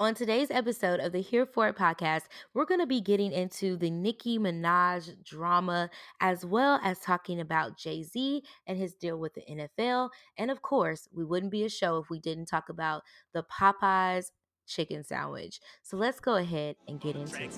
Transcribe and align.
On 0.00 0.12
today's 0.12 0.50
episode 0.50 0.98
of 0.98 1.12
the 1.12 1.20
Here 1.20 1.46
For 1.46 1.68
It 1.68 1.76
podcast, 1.76 2.22
we're 2.52 2.64
going 2.64 2.80
to 2.80 2.86
be 2.86 3.00
getting 3.00 3.30
into 3.30 3.76
the 3.76 3.90
Nicki 3.90 4.40
Minaj 4.40 5.22
drama, 5.22 5.88
as 6.20 6.44
well 6.44 6.80
as 6.82 6.98
talking 6.98 7.38
about 7.38 7.78
Jay 7.78 8.02
Z 8.02 8.42
and 8.66 8.76
his 8.76 8.94
deal 8.94 9.20
with 9.20 9.34
the 9.34 9.42
NFL. 9.48 10.10
And 10.36 10.50
of 10.50 10.62
course, 10.62 11.08
we 11.14 11.22
wouldn't 11.24 11.52
be 11.52 11.62
a 11.62 11.68
show 11.68 11.98
if 11.98 12.10
we 12.10 12.18
didn't 12.18 12.46
talk 12.46 12.70
about 12.70 13.04
the 13.34 13.44
Popeyes 13.44 14.32
chicken 14.66 15.04
sandwich. 15.04 15.60
So 15.84 15.96
let's 15.96 16.18
go 16.18 16.34
ahead 16.34 16.74
and 16.88 17.00
get 17.00 17.14
into 17.14 17.40
it. 17.40 17.52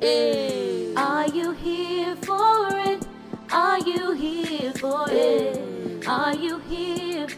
Hey. 0.00 0.92
Are 0.96 1.28
you 1.28 1.52
here 1.52 2.16
for 2.16 2.66
it? 2.84 3.06
Are 3.52 3.78
you 3.78 4.10
here 4.10 4.72
for 4.72 5.04
it? 5.08 6.04
Are 6.08 6.34
you 6.34 6.58
here? 6.58 7.28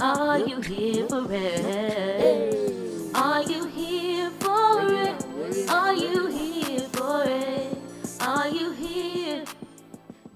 Are 0.00 0.40
you 0.40 0.60
here 0.60 1.06
for 1.06 1.28
it? 1.30 2.54
Are 2.54 2.63
Are 5.68 5.94
you 5.94 6.26
here 6.26 6.80
for 6.80 7.24
it? 7.26 7.76
Are 8.20 8.48
you 8.48 8.72
here? 8.72 9.44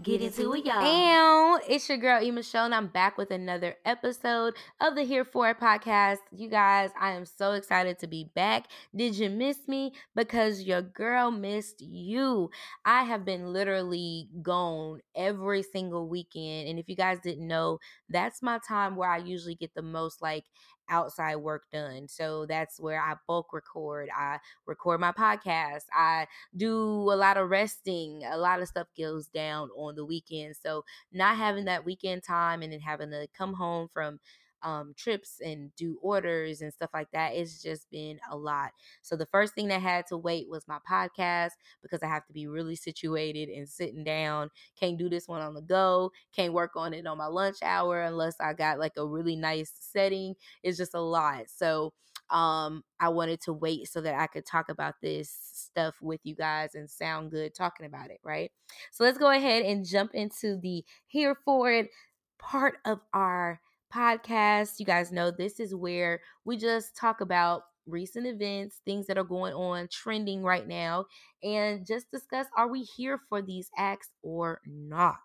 Get 0.02 0.22
into 0.22 0.54
it, 0.54 0.64
y'all. 0.64 1.58
It's 1.68 1.86
your 1.88 1.98
girl, 1.98 2.22
Ema 2.22 2.42
Show, 2.42 2.64
and 2.64 2.74
I'm 2.74 2.86
back 2.86 3.18
with 3.18 3.30
another 3.30 3.76
episode 3.84 4.54
of 4.80 4.94
the 4.94 5.02
Here 5.02 5.24
For 5.24 5.50
It 5.50 5.60
podcast. 5.60 6.18
You 6.34 6.48
guys, 6.48 6.90
I 6.98 7.10
am 7.10 7.26
so 7.26 7.52
excited 7.52 7.98
to 7.98 8.06
be 8.06 8.30
back. 8.34 8.68
Did 8.96 9.16
you 9.16 9.28
miss 9.28 9.68
me? 9.68 9.92
Because 10.16 10.62
your 10.62 10.80
girl 10.80 11.30
missed 11.30 11.82
you. 11.82 12.50
I 12.86 13.04
have 13.04 13.26
been 13.26 13.52
literally 13.52 14.28
gone 14.40 15.00
every 15.14 15.62
single 15.62 16.08
weekend. 16.08 16.68
And 16.68 16.78
if 16.78 16.88
you 16.88 16.96
guys 16.96 17.18
didn't 17.22 17.46
know, 17.46 17.78
that's 18.08 18.40
my 18.42 18.60
time 18.66 18.96
where 18.96 19.10
I 19.10 19.18
usually 19.18 19.56
get 19.56 19.74
the 19.74 19.82
most 19.82 20.22
like 20.22 20.44
outside 20.88 21.36
work 21.36 21.64
done. 21.72 22.08
So 22.08 22.46
that's 22.46 22.80
where 22.80 23.00
I 23.00 23.14
bulk 23.26 23.52
record. 23.52 24.08
I 24.16 24.38
record 24.66 25.00
my 25.00 25.12
podcast. 25.12 25.84
I 25.92 26.26
do 26.56 26.74
a 26.74 27.16
lot 27.16 27.36
of 27.36 27.50
resting. 27.50 28.22
A 28.28 28.36
lot 28.36 28.60
of 28.60 28.68
stuff 28.68 28.88
goes 28.98 29.26
down 29.28 29.70
on 29.76 29.94
the 29.94 30.04
weekend. 30.04 30.56
So 30.62 30.84
not 31.12 31.36
having 31.36 31.66
that 31.66 31.84
weekend 31.84 32.22
time 32.22 32.62
and 32.62 32.72
then 32.72 32.80
having 32.80 33.10
to 33.10 33.26
come 33.36 33.54
home 33.54 33.88
from 33.92 34.18
um, 34.62 34.94
trips 34.96 35.40
and 35.44 35.74
do 35.76 35.98
orders 36.02 36.60
and 36.60 36.72
stuff 36.72 36.90
like 36.92 37.10
that. 37.12 37.34
It's 37.34 37.62
just 37.62 37.90
been 37.90 38.18
a 38.30 38.36
lot. 38.36 38.70
So 39.02 39.16
the 39.16 39.26
first 39.26 39.54
thing 39.54 39.68
that 39.68 39.82
had 39.82 40.06
to 40.08 40.16
wait 40.16 40.48
was 40.48 40.66
my 40.68 40.78
podcast 40.90 41.52
because 41.82 42.02
I 42.02 42.06
have 42.08 42.26
to 42.26 42.32
be 42.32 42.46
really 42.46 42.76
situated 42.76 43.48
and 43.48 43.68
sitting 43.68 44.04
down. 44.04 44.50
Can't 44.78 44.98
do 44.98 45.08
this 45.08 45.28
one 45.28 45.42
on 45.42 45.54
the 45.54 45.62
go. 45.62 46.12
Can't 46.34 46.52
work 46.52 46.72
on 46.76 46.94
it 46.94 47.06
on 47.06 47.18
my 47.18 47.26
lunch 47.26 47.56
hour 47.62 48.02
unless 48.02 48.34
I 48.40 48.52
got 48.54 48.78
like 48.78 48.96
a 48.96 49.06
really 49.06 49.36
nice 49.36 49.72
setting. 49.78 50.34
It's 50.62 50.78
just 50.78 50.94
a 50.94 51.00
lot. 51.00 51.44
So 51.48 51.92
um 52.30 52.84
I 53.00 53.08
wanted 53.08 53.40
to 53.42 53.52
wait 53.54 53.88
so 53.88 54.00
that 54.02 54.14
I 54.20 54.26
could 54.26 54.44
talk 54.44 54.68
about 54.68 54.96
this 55.00 55.30
stuff 55.30 55.94
with 56.02 56.20
you 56.24 56.34
guys 56.34 56.74
and 56.74 56.90
sound 56.90 57.30
good 57.30 57.54
talking 57.54 57.86
about 57.86 58.10
it, 58.10 58.20
right? 58.22 58.50
So 58.92 59.04
let's 59.04 59.18
go 59.18 59.30
ahead 59.30 59.64
and 59.64 59.86
jump 59.86 60.14
into 60.14 60.56
the 60.60 60.84
here 61.06 61.36
for 61.44 61.70
it 61.72 61.88
part 62.38 62.76
of 62.84 63.00
our 63.12 63.60
podcast. 63.94 64.78
You 64.78 64.86
guys 64.86 65.12
know 65.12 65.30
this 65.30 65.60
is 65.60 65.74
where 65.74 66.20
we 66.44 66.56
just 66.56 66.96
talk 66.96 67.20
about 67.20 67.62
recent 67.88 68.26
events, 68.26 68.80
things 68.84 69.06
that 69.06 69.18
are 69.18 69.24
going 69.24 69.54
on, 69.54 69.88
trending 69.90 70.42
right 70.42 70.66
now, 70.66 71.06
and 71.42 71.86
just 71.86 72.10
discuss 72.10 72.46
are 72.56 72.68
we 72.68 72.82
here 72.82 73.20
for 73.28 73.40
these 73.42 73.70
acts 73.76 74.10
or 74.22 74.60
not? 74.66 75.16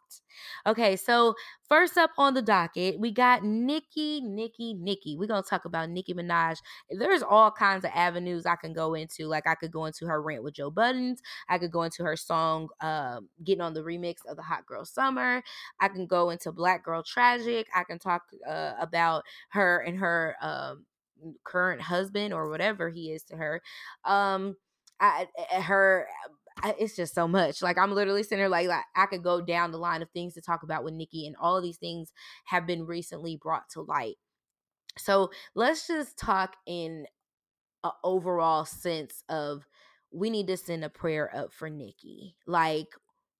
Okay, 0.65 0.95
so 0.95 1.35
first 1.67 1.97
up 1.97 2.11
on 2.17 2.33
the 2.33 2.41
docket, 2.41 2.99
we 2.99 3.11
got 3.11 3.43
Nicki, 3.43 4.21
Nicki, 4.21 4.73
Nicki. 4.75 5.17
We're 5.17 5.27
gonna 5.27 5.43
talk 5.43 5.65
about 5.65 5.89
Nicki 5.89 6.13
Minaj. 6.13 6.57
There's 6.89 7.23
all 7.23 7.51
kinds 7.51 7.83
of 7.85 7.91
avenues 7.93 8.45
I 8.45 8.55
can 8.55 8.73
go 8.73 8.93
into. 8.93 9.25
Like 9.27 9.47
I 9.47 9.55
could 9.55 9.71
go 9.71 9.85
into 9.85 10.05
her 10.05 10.21
rant 10.21 10.43
with 10.43 10.53
Joe 10.55 10.69
Budden, 10.69 11.17
I 11.49 11.57
could 11.57 11.71
go 11.71 11.83
into 11.83 12.03
her 12.03 12.15
song, 12.15 12.69
um, 12.81 13.29
getting 13.43 13.61
on 13.61 13.73
the 13.73 13.81
remix 13.81 14.17
of 14.27 14.37
the 14.37 14.43
Hot 14.43 14.65
Girl 14.65 14.85
Summer. 14.85 15.43
I 15.79 15.87
can 15.87 16.05
go 16.05 16.29
into 16.29 16.51
Black 16.51 16.83
Girl 16.83 17.03
Tragic. 17.03 17.67
I 17.75 17.83
can 17.83 17.99
talk 17.99 18.23
uh, 18.47 18.73
about 18.79 19.23
her 19.49 19.79
and 19.79 19.97
her 19.97 20.35
um 20.41 20.85
current 21.43 21.81
husband 21.81 22.33
or 22.33 22.49
whatever 22.49 22.89
he 22.89 23.11
is 23.11 23.23
to 23.25 23.35
her. 23.35 23.61
Um, 24.05 24.55
I, 24.99 25.27
her 25.61 26.07
it's 26.79 26.95
just 26.95 27.15
so 27.15 27.27
much. 27.27 27.61
Like 27.61 27.77
I'm 27.77 27.93
literally 27.93 28.23
sitting 28.23 28.39
there 28.39 28.49
like, 28.49 28.67
like 28.67 28.83
I 28.95 29.05
could 29.05 29.23
go 29.23 29.41
down 29.41 29.71
the 29.71 29.77
line 29.77 30.01
of 30.01 30.09
things 30.11 30.33
to 30.35 30.41
talk 30.41 30.63
about 30.63 30.83
with 30.83 30.93
Nicki, 30.93 31.27
and 31.27 31.35
all 31.39 31.57
of 31.57 31.63
these 31.63 31.77
things 31.77 32.11
have 32.45 32.67
been 32.67 32.85
recently 32.85 33.37
brought 33.41 33.69
to 33.71 33.81
light. 33.81 34.15
So 34.97 35.31
let's 35.55 35.87
just 35.87 36.17
talk 36.17 36.55
in 36.67 37.05
an 37.83 37.91
overall 38.03 38.65
sense 38.65 39.23
of 39.29 39.65
we 40.11 40.29
need 40.29 40.47
to 40.47 40.57
send 40.57 40.83
a 40.83 40.89
prayer 40.89 41.35
up 41.35 41.51
for 41.51 41.69
Nicki. 41.69 42.35
Like 42.45 42.87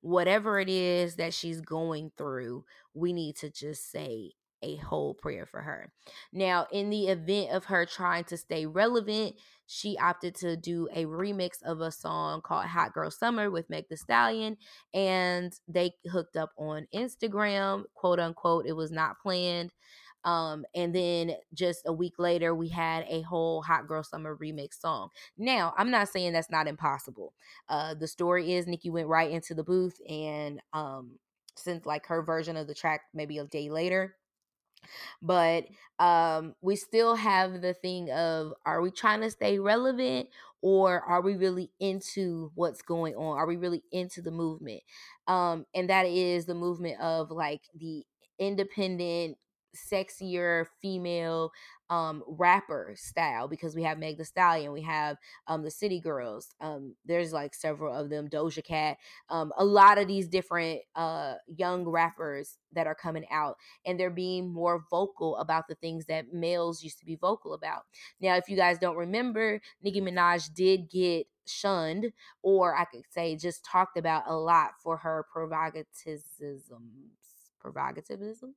whatever 0.01 0.59
it 0.59 0.69
is 0.69 1.15
that 1.15 1.33
she's 1.33 1.61
going 1.61 2.11
through, 2.17 2.65
we 2.93 3.13
need 3.13 3.37
to 3.37 3.49
just 3.49 3.91
say 3.91 4.31
a 4.63 4.77
whole 4.77 5.13
prayer 5.13 5.45
for 5.45 5.61
her. 5.61 5.91
Now, 6.31 6.67
in 6.71 6.89
the 6.89 7.07
event 7.07 7.51
of 7.51 7.65
her 7.65 7.85
trying 7.85 8.23
to 8.25 8.37
stay 8.37 8.65
relevant, 8.65 9.35
she 9.67 9.97
opted 9.97 10.35
to 10.35 10.57
do 10.57 10.87
a 10.93 11.05
remix 11.05 11.61
of 11.63 11.81
a 11.81 11.91
song 11.91 12.41
called 12.41 12.65
Hot 12.65 12.93
Girl 12.93 13.11
Summer 13.11 13.51
with 13.51 13.69
Meg 13.69 13.85
The 13.89 13.97
Stallion, 13.97 14.57
and 14.93 15.53
they 15.67 15.93
hooked 16.11 16.37
up 16.37 16.51
on 16.57 16.87
Instagram, 16.93 17.83
quote 17.93 18.19
unquote. 18.19 18.65
It 18.65 18.73
was 18.73 18.91
not 18.91 19.19
planned. 19.19 19.73
Um, 20.25 20.65
and 20.73 20.95
then 20.95 21.33
just 21.53 21.81
a 21.85 21.91
week 21.91 22.13
later, 22.17 22.55
we 22.55 22.69
had 22.69 23.05
a 23.09 23.21
whole 23.21 23.61
Hot 23.63 23.87
Girl 23.87 24.03
Summer 24.03 24.37
remix 24.37 24.79
song. 24.79 25.09
Now, 25.37 25.73
I'm 25.77 25.91
not 25.91 26.07
saying 26.09 26.33
that's 26.33 26.49
not 26.49 26.67
impossible. 26.67 27.33
Uh, 27.67 27.93
the 27.93 28.07
story 28.07 28.53
is 28.53 28.67
Nicki 28.67 28.89
went 28.89 29.07
right 29.07 29.29
into 29.29 29.53
the 29.53 29.63
booth 29.63 29.99
and 30.07 30.61
um, 30.71 31.19
sent 31.55 31.85
like 31.85 32.05
her 32.07 32.21
version 32.21 32.57
of 32.57 32.67
the 32.67 32.73
track 32.73 33.01
maybe 33.13 33.37
a 33.37 33.45
day 33.45 33.69
later 33.69 34.15
but 35.21 35.65
um 35.99 36.55
we 36.61 36.75
still 36.75 37.15
have 37.15 37.61
the 37.61 37.73
thing 37.73 38.11
of 38.11 38.53
are 38.65 38.81
we 38.81 38.91
trying 38.91 39.21
to 39.21 39.31
stay 39.31 39.59
relevant 39.59 40.27
or 40.61 41.01
are 41.01 41.21
we 41.21 41.35
really 41.35 41.69
into 41.81 42.49
what's 42.55 42.81
going 42.81 43.15
on? 43.15 43.37
Are 43.37 43.45
we 43.45 43.57
really 43.57 43.83
into 43.91 44.21
the 44.21 44.31
movement? 44.31 44.81
Um 45.27 45.65
and 45.73 45.89
that 45.89 46.05
is 46.05 46.45
the 46.45 46.55
movement 46.55 46.99
of 47.01 47.31
like 47.31 47.61
the 47.75 48.05
independent 48.39 49.37
sexier 49.75 50.65
female 50.81 51.51
um 51.89 52.23
rapper 52.27 52.93
style 52.95 53.47
because 53.47 53.75
we 53.75 53.83
have 53.83 53.99
Meg 53.99 54.17
the 54.17 54.25
Stallion, 54.25 54.71
we 54.71 54.81
have 54.83 55.17
um 55.47 55.63
the 55.63 55.71
City 55.71 55.99
Girls. 55.99 56.49
Um 56.61 56.95
there's 57.05 57.33
like 57.33 57.53
several 57.53 57.93
of 57.95 58.09
them, 58.09 58.29
Doja 58.29 58.63
Cat, 58.63 58.97
um 59.29 59.51
a 59.57 59.65
lot 59.65 59.97
of 59.97 60.07
these 60.07 60.27
different 60.27 60.81
uh 60.95 61.35
young 61.47 61.85
rappers 61.87 62.57
that 62.73 62.87
are 62.87 62.95
coming 62.95 63.25
out 63.31 63.57
and 63.85 63.99
they're 63.99 64.09
being 64.09 64.51
more 64.51 64.83
vocal 64.89 65.37
about 65.37 65.67
the 65.67 65.75
things 65.75 66.05
that 66.07 66.33
males 66.33 66.83
used 66.83 66.99
to 66.99 67.05
be 67.05 67.15
vocal 67.15 67.53
about. 67.53 67.83
Now, 68.19 68.35
if 68.35 68.49
you 68.49 68.55
guys 68.55 68.79
don't 68.79 68.97
remember, 68.97 69.61
Nicki 69.81 70.01
Minaj 70.01 70.53
did 70.53 70.89
get 70.89 71.27
shunned 71.45 72.11
or 72.41 72.75
I 72.75 72.85
could 72.85 73.03
say 73.09 73.35
just 73.35 73.65
talked 73.65 73.97
about 73.97 74.23
a 74.27 74.35
lot 74.35 74.71
for 74.81 74.97
her 74.97 75.25
provocativisms 75.35 76.71
provocativism 77.63 78.53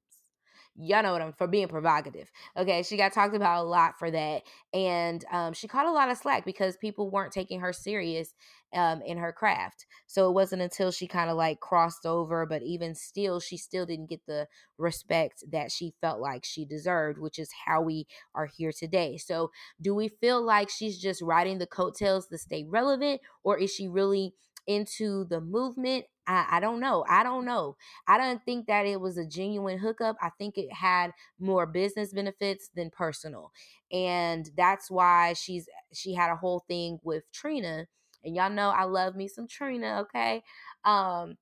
y'all 0.79 1.03
know 1.03 1.13
what 1.13 1.23
I'm 1.23 1.33
for 1.33 1.47
being 1.47 1.69
provocative. 1.69 2.31
Okay, 2.57 2.83
she 2.83 2.97
got 2.97 3.13
talked 3.13 3.35
about 3.35 3.65
a 3.65 3.69
lot 3.69 3.99
for 3.99 4.11
that, 4.11 4.43
and 4.73 5.25
um, 5.31 5.53
she 5.53 5.69
caught 5.69 5.87
a 5.87 5.93
lot 5.93 6.11
of 6.11 6.19
slack 6.19 6.45
because 6.45 6.77
people 6.77 7.11
weren't 7.11 7.33
taking 7.33 7.61
her 7.61 7.73
serious 7.73 8.35
um, 8.75 9.01
in 9.03 9.19
her 9.19 9.33
craft. 9.33 9.87
So 10.07 10.29
it 10.29 10.35
wasn't 10.35 10.63
until 10.63 10.91
she 10.91 11.07
kind 11.07 11.31
of 11.31 11.37
like 11.37 11.61
crossed 11.61 12.05
over, 12.05 12.47
but 12.47 12.63
even 12.63 12.95
still, 12.95 13.41
she 13.41 13.57
still 13.57 13.87
didn't 13.87 14.11
get 14.11 14.21
the 14.27 14.47
respect 14.77 15.45
that 15.51 15.73
she 15.73 15.95
felt 16.01 16.21
like 16.21 16.45
she 16.45 16.65
deserved, 16.65 17.19
which 17.19 17.39
is 17.39 17.51
how 17.67 17.81
we 17.83 18.07
are 18.35 18.47
here 18.47 18.73
today. 18.73 19.17
So, 19.17 19.51
do 19.81 19.95
we 19.95 20.09
feel 20.09 20.43
like 20.43 20.69
she's 20.69 20.99
just 21.01 21.23
riding 21.23 21.59
the 21.59 21.67
coattails 21.67 22.27
to 22.29 22.39
stay 22.39 22.65
relevant, 22.65 23.21
or 23.43 23.59
is 23.59 23.72
she 23.72 23.89
really 23.89 24.34
into 24.67 25.25
the 25.25 25.41
movement 25.41 26.05
I, 26.27 26.47
I 26.53 26.61
don't 26.61 26.81
know. 26.81 27.05
I 27.09 27.23
don't 27.23 27.45
know. 27.45 27.77
I 28.09 28.19
don't 28.19 28.43
think 28.45 28.67
that 28.67 28.87
it 28.87 29.01
was 29.01 29.17
a 29.17 29.25
genuine 29.27 29.78
hookup. 29.78 30.17
I 30.21 30.31
think 30.39 30.59
it 30.59 30.73
had 30.73 31.13
more 31.39 31.67
business 31.67 32.13
benefits 32.13 32.69
than 32.75 32.91
personal. 32.91 33.53
And 33.93 34.51
that's 34.57 34.91
why 34.91 35.34
she's 35.34 35.69
she 35.93 36.15
had 36.15 36.31
a 36.31 36.37
whole 36.37 36.65
thing 36.69 36.99
with 37.03 37.25
Trina. 37.33 37.87
And 38.25 38.34
y'all 38.34 38.51
know 38.51 38.71
I 38.71 38.84
love 38.84 39.15
me 39.15 39.28
some 39.28 39.47
Trina, 39.47 40.01
okay? 40.03 40.43
Um 40.84 41.37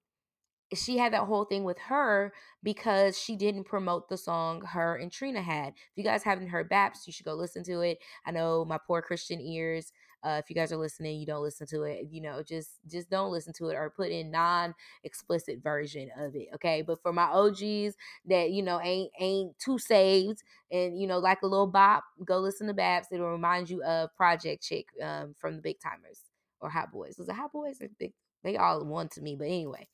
she 0.74 0.98
had 0.98 1.12
that 1.12 1.24
whole 1.26 1.44
thing 1.44 1.62
with 1.64 1.78
her 1.78 2.32
because 2.62 3.18
she 3.18 3.36
didn't 3.36 3.64
promote 3.64 4.08
the 4.08 4.16
song 4.16 4.62
her 4.62 4.96
and 4.96 5.12
Trina 5.12 5.42
had. 5.42 5.68
If 5.68 5.92
you 5.96 6.04
guys 6.04 6.24
haven't 6.24 6.48
heard 6.48 6.68
Baps, 6.70 7.06
you 7.06 7.12
should 7.12 7.26
go 7.26 7.34
listen 7.34 7.62
to 7.64 7.80
it. 7.80 7.98
I 8.26 8.32
know 8.32 8.64
my 8.64 8.78
poor 8.84 9.00
Christian 9.02 9.40
ears. 9.40 9.92
Uh, 10.24 10.40
if 10.42 10.48
you 10.48 10.56
guys 10.56 10.72
are 10.72 10.76
listening, 10.76 11.18
you 11.20 11.26
don't 11.26 11.42
listen 11.42 11.66
to 11.66 11.82
it. 11.82 12.06
You 12.10 12.22
know, 12.22 12.42
just 12.42 12.70
just 12.86 13.10
don't 13.10 13.30
listen 13.30 13.52
to 13.54 13.68
it 13.68 13.74
or 13.74 13.90
put 13.90 14.10
in 14.10 14.30
non-explicit 14.30 15.62
version 15.62 16.10
of 16.18 16.34
it. 16.34 16.48
Okay, 16.54 16.82
but 16.82 17.02
for 17.02 17.12
my 17.12 17.24
OGs 17.24 17.94
that 18.26 18.50
you 18.50 18.62
know 18.62 18.80
ain't 18.80 19.10
ain't 19.20 19.58
too 19.58 19.78
saved 19.78 20.42
and 20.70 20.98
you 20.98 21.06
know 21.06 21.18
like 21.18 21.42
a 21.42 21.46
little 21.46 21.66
bop, 21.66 22.04
go 22.24 22.38
listen 22.38 22.66
to 22.68 22.74
Baps. 22.74 23.12
It'll 23.12 23.30
remind 23.30 23.68
you 23.68 23.82
of 23.84 24.14
Project 24.16 24.62
Chick 24.62 24.86
um, 25.02 25.34
from 25.36 25.56
the 25.56 25.62
Big 25.62 25.76
Tymers 25.78 26.20
or 26.60 26.70
Hot 26.70 26.90
Boys. 26.92 27.18
Was 27.18 27.28
it 27.28 27.34
Hot 27.34 27.52
Boys 27.52 27.80
or 27.80 27.88
Big? 27.98 28.12
They 28.42 28.56
all 28.56 28.84
one 28.84 29.08
to 29.10 29.22
me, 29.22 29.36
but 29.36 29.46
anyway. 29.46 29.88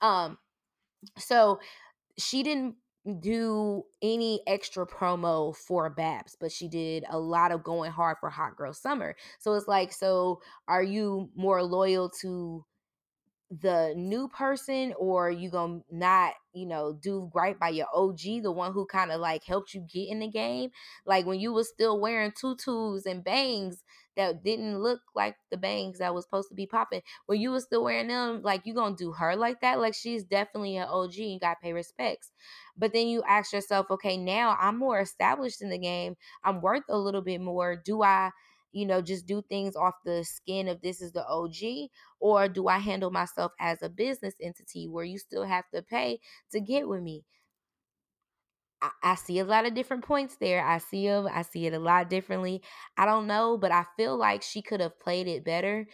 Um, 0.00 0.38
so 1.18 1.60
she 2.18 2.42
didn't 2.42 2.76
do 3.20 3.84
any 4.02 4.40
extra 4.46 4.86
promo 4.86 5.56
for 5.56 5.88
Baps, 5.90 6.36
but 6.38 6.50
she 6.50 6.68
did 6.68 7.04
a 7.08 7.18
lot 7.18 7.52
of 7.52 7.62
going 7.62 7.92
hard 7.92 8.16
for 8.20 8.30
Hot 8.30 8.56
Girl 8.56 8.72
Summer. 8.72 9.14
So 9.38 9.54
it's 9.54 9.68
like, 9.68 9.92
so 9.92 10.40
are 10.66 10.82
you 10.82 11.30
more 11.36 11.62
loyal 11.62 12.10
to 12.22 12.64
the 13.50 13.94
new 13.96 14.26
person 14.28 14.92
or 14.98 15.30
you 15.30 15.48
gonna 15.48 15.78
not 15.88 16.34
you 16.52 16.66
know 16.66 16.92
do 17.00 17.30
right 17.32 17.58
by 17.60 17.68
your 17.68 17.86
og 17.94 18.18
the 18.18 18.50
one 18.50 18.72
who 18.72 18.84
kind 18.86 19.12
of 19.12 19.20
like 19.20 19.44
helped 19.44 19.72
you 19.72 19.86
get 19.92 20.08
in 20.08 20.18
the 20.18 20.26
game 20.26 20.68
like 21.06 21.24
when 21.26 21.38
you 21.38 21.52
was 21.52 21.68
still 21.68 22.00
wearing 22.00 22.32
tutus 22.32 23.06
and 23.06 23.22
bangs 23.22 23.84
that 24.16 24.42
didn't 24.44 24.78
look 24.80 25.00
like 25.14 25.36
the 25.50 25.56
bangs 25.56 25.98
that 25.98 26.14
was 26.14 26.24
supposed 26.24 26.48
to 26.50 26.54
be 26.54 26.66
popping. 26.66 27.02
When 27.26 27.40
you 27.40 27.50
was 27.50 27.64
still 27.64 27.84
wearing 27.84 28.08
them 28.08 28.42
like 28.42 28.62
you 28.66 28.74
gonna 28.74 28.96
do 28.96 29.12
her 29.12 29.36
like 29.36 29.60
that? 29.60 29.78
Like 29.80 29.94
she's 29.94 30.24
definitely 30.24 30.76
an 30.76 30.88
og 30.88 31.14
you 31.14 31.38
gotta 31.40 31.58
pay 31.62 31.72
respects. 31.72 32.32
But 32.76 32.92
then 32.92 33.08
you 33.08 33.22
ask 33.24 33.52
yourself 33.52 33.90
okay 33.90 34.16
now 34.16 34.56
i'm 34.60 34.78
more 34.78 35.00
established 35.00 35.60
in 35.62 35.68
the 35.70 35.78
game. 35.78 36.16
I'm 36.44 36.60
worth 36.60 36.84
a 36.88 36.98
little 36.98 37.22
bit 37.22 37.40
more. 37.40 37.76
Do 37.76 38.02
i 38.02 38.30
you 38.72 38.84
know, 38.84 39.00
just 39.00 39.26
do 39.26 39.40
things 39.48 39.74
off 39.74 39.94
the 40.04 40.22
skin 40.22 40.68
of 40.68 40.82
this 40.82 41.00
is 41.00 41.12
the 41.12 41.26
OG? 41.26 41.90
Or 42.20 42.46
do 42.46 42.68
I 42.68 42.78
handle 42.78 43.10
myself 43.10 43.52
as 43.58 43.80
a 43.82 43.88
business 43.88 44.34
entity 44.42 44.86
where 44.86 45.04
you 45.04 45.18
still 45.18 45.44
have 45.44 45.64
to 45.72 45.80
pay 45.82 46.20
to 46.52 46.60
get 46.60 46.86
with 46.86 47.00
me? 47.02 47.24
I, 49.02 49.14
see 49.14 49.38
a 49.38 49.44
lot 49.44 49.66
of 49.66 49.74
different 49.74 50.04
points 50.04 50.36
there. 50.36 50.64
I 50.64 50.78
see 50.78 51.08
them. 51.08 51.28
I 51.32 51.42
see 51.42 51.66
it 51.66 51.72
a 51.72 51.78
lot 51.78 52.10
differently. 52.10 52.62
I 52.96 53.06
don't 53.06 53.26
know, 53.26 53.56
but 53.56 53.72
I 53.72 53.84
feel 53.96 54.16
like 54.16 54.42
she 54.42 54.62
could 54.62 54.80
have 54.80 55.00
played 55.00 55.26
it 55.26 55.44
better 55.44 55.86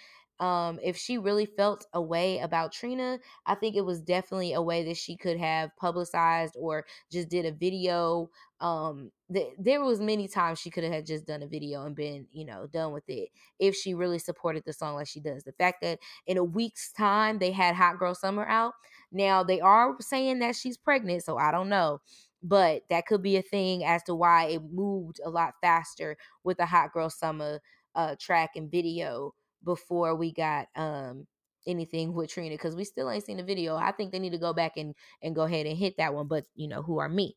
um, 0.43 0.81
if 0.83 0.97
she 0.97 1.19
really 1.19 1.47
felt 1.47 1.87
a 1.93 2.03
way 2.03 2.41
about 2.41 2.73
Trina, 2.73 3.21
I 3.47 3.55
think 3.55 3.77
it 3.77 3.85
was 3.85 4.01
definitely 4.01 4.55
a 4.55 4.61
way 4.61 4.83
that 4.85 4.97
she 4.97 5.17
could 5.17 5.39
have 5.39 5.71
publicized 5.77 6.57
or 6.59 6.85
just 7.13 7.29
did 7.29 7.47
a 7.47 7.53
video. 7.53 8.29
Um, 8.61 9.13
th- 9.33 9.55
there 9.57 9.85
was 9.85 10.01
many 10.01 10.27
times 10.27 10.59
she 10.59 10.69
could 10.69 10.83
have 10.83 11.05
just 11.05 11.27
done 11.27 11.45
a 11.45 11.47
video 11.47 11.85
and 11.85 11.95
been, 11.95 12.27
you 12.33 12.45
know, 12.45 12.67
done 12.67 12.93
with 12.93 13.05
it 13.07 13.29
if 13.61 13.77
she 13.77 13.95
really 13.95 14.19
supported 14.19 14.65
the 14.67 14.73
song 14.73 14.97
like 14.97 15.07
she 15.07 15.21
does. 15.21 15.45
The 15.45 15.53
fact 15.53 15.81
that 15.83 16.01
in 16.27 16.39
a 16.39 16.45
week's 16.45 16.91
time 16.91 17.39
they 17.39 17.53
had 17.53 17.77
Hot 17.77 18.01
Girl 18.01 18.15
Summer 18.15 18.45
out. 18.45 18.73
Now 19.13 19.45
they 19.45 19.61
are 19.61 19.95
saying 20.01 20.41
that 20.41 20.57
she's 20.57 20.77
pregnant, 20.77 21.23
so 21.23 21.39
I 21.39 21.53
don't 21.53 21.69
know 21.69 22.01
but 22.43 22.83
that 22.91 23.07
could 23.07 23.23
be 23.23 23.37
a 23.37 23.43
thing 23.43 23.85
as 23.85 24.03
to 24.05 24.15
why 24.15 24.47
it 24.47 24.63
moved 24.71 25.21
a 25.25 25.31
lot 25.31 25.55
faster 25.61 26.17
with 26.45 26.59
the 26.59 26.67
hot 26.67 26.93
girl 26.93 27.11
summer 27.11 27.61
uh 27.95 28.15
track 28.21 28.51
and 28.57 28.71
video 28.71 29.35
before 29.65 30.15
we 30.17 30.33
got 30.33 30.67
um 30.77 31.27
anything 31.67 32.13
with 32.13 32.31
Trina 32.31 32.55
because 32.55 32.75
we 32.75 32.85
still 32.85 33.11
ain't 33.11 33.25
seen 33.25 33.37
the 33.37 33.43
video. 33.45 33.77
I 33.77 33.93
think 33.93 34.11
they 34.13 34.19
need 34.19 34.33
to 34.33 34.39
go 34.39 34.53
back 34.53 34.77
and 34.77 34.95
and 35.23 35.35
go 35.35 35.43
ahead 35.43 35.67
and 35.67 35.77
hit 35.79 35.97
that 35.99 36.15
one. 36.15 36.27
But 36.29 36.45
you 36.55 36.69
know, 36.69 36.83
who 36.83 36.99
are 36.99 37.09
me? 37.09 37.37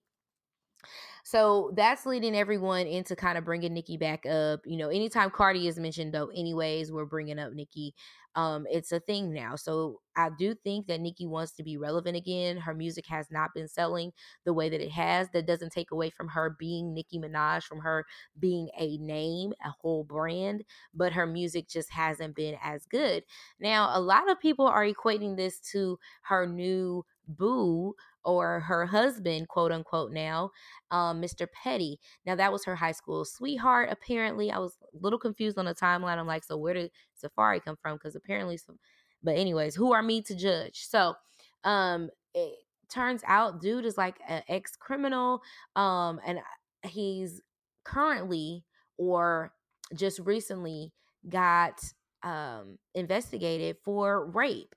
So 1.26 1.72
that's 1.76 2.06
leading 2.06 2.36
everyone 2.36 2.86
into 2.86 3.16
kind 3.16 3.36
of 3.36 3.46
bringing 3.46 3.74
Nicki 3.74 3.98
back 3.98 4.28
up. 4.28 4.60
You 4.64 4.78
know, 4.78 4.90
anytime 4.90 5.32
Cardi 5.32 5.68
is 5.68 5.80
mentioned, 5.80 6.14
though, 6.14 6.28
anyways, 6.28 6.92
we're 6.92 7.06
bringing 7.06 7.40
up 7.40 7.52
Nicki. 7.52 7.96
Um, 8.36 8.68
it's 8.70 8.92
a 8.92 9.00
thing 9.00 9.34
now. 9.34 9.56
So 9.56 10.02
I 10.16 10.30
do 10.38 10.54
think 10.54 10.86
that 10.86 11.02
Nicki 11.02 11.26
wants 11.26 11.54
to 11.54 11.64
be 11.64 11.78
relevant 11.78 12.16
again. 12.16 12.58
Her 12.58 12.76
music 12.76 13.08
has 13.08 13.32
not 13.32 13.56
been 13.56 13.68
selling 13.68 14.12
the 14.46 14.54
way 14.54 14.70
that 14.70 14.82
it 14.82 14.92
has. 14.92 15.28
That 15.32 15.48
doesn't 15.48 15.72
take 15.72 15.90
away 15.90 16.12
from 16.12 16.28
her 16.28 16.56
being 16.60 16.94
Nicki 16.94 17.18
Minaj, 17.18 17.64
from 17.64 17.80
her 17.80 18.06
being 18.38 18.70
a 18.78 18.98
name, 19.00 19.52
a 19.66 19.72
whole 19.82 20.04
brand, 20.04 20.64
but 20.94 21.12
her 21.14 21.26
music 21.26 21.68
just 21.68 21.90
hasn't 21.90 22.36
been 22.36 22.56
as 22.64 22.86
good. 22.86 23.24
Now, 23.60 23.90
a 23.98 24.00
lot 24.00 24.30
of 24.30 24.40
people 24.40 24.68
are 24.68 24.86
equating 24.86 25.38
this 25.38 25.60
to 25.72 25.98
her 26.22 26.46
new 26.46 27.04
boo 27.28 27.96
or 28.26 28.62
her 28.62 28.86
husband, 28.88 29.48
quote 29.48 29.72
unquote, 29.72 30.12
now, 30.12 30.52
um, 30.92 31.22
Mr. 31.22 31.48
Petty. 31.52 32.00
Now, 32.26 32.36
that 32.36 32.52
was 32.52 32.66
her 32.66 32.76
high 32.76 32.92
school 32.92 33.24
sweetheart, 33.24 33.90
apparently. 33.92 34.52
I 34.52 34.58
was 34.58 34.78
a 34.82 34.98
little 35.00 35.20
confused 35.20 35.58
on 35.58 35.66
the 35.66 35.76
timeline. 35.76 36.18
I'm 36.18 36.28
like, 36.28 36.44
so 36.44 36.58
where 36.58 36.74
did 36.74 36.92
Safaree 37.24 37.64
come 37.64 37.78
from? 37.82 37.96
Because 37.96 38.16
apparently, 38.16 38.58
some, 38.58 38.80
but 39.24 39.38
anyways, 39.38 39.76
who 39.76 39.94
are 39.94 40.04
me 40.04 40.22
to 40.24 40.36
judge? 40.36 40.86
So, 40.88 41.16
um, 41.64 42.10
it 42.34 42.56
turns 42.90 43.22
out 43.28 43.62
dude 43.62 43.86
is 43.86 43.98
like 43.98 44.18
an 44.28 44.44
ex 44.50 44.76
criminal, 44.76 45.42
um, 45.76 46.20
and 46.26 46.40
he's 46.84 47.42
currently 47.84 48.64
or 48.98 49.52
just 49.94 50.20
recently 50.20 50.92
got 51.30 51.80
um 52.24 52.78
investigated 52.96 53.78
for 53.84 54.26
rape 54.26 54.74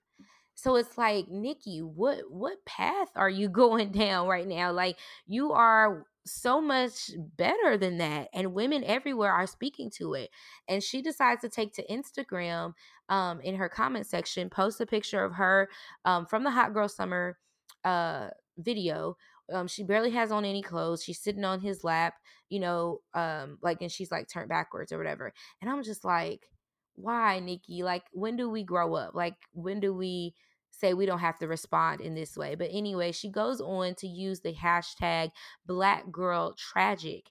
so 0.58 0.74
it's 0.74 0.98
like, 0.98 1.28
Nicki, 1.28 1.78
what 1.78 2.18
what 2.30 2.64
path 2.66 3.10
are 3.14 3.30
you 3.30 3.48
going 3.62 3.92
down 3.92 4.26
right 4.26 4.46
now? 4.46 4.72
Like 4.72 4.96
you 5.24 5.52
are 5.52 6.04
so 6.26 6.60
much 6.60 7.12
better 7.36 7.78
than 7.78 7.98
that 7.98 8.28
and 8.34 8.52
women 8.52 8.82
everywhere 8.84 9.32
are 9.32 9.46
speaking 9.46 9.88
to 9.88 10.12
it 10.12 10.28
and 10.68 10.82
she 10.82 11.00
decides 11.00 11.40
to 11.40 11.48
take 11.48 11.72
to 11.72 11.86
instagram 11.86 12.74
um, 13.08 13.40
in 13.40 13.54
her 13.54 13.66
comment 13.66 14.06
section 14.06 14.50
post 14.50 14.78
a 14.82 14.84
picture 14.84 15.24
of 15.24 15.32
her 15.32 15.70
um, 16.04 16.26
from 16.26 16.44
the 16.44 16.50
hot 16.50 16.74
girl 16.74 16.86
summer 16.86 17.38
uh, 17.84 18.28
video 18.58 19.16
um, 19.54 19.66
she 19.66 19.82
barely 19.84 20.10
has 20.10 20.30
on 20.30 20.44
any 20.44 20.60
clothes 20.60 21.02
she's 21.02 21.18
sitting 21.18 21.46
on 21.46 21.60
his 21.60 21.82
lap 21.82 22.12
you 22.50 22.60
know 22.60 23.00
um, 23.14 23.56
like 23.62 23.80
and 23.80 23.90
she's 23.90 24.10
like 24.10 24.28
turned 24.28 24.50
backwards 24.50 24.92
or 24.92 24.98
whatever 24.98 25.32
and 25.62 25.70
i'm 25.70 25.82
just 25.82 26.04
like 26.04 26.50
why 26.94 27.38
nikki 27.40 27.82
like 27.82 28.04
when 28.12 28.36
do 28.36 28.50
we 28.50 28.62
grow 28.62 28.94
up 28.96 29.14
like 29.14 29.36
when 29.54 29.80
do 29.80 29.94
we 29.94 30.34
say 30.78 30.94
we 30.94 31.06
don't 31.06 31.18
have 31.18 31.38
to 31.38 31.48
respond 31.48 32.00
in 32.00 32.14
this 32.14 32.36
way. 32.36 32.54
But 32.54 32.70
anyway, 32.72 33.12
she 33.12 33.30
goes 33.30 33.60
on 33.60 33.94
to 33.96 34.06
use 34.06 34.40
the 34.40 34.54
hashtag 34.54 35.30
black 35.66 36.10
girl 36.10 36.54
tragic. 36.56 37.26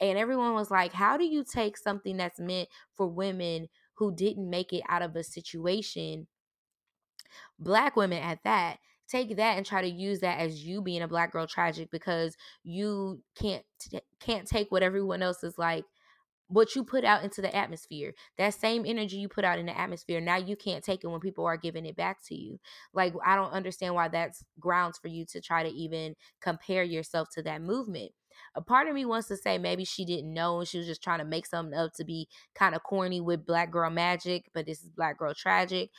And 0.00 0.18
everyone 0.18 0.54
was 0.54 0.70
like, 0.70 0.92
how 0.92 1.16
do 1.16 1.24
you 1.24 1.44
take 1.44 1.76
something 1.76 2.16
that's 2.16 2.40
meant 2.40 2.68
for 2.96 3.06
women 3.06 3.68
who 3.94 4.14
didn't 4.14 4.50
make 4.50 4.72
it 4.72 4.82
out 4.88 5.02
of 5.02 5.14
a 5.14 5.22
situation, 5.22 6.26
black 7.58 7.94
women 7.94 8.22
at 8.22 8.42
that, 8.44 8.78
take 9.08 9.36
that 9.36 9.56
and 9.56 9.66
try 9.66 9.82
to 9.82 9.88
use 9.88 10.20
that 10.20 10.38
as 10.38 10.64
you 10.64 10.82
being 10.82 11.02
a 11.02 11.08
black 11.08 11.32
girl 11.32 11.46
tragic 11.46 11.90
because 11.90 12.36
you 12.64 13.22
can't 13.34 13.64
can't 14.20 14.48
take 14.48 14.72
what 14.72 14.82
everyone 14.82 15.22
else 15.22 15.44
is 15.44 15.58
like 15.58 15.84
what 16.52 16.76
you 16.76 16.84
put 16.84 17.04
out 17.04 17.24
into 17.24 17.40
the 17.40 17.54
atmosphere 17.54 18.12
that 18.36 18.54
same 18.54 18.84
energy 18.86 19.16
you 19.16 19.28
put 19.28 19.44
out 19.44 19.58
in 19.58 19.66
the 19.66 19.78
atmosphere 19.78 20.20
now 20.20 20.36
you 20.36 20.54
can't 20.54 20.84
take 20.84 21.02
it 21.02 21.08
when 21.08 21.20
people 21.20 21.46
are 21.46 21.56
giving 21.56 21.86
it 21.86 21.96
back 21.96 22.18
to 22.26 22.34
you 22.34 22.58
like 22.92 23.14
i 23.24 23.34
don't 23.34 23.52
understand 23.52 23.94
why 23.94 24.06
that's 24.06 24.44
grounds 24.60 24.98
for 24.98 25.08
you 25.08 25.24
to 25.24 25.40
try 25.40 25.62
to 25.62 25.70
even 25.70 26.14
compare 26.40 26.82
yourself 26.82 27.28
to 27.32 27.42
that 27.42 27.62
movement 27.62 28.12
a 28.54 28.62
part 28.62 28.88
of 28.88 28.94
me 28.94 29.04
wants 29.04 29.28
to 29.28 29.36
say 29.36 29.58
maybe 29.58 29.84
she 29.84 30.04
didn't 30.04 30.32
know 30.32 30.58
and 30.58 30.68
she 30.68 30.78
was 30.78 30.86
just 30.86 31.02
trying 31.02 31.18
to 31.18 31.24
make 31.24 31.46
something 31.46 31.78
up 31.78 31.92
to 31.94 32.04
be 32.04 32.28
kind 32.54 32.74
of 32.74 32.82
corny 32.82 33.20
with 33.20 33.46
black 33.46 33.70
girl 33.70 33.90
magic 33.90 34.44
but 34.52 34.66
this 34.66 34.82
is 34.82 34.90
black 34.90 35.18
girl 35.18 35.34
tragic 35.34 35.90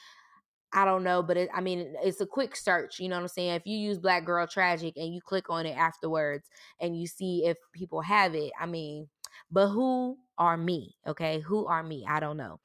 I 0.75 0.85
don't 0.85 1.03
know, 1.03 1.21
but 1.21 1.37
it, 1.37 1.49
I 1.53 1.61
mean, 1.61 1.93
it's 2.01 2.19
a 2.19 2.25
quick 2.25 2.55
search. 2.55 2.99
You 2.99 3.07
know 3.07 3.15
what 3.15 3.21
I'm 3.21 3.27
saying? 3.27 3.53
If 3.53 3.67
you 3.67 3.77
use 3.77 3.99
Black 3.99 4.25
Girl 4.25 4.47
Tragic 4.47 4.97
and 4.97 5.13
you 5.13 5.21
click 5.21 5.47
on 5.47 5.67
it 5.67 5.77
afterwards 5.77 6.49
and 6.81 6.99
you 6.99 7.05
see 7.05 7.45
if 7.45 7.57
people 7.73 8.01
have 8.01 8.33
it, 8.33 8.51
I 8.59 8.65
mean, 8.65 9.07
but 9.51 9.69
who 9.69 10.17
are 10.37 10.57
me? 10.57 10.95
Okay. 11.07 11.39
Who 11.39 11.65
are 11.65 11.83
me? 11.83 12.05
I 12.07 12.19
don't 12.19 12.37
know. 12.37 12.59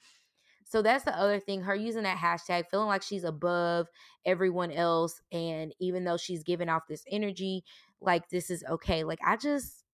So 0.64 0.82
that's 0.82 1.04
the 1.04 1.16
other 1.16 1.40
thing. 1.40 1.62
Her 1.62 1.74
using 1.74 2.02
that 2.02 2.18
hashtag, 2.18 2.66
feeling 2.70 2.88
like 2.88 3.02
she's 3.02 3.24
above 3.24 3.86
everyone 4.26 4.70
else. 4.70 5.20
And 5.32 5.74
even 5.80 6.04
though 6.04 6.18
she's 6.18 6.42
giving 6.42 6.68
off 6.68 6.82
this 6.88 7.04
energy, 7.10 7.64
like 8.00 8.28
this 8.28 8.50
is 8.50 8.62
okay. 8.68 9.04
Like 9.04 9.20
I 9.26 9.36
just, 9.36 9.84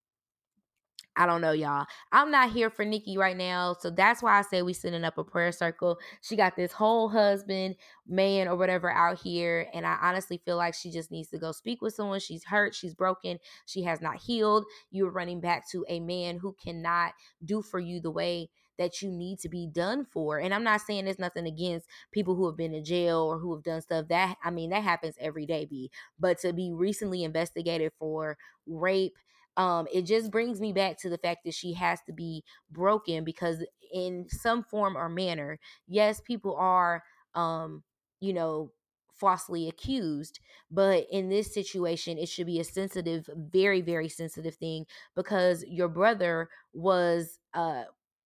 I 1.17 1.27
don't 1.27 1.41
know, 1.41 1.53
y'all. 1.53 1.87
I'm 2.11 2.31
not 2.31 2.51
here 2.51 2.71
for 2.71 2.85
Nicki 2.85 3.17
right 3.17 3.37
now. 3.37 3.77
So 3.79 3.91
that's 3.91 4.23
why 4.23 4.39
I 4.39 4.43
say 4.43 4.63
we 4.63 4.73
sending 4.73 5.05
up 5.05 5.17
a 5.17 5.25
prayer 5.25 5.53
circle. 5.53 5.99
She 6.23 6.35
got 6.35 6.57
this 6.57 6.73
whole 6.73 7.09
husband, 7.09 7.77
man, 8.07 8.49
or 8.49 8.57
whatever 8.57 8.91
out 8.91 9.21
here. 9.21 9.69
And 9.73 9.87
I 9.87 9.97
honestly 10.03 10.41
feel 10.45 10.57
like 10.57 10.75
she 10.75 10.91
just 10.91 11.13
needs 11.13 11.29
to 11.31 11.39
go 11.39 11.53
speak 11.53 11.83
with 11.83 11.95
someone. 11.95 12.19
She's 12.19 12.45
hurt. 12.45 12.75
She's 12.75 12.95
broken. 12.95 13.39
She 13.65 13.83
has 13.85 14.01
not 14.01 14.17
healed. 14.17 14.65
You're 14.91 15.11
running 15.11 15.41
back 15.41 15.69
to 15.71 15.85
a 15.89 16.01
man 16.01 16.39
who 16.39 16.57
cannot 16.63 17.13
do 17.45 17.63
for 17.63 17.79
you 17.79 18.01
the 18.01 18.11
way 18.11 18.51
that 18.77 19.01
you 19.01 19.09
need 19.09 19.39
to 19.39 19.49
be 19.49 19.69
done 19.69 20.05
for. 20.05 20.39
And 20.39 20.53
I'm 20.53 20.65
not 20.65 20.81
saying 20.81 21.05
there's 21.05 21.19
nothing 21.19 21.47
against 21.47 21.89
people 22.11 22.35
who 22.35 22.47
have 22.47 22.57
been 22.57 22.75
in 22.75 22.85
jail 22.85 23.19
or 23.19 23.39
who 23.39 23.55
have 23.55 23.63
done 23.63 23.81
stuff 23.81 24.09
that 24.09 24.37
I 24.43 24.51
mean 24.51 24.71
that 24.71 24.83
happens 24.83 25.15
every 25.21 25.47
day, 25.47 25.65
B. 25.65 25.93
But 26.19 26.39
to 26.41 26.53
be 26.53 26.73
recently 26.73 27.23
investigated 27.23 27.93
for 28.01 28.37
rape 28.67 29.15
um 29.57 29.87
it 29.93 30.03
just 30.03 30.31
brings 30.31 30.61
me 30.61 30.73
back 30.73 30.99
to 30.99 31.09
the 31.09 31.19
fact 31.19 31.45
that 31.45 31.55
she 31.55 31.73
has 31.75 32.01
to 32.07 32.13
be 32.13 32.45
broken 32.71 33.25
because 33.25 33.65
in 33.93 34.27
some 34.29 34.63
form 34.63 34.97
or 34.97 35.09
manner 35.09 35.59
yes 35.87 36.21
people 36.21 36.57
are 36.57 37.03
um 37.35 37.83
you 38.21 38.33
know 38.33 38.71
falsely 39.13 39.69
accused. 39.69 40.41
But 40.73 41.07
in 41.09 41.29
this 41.29 41.55
situation, 41.55 42.19
it 42.19 42.29
should 42.29 42.47
be 42.47 42.59
a 42.59 42.65
sensitive, 42.65 43.31
very, 43.37 43.81
very 43.81 44.09
sensitive 44.09 44.57
thing 44.57 44.87
because 45.15 45.65
your 45.69 45.89
brother 45.89 46.49
was 46.73 47.39
uh, 47.55 47.85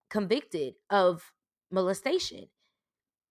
convicted 0.08 0.74
of 0.88 1.32
molestation. 1.70 2.46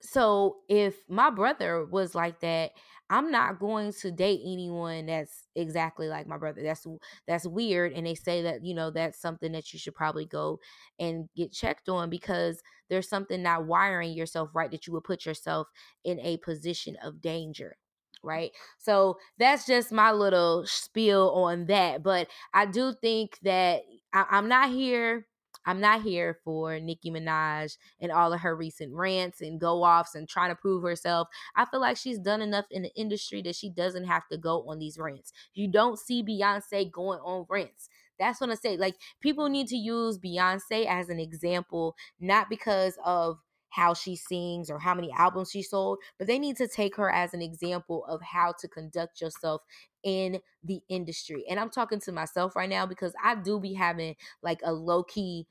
So 0.02 0.58
if 0.70 1.10
my 1.10 1.30
brother 1.30 1.86
was 1.86 2.16
like 2.16 2.40
that, 2.42 2.72
I'm 3.10 3.32
not 3.32 3.60
going 3.60 3.94
to 3.94 4.12
date 4.12 4.42
anyone 4.44 5.06
that's 5.06 5.48
exactly 5.56 6.08
like 6.08 6.28
my 6.28 6.38
brother. 6.38 6.62
That's 6.62 6.86
that's 7.28 7.48
weird 7.48 7.94
and 7.94 8.06
they 8.06 8.16
say 8.16 8.42
that, 8.44 8.66
you 8.66 8.74
know, 8.74 8.92
that's 8.92 9.20
something 9.20 9.52
that 9.54 9.72
you 9.74 9.80
should 9.80 9.96
probably 9.96 10.26
go 10.26 10.60
and 11.00 11.30
get 11.36 11.52
checked 11.54 11.90
on 11.90 12.10
because 12.10 12.62
there's 12.90 13.10
something 13.10 13.42
not 13.42 13.66
wiring 13.66 14.14
yourself 14.14 14.50
right 14.54 14.72
that 14.72 14.88
you 14.88 14.94
would 14.94 15.04
put 15.04 15.26
yourself 15.26 15.68
in 16.04 16.20
a 16.20 16.38
position 16.38 16.98
of 17.04 17.22
danger 17.22 17.78
right? 18.24 18.52
So 18.80 19.18
that's 19.38 19.66
just 19.66 19.92
my 19.92 20.12
little 20.12 20.66
spiel 20.66 21.30
on 21.30 21.68
that. 21.68 22.04
But 22.04 22.28
I 22.54 22.66
do 22.66 22.94
think 23.00 23.38
that 23.44 23.84
I, 24.12 24.26
am 24.32 24.50
not 24.50 24.70
here 24.72 25.28
I'm 25.68 25.82
not 25.82 26.02
here 26.02 26.40
for 26.46 26.80
Nicki 26.80 27.12
Minaj 27.12 27.78
and 28.00 28.12
all 28.12 28.32
of 28.32 28.40
her 28.40 28.56
recent 28.56 28.94
rants 28.94 29.42
and 29.42 29.60
go 29.60 29.84
offs 29.84 30.16
and 30.16 30.28
trying 30.28 30.50
to 30.50 30.56
prove 30.56 30.82
herself. 30.82 31.28
I 31.56 31.66
feel 31.66 31.82
like 31.82 31.98
she's 31.98 32.18
done 32.18 32.42
enough 32.42 32.66
in 32.72 32.84
the 32.84 32.96
industry 32.96 33.42
that 33.44 33.56
she 33.56 33.70
doesn't 33.70 34.06
have 34.06 34.28
to 34.32 34.38
go 34.38 34.68
on 34.68 34.80
these 34.80 34.98
rants. 34.98 35.34
You 35.54 35.68
don't 35.70 36.00
see 36.00 36.24
Beyonce 36.24 36.90
going 36.90 37.20
on 37.20 37.46
rants. 37.50 37.90
That's 38.18 38.40
what 38.40 38.50
I 38.50 38.56
say. 38.56 38.78
Like 38.78 38.96
people 39.22 39.50
need 39.50 39.68
to 39.68 39.78
use 39.78 40.18
Beyonce 40.18 40.88
as 40.88 41.10
an 41.10 41.20
example, 41.20 41.96
not 42.20 42.50
because 42.50 42.98
of 43.06 43.40
how 43.70 43.94
she 43.94 44.16
sings 44.16 44.70
or 44.70 44.80
how 44.80 44.96
many 44.96 45.12
albums 45.12 45.52
she 45.52 45.62
sold, 45.62 46.00
but 46.18 46.26
they 46.28 46.40
need 46.40 46.58
to 46.58 46.68
take 46.68 46.96
her 46.96 47.12
as 47.12 47.34
an 47.34 47.42
example 47.42 48.06
of 48.06 48.22
how 48.22 48.54
to 48.60 48.68
conduct 48.68 49.22
yourself 49.22 49.62
in 50.04 50.40
the 50.64 50.82
industry. 50.90 51.44
And 51.50 51.60
I'm 51.60 51.70
talking 51.70 52.00
to 52.02 52.12
myself 52.12 52.56
right 52.56 52.70
now 52.70 52.86
because 52.86 53.14
I 53.24 53.36
do 53.36 53.60
be 53.60 53.74
having 53.74 54.16
like 54.42 54.62
a 54.64 54.74
low 54.74 55.04
key 55.04 55.48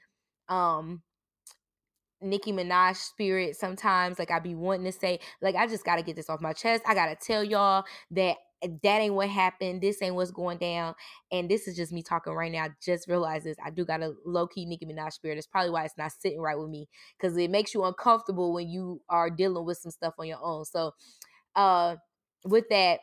um 0.48 1.02
Nicki 2.20 2.52
Minaj 2.52 2.96
spirit 2.96 3.56
sometimes. 3.56 4.18
Like 4.18 4.30
I 4.30 4.38
be 4.38 4.54
wanting 4.54 4.84
to 4.84 4.92
say, 4.92 5.20
like, 5.40 5.54
I 5.54 5.66
just 5.66 5.84
gotta 5.84 6.02
get 6.02 6.16
this 6.16 6.30
off 6.30 6.40
my 6.40 6.52
chest. 6.52 6.82
I 6.86 6.94
gotta 6.94 7.16
tell 7.16 7.44
y'all 7.44 7.84
that 8.12 8.36
that 8.62 9.00
ain't 9.00 9.14
what 9.14 9.28
happened. 9.28 9.82
This 9.82 10.00
ain't 10.00 10.14
what's 10.14 10.30
going 10.30 10.58
down. 10.58 10.94
And 11.30 11.48
this 11.48 11.68
is 11.68 11.76
just 11.76 11.92
me 11.92 12.02
talking 12.02 12.32
right 12.32 12.50
now. 12.50 12.64
I 12.64 12.70
just 12.82 13.06
realized 13.06 13.44
this. 13.44 13.56
I 13.64 13.70
do 13.70 13.84
got 13.84 14.02
a 14.02 14.14
low 14.24 14.46
key 14.46 14.64
Nicki 14.64 14.86
Minaj 14.86 15.12
spirit. 15.12 15.38
It's 15.38 15.46
probably 15.46 15.70
why 15.70 15.84
it's 15.84 15.98
not 15.98 16.12
sitting 16.12 16.40
right 16.40 16.58
with 16.58 16.70
me 16.70 16.88
because 17.18 17.36
it 17.36 17.50
makes 17.50 17.74
you 17.74 17.84
uncomfortable 17.84 18.52
when 18.54 18.68
you 18.68 19.02
are 19.08 19.28
dealing 19.30 19.64
with 19.64 19.78
some 19.78 19.90
stuff 19.92 20.14
on 20.18 20.26
your 20.26 20.42
own. 20.42 20.64
So, 20.64 20.94
uh, 21.54 21.96
with 22.44 22.68
that, 22.70 23.00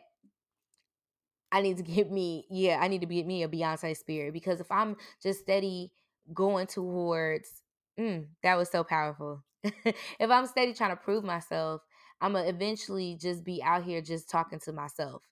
I 1.51 1.61
need 1.61 1.77
to 1.77 1.83
get 1.83 2.11
me, 2.11 2.47
yeah, 2.49 2.79
I 2.81 2.87
need 2.87 3.01
to 3.01 3.07
get 3.07 3.27
me 3.27 3.43
a 3.43 3.47
Beyonce 3.47 3.95
spirit 3.95 4.33
because 4.33 4.59
if 4.59 4.71
I'm 4.71 4.95
just 5.21 5.41
steady 5.41 5.91
going 6.33 6.67
towards 6.67 7.61
mm, 7.99 8.25
that 8.43 8.57
was 8.57 8.69
so 8.69 8.83
powerful. 8.83 9.43
if 9.63 10.29
I'm 10.29 10.45
steady 10.45 10.73
trying 10.73 10.91
to 10.91 10.95
prove 10.95 11.23
myself, 11.23 11.81
I'm 12.21 12.33
gonna 12.33 12.47
eventually 12.47 13.17
just 13.19 13.43
be 13.43 13.61
out 13.63 13.83
here 13.83 14.01
just 14.01 14.29
talking 14.29 14.59
to 14.61 14.73
myself. 14.73 15.23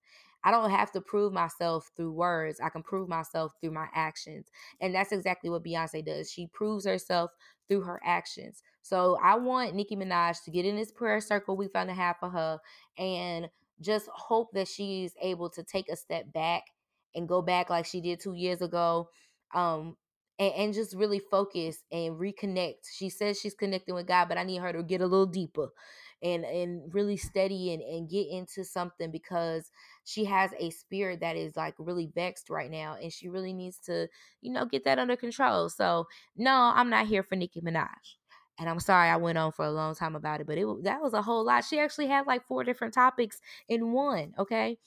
I 0.43 0.51
don't 0.51 0.71
have 0.71 0.91
to 0.93 1.01
prove 1.01 1.33
myself 1.33 1.91
through 1.95 2.13
words. 2.13 2.59
I 2.59 2.69
can 2.69 2.81
prove 2.81 3.07
myself 3.07 3.53
through 3.61 3.71
my 3.71 3.87
actions. 3.93 4.47
And 4.79 4.95
that's 4.95 5.11
exactly 5.11 5.49
what 5.49 5.63
Beyonce 5.63 6.03
does. 6.03 6.31
She 6.31 6.47
proves 6.47 6.85
herself 6.85 7.31
through 7.67 7.81
her 7.81 8.01
actions. 8.03 8.63
So 8.81 9.17
I 9.23 9.35
want 9.35 9.75
Nicki 9.75 9.95
Minaj 9.95 10.43
to 10.43 10.51
get 10.51 10.65
in 10.65 10.75
this 10.75 10.91
prayer 10.91 11.21
circle 11.21 11.55
we 11.55 11.67
found 11.67 11.91
a 11.91 11.93
half 11.93 12.17
of 12.23 12.31
her 12.31 12.59
and 12.97 13.49
just 13.79 14.07
hope 14.07 14.49
that 14.53 14.67
she's 14.67 15.13
able 15.21 15.49
to 15.51 15.63
take 15.63 15.89
a 15.89 15.95
step 15.95 16.31
back 16.33 16.63
and 17.15 17.27
go 17.27 17.41
back 17.41 17.69
like 17.69 17.85
she 17.85 18.01
did 18.01 18.19
two 18.19 18.33
years 18.33 18.61
ago 18.61 19.09
um, 19.53 19.95
and, 20.41 20.53
and 20.55 20.73
just 20.73 20.95
really 20.95 21.19
focus 21.19 21.83
and 21.91 22.19
reconnect. 22.19 22.87
She 22.91 23.09
says 23.09 23.39
she's 23.39 23.53
connecting 23.53 23.93
with 23.93 24.07
God, 24.07 24.27
but 24.27 24.39
I 24.39 24.43
need 24.43 24.61
her 24.61 24.73
to 24.73 24.81
get 24.81 24.99
a 24.99 25.07
little 25.07 25.27
deeper 25.27 25.69
and 26.23 26.43
and 26.45 26.93
really 26.93 27.17
steady 27.17 27.73
and, 27.73 27.81
and 27.81 28.09
get 28.09 28.27
into 28.27 28.63
something 28.63 29.11
because 29.11 29.71
she 30.03 30.25
has 30.25 30.51
a 30.59 30.71
spirit 30.71 31.19
that 31.21 31.35
is 31.35 31.55
like 31.55 31.75
really 31.77 32.11
vexed 32.13 32.49
right 32.49 32.71
now 32.71 32.97
and 33.01 33.13
she 33.13 33.29
really 33.29 33.53
needs 33.53 33.77
to, 33.85 34.07
you 34.41 34.51
know, 34.51 34.65
get 34.65 34.83
that 34.85 34.99
under 34.99 35.15
control. 35.15 35.69
So 35.69 36.07
no, 36.35 36.71
I'm 36.75 36.89
not 36.89 37.07
here 37.07 37.23
for 37.23 37.35
Nicki 37.35 37.61
Minaj. 37.61 37.87
And 38.59 38.69
I'm 38.69 38.79
sorry 38.79 39.09
I 39.09 39.17
went 39.17 39.37
on 39.37 39.51
for 39.51 39.65
a 39.65 39.71
long 39.71 39.95
time 39.95 40.15
about 40.15 40.41
it, 40.41 40.47
but 40.47 40.57
it 40.57 40.65
that 40.83 41.01
was 41.01 41.13
a 41.13 41.21
whole 41.21 41.45
lot. 41.45 41.65
She 41.65 41.79
actually 41.79 42.07
had 42.07 42.25
like 42.27 42.45
four 42.47 42.63
different 42.63 42.93
topics 42.95 43.39
in 43.69 43.91
one, 43.91 44.33
okay? 44.39 44.77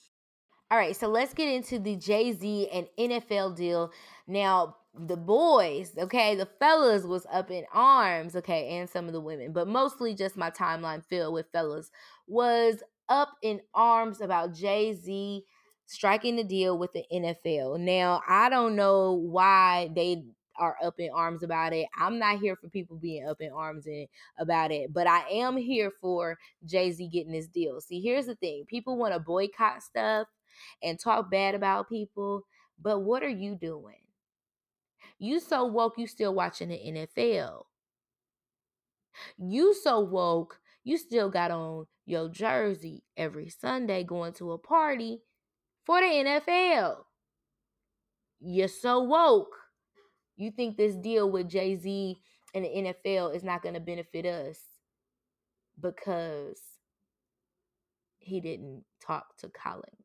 All 0.71 0.77
right, 0.77 0.95
so 0.95 1.07
let's 1.07 1.33
get 1.33 1.47
into 1.47 1.77
the 1.77 1.95
Jay 1.95 2.31
Z 2.31 2.69
and 2.73 2.87
NFL 2.97 3.55
deal. 3.55 3.91
Now, 4.27 4.77
the 4.97 5.17
boys, 5.17 5.93
okay, 5.97 6.35
the 6.35 6.47
fellas 6.59 7.03
was 7.03 7.25
up 7.31 7.51
in 7.51 7.65
arms, 7.73 8.35
okay, 8.35 8.77
and 8.77 8.89
some 8.89 9.07
of 9.07 9.13
the 9.13 9.21
women, 9.21 9.51
but 9.53 9.67
mostly 9.67 10.13
just 10.15 10.37
my 10.37 10.49
timeline 10.51 11.03
filled 11.05 11.33
with 11.33 11.51
fellas 11.51 11.91
was 12.27 12.83
up 13.09 13.29
in 13.41 13.61
arms 13.73 14.21
about 14.21 14.53
Jay 14.53 14.93
Z 14.93 15.43
striking 15.85 16.35
the 16.35 16.43
deal 16.43 16.77
with 16.77 16.93
the 16.93 17.03
NFL. 17.11 17.79
Now, 17.79 18.21
I 18.27 18.49
don't 18.49 18.75
know 18.75 19.13
why 19.13 19.89
they 19.95 20.23
are 20.57 20.77
up 20.83 20.95
in 20.99 21.09
arms 21.13 21.43
about 21.43 21.73
it. 21.73 21.87
I'm 21.99 22.17
not 22.17 22.39
here 22.39 22.55
for 22.55 22.69
people 22.69 22.97
being 22.97 23.27
up 23.27 23.41
in 23.41 23.51
arms 23.51 23.87
in, 23.87 24.07
about 24.39 24.71
it, 24.71 24.93
but 24.93 25.07
I 25.07 25.27
am 25.29 25.57
here 25.57 25.91
for 26.01 26.37
Jay 26.65 26.91
Z 26.91 27.07
getting 27.09 27.33
this 27.33 27.47
deal. 27.47 27.81
See, 27.81 27.99
here's 28.01 28.27
the 28.27 28.35
thing 28.35 28.65
people 28.67 28.97
want 28.97 29.13
to 29.13 29.19
boycott 29.19 29.83
stuff 29.83 30.27
and 30.81 30.99
talk 30.99 31.29
bad 31.29 31.55
about 31.55 31.89
people, 31.89 32.43
but 32.81 32.99
what 32.99 33.23
are 33.23 33.29
you 33.29 33.55
doing? 33.55 34.04
You 35.17 35.39
so 35.39 35.65
woke, 35.65 35.95
you 35.97 36.07
still 36.07 36.33
watching 36.33 36.69
the 36.69 36.75
NFL. 36.75 37.63
You 39.37 39.73
so 39.73 39.99
woke, 40.01 40.59
you 40.83 40.97
still 40.97 41.29
got 41.29 41.51
on 41.51 41.85
your 42.05 42.29
jersey 42.29 43.03
every 43.17 43.49
Sunday 43.49 44.03
going 44.03 44.33
to 44.33 44.51
a 44.51 44.57
party 44.57 45.21
for 45.85 46.01
the 46.01 46.07
NFL. 46.07 46.97
You're 48.41 48.67
so 48.67 49.01
woke. 49.01 49.55
You 50.35 50.51
think 50.51 50.75
this 50.77 50.95
deal 50.95 51.31
with 51.31 51.49
Jay 51.49 51.75
Z 51.75 52.17
and 52.53 52.65
the 52.65 52.69
NFL 52.69 53.35
is 53.35 53.43
not 53.43 53.63
going 53.63 53.75
to 53.75 53.81
benefit 53.81 54.25
us 54.25 54.59
because 55.79 56.59
he 58.19 58.41
didn't 58.41 58.83
talk 59.05 59.37
to 59.37 59.49
Colin 59.49 60.04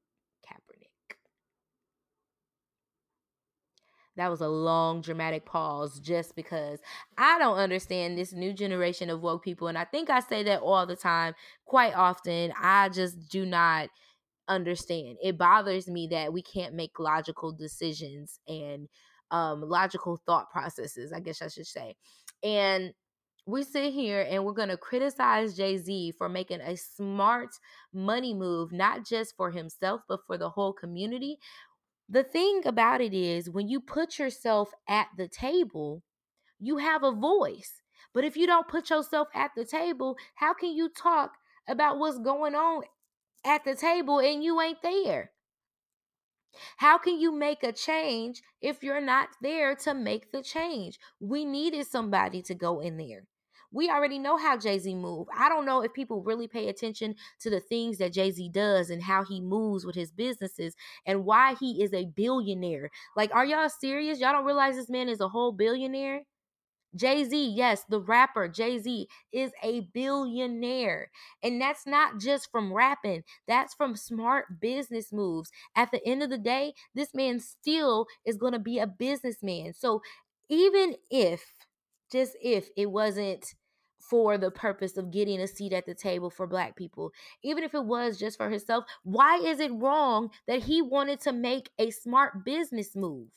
That 4.16 4.28
was 4.28 4.40
a 4.40 4.48
long, 4.48 5.00
dramatic 5.00 5.46
pause 5.46 6.00
just 6.00 6.34
because 6.36 6.80
I 7.16 7.38
don't 7.38 7.56
understand 7.56 8.18
this 8.18 8.32
new 8.32 8.52
generation 8.52 9.08
of 9.08 9.22
woke 9.22 9.44
people. 9.44 9.68
And 9.68 9.78
I 9.78 9.84
think 9.84 10.10
I 10.10 10.20
say 10.20 10.42
that 10.44 10.60
all 10.60 10.84
the 10.86 10.96
time, 10.96 11.34
quite 11.64 11.94
often. 11.94 12.52
I 12.60 12.88
just 12.88 13.28
do 13.30 13.46
not 13.46 13.88
understand. 14.48 15.16
It 15.22 15.38
bothers 15.38 15.88
me 15.88 16.08
that 16.08 16.32
we 16.32 16.42
can't 16.42 16.74
make 16.74 16.98
logical 16.98 17.52
decisions 17.52 18.40
and 18.48 18.88
um, 19.30 19.62
logical 19.62 20.20
thought 20.26 20.50
processes, 20.50 21.12
I 21.12 21.20
guess 21.20 21.40
I 21.40 21.48
should 21.48 21.66
say. 21.66 21.94
And 22.42 22.92
we 23.46 23.62
sit 23.62 23.92
here 23.92 24.26
and 24.28 24.44
we're 24.44 24.52
going 24.52 24.68
to 24.68 24.76
criticize 24.76 25.56
Jay 25.56 25.76
Z 25.76 26.12
for 26.18 26.28
making 26.28 26.60
a 26.60 26.76
smart 26.76 27.50
money 27.92 28.34
move, 28.34 28.72
not 28.72 29.06
just 29.06 29.36
for 29.36 29.50
himself, 29.50 30.02
but 30.08 30.20
for 30.26 30.36
the 30.36 30.50
whole 30.50 30.72
community 30.72 31.38
the 32.10 32.24
thing 32.24 32.62
about 32.66 33.00
it 33.00 33.14
is, 33.14 33.48
when 33.48 33.68
you 33.68 33.80
put 33.80 34.18
yourself 34.18 34.72
at 34.88 35.06
the 35.16 35.28
table, 35.28 36.02
you 36.58 36.78
have 36.78 37.04
a 37.04 37.12
voice. 37.12 37.82
But 38.12 38.24
if 38.24 38.36
you 38.36 38.46
don't 38.46 38.66
put 38.66 38.90
yourself 38.90 39.28
at 39.32 39.52
the 39.56 39.64
table, 39.64 40.16
how 40.34 40.52
can 40.52 40.74
you 40.74 40.88
talk 40.88 41.34
about 41.68 41.98
what's 41.98 42.18
going 42.18 42.56
on 42.56 42.82
at 43.44 43.64
the 43.64 43.76
table 43.76 44.18
and 44.18 44.42
you 44.42 44.60
ain't 44.60 44.82
there? 44.82 45.30
How 46.78 46.98
can 46.98 47.20
you 47.20 47.30
make 47.30 47.62
a 47.62 47.72
change 47.72 48.42
if 48.60 48.82
you're 48.82 49.00
not 49.00 49.28
there 49.40 49.76
to 49.76 49.94
make 49.94 50.32
the 50.32 50.42
change? 50.42 50.98
We 51.20 51.44
needed 51.44 51.86
somebody 51.86 52.42
to 52.42 52.54
go 52.56 52.80
in 52.80 52.96
there. 52.96 53.28
We 53.72 53.88
already 53.88 54.18
know 54.18 54.36
how 54.36 54.56
Jay 54.56 54.78
Z 54.78 54.94
move. 54.94 55.28
I 55.36 55.48
don't 55.48 55.66
know 55.66 55.82
if 55.82 55.92
people 55.92 56.22
really 56.22 56.48
pay 56.48 56.68
attention 56.68 57.14
to 57.40 57.50
the 57.50 57.60
things 57.60 57.98
that 57.98 58.12
Jay 58.12 58.30
Z 58.30 58.48
does 58.50 58.90
and 58.90 59.02
how 59.02 59.24
he 59.24 59.40
moves 59.40 59.86
with 59.86 59.94
his 59.94 60.10
businesses 60.10 60.74
and 61.06 61.24
why 61.24 61.54
he 61.60 61.82
is 61.82 61.94
a 61.94 62.06
billionaire. 62.06 62.90
Like, 63.16 63.34
are 63.34 63.44
y'all 63.44 63.68
serious? 63.68 64.18
Y'all 64.18 64.32
don't 64.32 64.44
realize 64.44 64.74
this 64.74 64.90
man 64.90 65.08
is 65.08 65.20
a 65.20 65.28
whole 65.28 65.52
billionaire? 65.52 66.22
Jay 66.96 67.22
Z, 67.22 67.52
yes, 67.54 67.84
the 67.88 68.00
rapper 68.00 68.48
Jay 68.48 68.78
Z 68.78 69.06
is 69.32 69.52
a 69.62 69.82
billionaire. 69.92 71.10
And 71.42 71.60
that's 71.60 71.86
not 71.86 72.18
just 72.18 72.50
from 72.50 72.72
rapping, 72.72 73.22
that's 73.46 73.74
from 73.74 73.94
smart 73.94 74.60
business 74.60 75.12
moves. 75.12 75.50
At 75.76 75.92
the 75.92 76.04
end 76.04 76.22
of 76.24 76.30
the 76.30 76.38
day, 76.38 76.74
this 76.94 77.14
man 77.14 77.38
still 77.38 78.06
is 78.24 78.36
going 78.36 78.54
to 78.54 78.58
be 78.58 78.80
a 78.80 78.88
businessman. 78.88 79.72
So 79.74 80.02
even 80.48 80.96
if, 81.10 81.44
just 82.10 82.36
if 82.42 82.68
it 82.76 82.90
wasn't 82.90 83.54
for 84.00 84.38
the 84.38 84.50
purpose 84.50 84.96
of 84.96 85.10
getting 85.10 85.40
a 85.40 85.46
seat 85.46 85.72
at 85.72 85.86
the 85.86 85.94
table 85.94 86.30
for 86.30 86.46
black 86.46 86.76
people, 86.76 87.12
even 87.42 87.64
if 87.64 87.74
it 87.74 87.84
was 87.84 88.18
just 88.18 88.36
for 88.38 88.50
himself, 88.50 88.84
why 89.02 89.36
is 89.38 89.60
it 89.60 89.72
wrong 89.72 90.30
that 90.46 90.64
he 90.64 90.82
wanted 90.82 91.20
to 91.20 91.32
make 91.32 91.70
a 91.78 91.90
smart 91.90 92.44
business 92.44 92.96
move? 92.96 93.28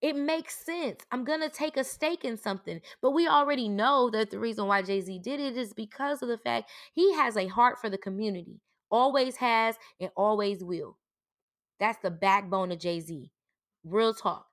It 0.00 0.14
makes 0.16 0.64
sense. 0.64 1.00
I'm 1.10 1.24
going 1.24 1.40
to 1.40 1.48
take 1.48 1.76
a 1.76 1.82
stake 1.84 2.24
in 2.24 2.36
something. 2.36 2.80
But 3.02 3.10
we 3.12 3.26
already 3.26 3.68
know 3.68 4.10
that 4.10 4.30
the 4.30 4.38
reason 4.38 4.66
why 4.66 4.82
Jay 4.82 5.00
Z 5.00 5.18
did 5.20 5.40
it 5.40 5.56
is 5.56 5.72
because 5.72 6.22
of 6.22 6.28
the 6.28 6.38
fact 6.38 6.70
he 6.92 7.14
has 7.14 7.36
a 7.36 7.48
heart 7.48 7.80
for 7.80 7.90
the 7.90 7.98
community, 7.98 8.60
always 8.90 9.36
has 9.36 9.76
and 10.00 10.10
always 10.16 10.62
will. 10.62 10.98
That's 11.80 11.98
the 12.02 12.10
backbone 12.10 12.72
of 12.72 12.80
Jay 12.80 13.00
Z. 13.00 13.30
Real 13.84 14.14
talk. 14.14 14.47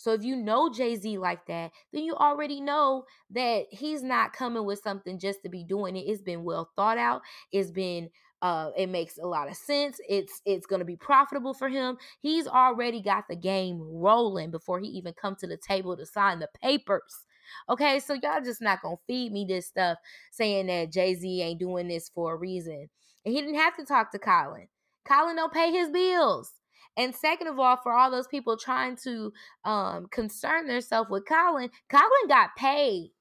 So 0.00 0.14
if 0.14 0.24
you 0.24 0.34
know 0.34 0.70
Jay 0.70 0.96
Z 0.96 1.18
like 1.18 1.44
that, 1.48 1.72
then 1.92 2.04
you 2.04 2.14
already 2.14 2.62
know 2.62 3.04
that 3.32 3.66
he's 3.70 4.02
not 4.02 4.32
coming 4.32 4.64
with 4.64 4.80
something 4.82 5.18
just 5.18 5.42
to 5.42 5.50
be 5.50 5.62
doing 5.62 5.94
it. 5.94 6.06
It's 6.06 6.22
been 6.22 6.42
well 6.42 6.70
thought 6.74 6.96
out. 6.96 7.20
It's 7.52 7.70
been 7.70 8.08
uh, 8.40 8.70
it 8.78 8.88
makes 8.88 9.18
a 9.18 9.26
lot 9.26 9.50
of 9.50 9.56
sense. 9.58 10.00
It's 10.08 10.40
it's 10.46 10.64
going 10.64 10.78
to 10.78 10.86
be 10.86 10.96
profitable 10.96 11.52
for 11.52 11.68
him. 11.68 11.98
He's 12.20 12.46
already 12.46 13.02
got 13.02 13.24
the 13.28 13.36
game 13.36 13.78
rolling 13.78 14.50
before 14.50 14.80
he 14.80 14.86
even 14.86 15.12
come 15.20 15.36
to 15.36 15.46
the 15.46 15.58
table 15.58 15.94
to 15.98 16.06
sign 16.06 16.38
the 16.38 16.48
papers. 16.62 17.26
Okay, 17.68 18.00
so 18.00 18.14
y'all 18.14 18.40
just 18.42 18.62
not 18.62 18.80
gonna 18.80 18.96
feed 19.06 19.32
me 19.32 19.44
this 19.46 19.66
stuff 19.66 19.98
saying 20.32 20.68
that 20.68 20.92
Jay 20.92 21.14
Z 21.14 21.42
ain't 21.42 21.60
doing 21.60 21.88
this 21.88 22.08
for 22.08 22.32
a 22.32 22.36
reason. 22.38 22.88
And 23.26 23.34
he 23.34 23.42
didn't 23.42 23.56
have 23.56 23.76
to 23.76 23.84
talk 23.84 24.12
to 24.12 24.18
Colin. 24.18 24.68
Colin 25.04 25.36
don't 25.36 25.52
pay 25.52 25.70
his 25.70 25.90
bills. 25.90 26.52
And 26.96 27.14
second 27.14 27.46
of 27.46 27.58
all, 27.58 27.76
for 27.82 27.92
all 27.92 28.10
those 28.10 28.26
people 28.26 28.56
trying 28.56 28.96
to 29.04 29.32
um, 29.64 30.06
concern 30.10 30.66
themselves 30.66 31.10
with 31.10 31.26
Colin, 31.26 31.70
Colin 31.88 32.28
got 32.28 32.50
paid. 32.56 33.12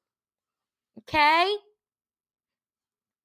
Okay? 1.02 1.56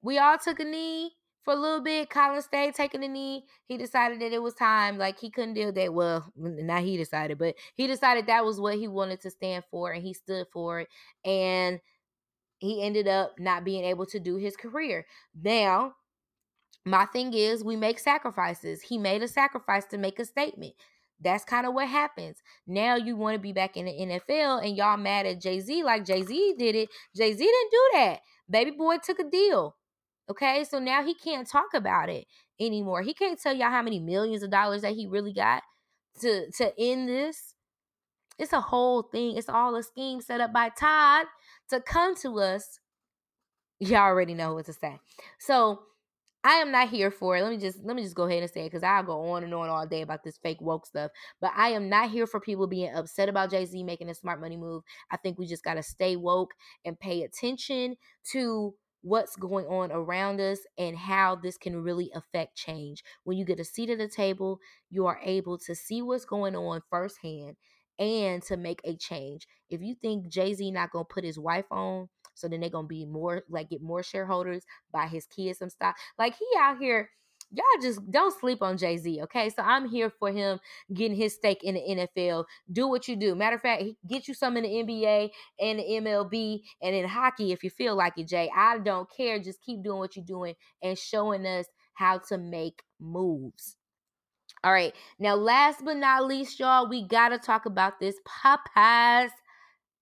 We 0.01 0.17
all 0.17 0.37
took 0.37 0.59
a 0.59 0.63
knee 0.63 1.11
for 1.43 1.53
a 1.53 1.57
little 1.57 1.81
bit. 1.81 2.09
Colin 2.09 2.41
stayed 2.41 2.75
taking 2.75 3.03
a 3.03 3.07
knee. 3.07 3.45
He 3.65 3.77
decided 3.77 4.21
that 4.21 4.33
it 4.33 4.41
was 4.41 4.53
time. 4.53 4.97
Like 4.97 5.19
he 5.19 5.29
couldn't 5.29 5.55
deal 5.55 5.71
that. 5.71 5.93
Well, 5.93 6.31
not 6.35 6.83
he 6.83 6.97
decided, 6.97 7.37
but 7.37 7.55
he 7.75 7.87
decided 7.87 8.27
that 8.27 8.45
was 8.45 8.59
what 8.59 8.75
he 8.75 8.87
wanted 8.87 9.21
to 9.21 9.31
stand 9.31 9.63
for, 9.71 9.91
and 9.91 10.03
he 10.03 10.13
stood 10.13 10.47
for 10.53 10.81
it. 10.81 10.87
And 11.23 11.79
he 12.59 12.83
ended 12.83 13.07
up 13.07 13.39
not 13.39 13.63
being 13.63 13.83
able 13.83 14.05
to 14.07 14.19
do 14.19 14.37
his 14.37 14.55
career. 14.55 15.05
Now, 15.39 15.93
my 16.85 17.05
thing 17.05 17.33
is 17.33 17.63
we 17.63 17.75
make 17.75 17.99
sacrifices. 17.99 18.83
He 18.83 18.97
made 18.97 19.23
a 19.23 19.27
sacrifice 19.27 19.85
to 19.85 19.97
make 19.97 20.19
a 20.19 20.25
statement. 20.25 20.73
That's 21.19 21.45
kind 21.45 21.65
of 21.65 21.73
what 21.73 21.87
happens. 21.87 22.37
Now 22.67 22.95
you 22.95 23.15
want 23.15 23.35
to 23.35 23.39
be 23.39 23.53
back 23.53 23.75
in 23.75 23.85
the 23.85 23.91
NFL 23.91 24.63
and 24.63 24.77
y'all 24.77 24.97
mad 24.97 25.25
at 25.25 25.41
Jay 25.41 25.59
Z 25.59 25.83
like 25.83 26.05
Jay 26.05 26.21
Z 26.21 26.55
did 26.57 26.75
it. 26.75 26.89
Jay 27.15 27.33
Z 27.33 27.37
didn't 27.37 27.71
do 27.71 27.89
that. 27.93 28.19
Baby 28.49 28.71
boy 28.71 28.97
took 29.03 29.19
a 29.19 29.23
deal. 29.23 29.75
Okay, 30.29 30.63
so 30.63 30.79
now 30.79 31.03
he 31.03 31.13
can't 31.13 31.47
talk 31.47 31.73
about 31.73 32.09
it 32.09 32.25
anymore. 32.59 33.01
He 33.01 33.13
can't 33.13 33.39
tell 33.39 33.53
y'all 33.53 33.69
how 33.69 33.81
many 33.81 33.99
millions 33.99 34.43
of 34.43 34.51
dollars 34.51 34.81
that 34.81 34.93
he 34.93 35.07
really 35.07 35.33
got 35.33 35.63
to 36.21 36.51
to 36.57 36.73
end 36.79 37.09
this. 37.09 37.55
It's 38.37 38.53
a 38.53 38.61
whole 38.61 39.03
thing. 39.03 39.37
It's 39.37 39.49
all 39.49 39.75
a 39.75 39.83
scheme 39.83 40.21
set 40.21 40.41
up 40.41 40.51
by 40.51 40.69
Todd 40.69 41.27
to 41.69 41.79
come 41.79 42.15
to 42.17 42.39
us. 42.39 42.79
Y'all 43.79 44.01
already 44.01 44.33
know 44.33 44.53
what 44.53 44.65
to 44.65 44.73
say. 44.73 44.99
So 45.39 45.83
I 46.45 46.57
am 46.57 46.71
not 46.71 46.89
here 46.89 47.09
for 47.09 47.35
it. 47.35 47.41
Let 47.41 47.51
me 47.51 47.57
just 47.57 47.83
let 47.83 47.95
me 47.95 48.03
just 48.03 48.15
go 48.15 48.25
ahead 48.25 48.43
and 48.43 48.51
say 48.51 48.61
it 48.61 48.65
because 48.69 48.83
I'll 48.83 49.01
go 49.01 49.31
on 49.31 49.43
and 49.43 49.51
on 49.51 49.67
all 49.67 49.87
day 49.87 50.03
about 50.03 50.23
this 50.23 50.37
fake 50.37 50.61
woke 50.61 50.85
stuff. 50.85 51.09
But 51.41 51.51
I 51.57 51.69
am 51.69 51.89
not 51.89 52.11
here 52.11 52.27
for 52.27 52.39
people 52.39 52.67
being 52.67 52.93
upset 52.93 53.29
about 53.29 53.49
Jay 53.49 53.65
Z 53.65 53.83
making 53.83 54.09
a 54.09 54.13
smart 54.13 54.39
money 54.39 54.55
move. 54.55 54.83
I 55.09 55.17
think 55.17 55.39
we 55.39 55.47
just 55.47 55.63
gotta 55.63 55.81
stay 55.81 56.15
woke 56.15 56.53
and 56.85 56.99
pay 56.99 57.23
attention 57.23 57.95
to 58.31 58.75
what's 59.01 59.35
going 59.35 59.65
on 59.65 59.91
around 59.91 60.39
us 60.39 60.59
and 60.77 60.95
how 60.95 61.35
this 61.35 61.57
can 61.57 61.77
really 61.77 62.11
affect 62.13 62.55
change. 62.55 63.03
When 63.23 63.37
you 63.37 63.45
get 63.45 63.59
a 63.59 63.65
seat 63.65 63.89
at 63.89 63.97
the 63.97 64.07
table, 64.07 64.59
you 64.91 65.07
are 65.07 65.19
able 65.23 65.57
to 65.65 65.73
see 65.73 66.03
what's 66.03 66.25
going 66.25 66.55
on 66.55 66.81
firsthand 66.91 67.55
and 67.97 68.43
to 68.43 68.55
make 68.55 68.81
a 68.83 68.95
change. 68.95 69.47
If 69.71 69.81
you 69.81 69.95
think 69.99 70.27
Jay 70.27 70.53
Z 70.53 70.69
not 70.69 70.91
gonna 70.91 71.05
put 71.05 71.23
his 71.23 71.39
wife 71.39 71.65
on 71.71 72.09
so 72.35 72.47
then 72.47 72.59
they're 72.59 72.69
gonna 72.69 72.87
be 72.87 73.05
more 73.05 73.43
like 73.49 73.69
get 73.69 73.81
more 73.81 74.03
shareholders, 74.03 74.63
buy 74.91 75.07
his 75.07 75.25
kids 75.25 75.59
some 75.59 75.69
stock. 75.69 75.95
Like 76.19 76.35
he 76.37 76.45
out 76.59 76.77
here 76.77 77.09
y'all 77.51 77.81
just 77.81 77.99
don't 78.11 78.37
sleep 78.39 78.61
on 78.61 78.77
Jay 78.77 78.97
Z, 78.97 79.21
okay? 79.23 79.49
So 79.49 79.61
I'm 79.61 79.87
here 79.87 80.09
for 80.09 80.31
him 80.31 80.59
getting 80.93 81.15
his 81.15 81.35
stake 81.35 81.63
in 81.63 81.75
the 81.75 82.07
NFL. 82.17 82.45
Do 82.71 82.87
what 82.87 83.07
you 83.07 83.15
do. 83.15 83.35
Matter 83.35 83.55
of 83.55 83.61
fact, 83.61 83.83
get 84.07 84.27
you 84.27 84.33
some 84.33 84.57
in 84.57 84.63
the 84.63 84.69
NBA 84.69 85.29
and 85.59 85.79
the 85.79 85.83
MLB 85.83 86.61
and 86.81 86.95
in 86.95 87.07
hockey 87.07 87.51
if 87.51 87.63
you 87.63 87.69
feel 87.69 87.95
like 87.95 88.17
it, 88.17 88.27
Jay. 88.27 88.49
I 88.55 88.79
don't 88.79 89.07
care. 89.15 89.39
Just 89.39 89.61
keep 89.61 89.83
doing 89.83 89.99
what 89.99 90.15
you're 90.15 90.25
doing 90.25 90.55
and 90.81 90.97
showing 90.97 91.45
us 91.45 91.65
how 91.93 92.19
to 92.29 92.37
make 92.37 92.81
moves. 92.99 93.77
All 94.63 94.71
right. 94.71 94.93
Now, 95.19 95.35
last 95.35 95.81
but 95.85 95.97
not 95.97 96.25
least, 96.25 96.59
y'all, 96.59 96.89
we 96.89 97.07
got 97.07 97.29
to 97.29 97.37
talk 97.37 97.65
about 97.65 97.99
this 97.99 98.15
Popeyes 98.27 99.29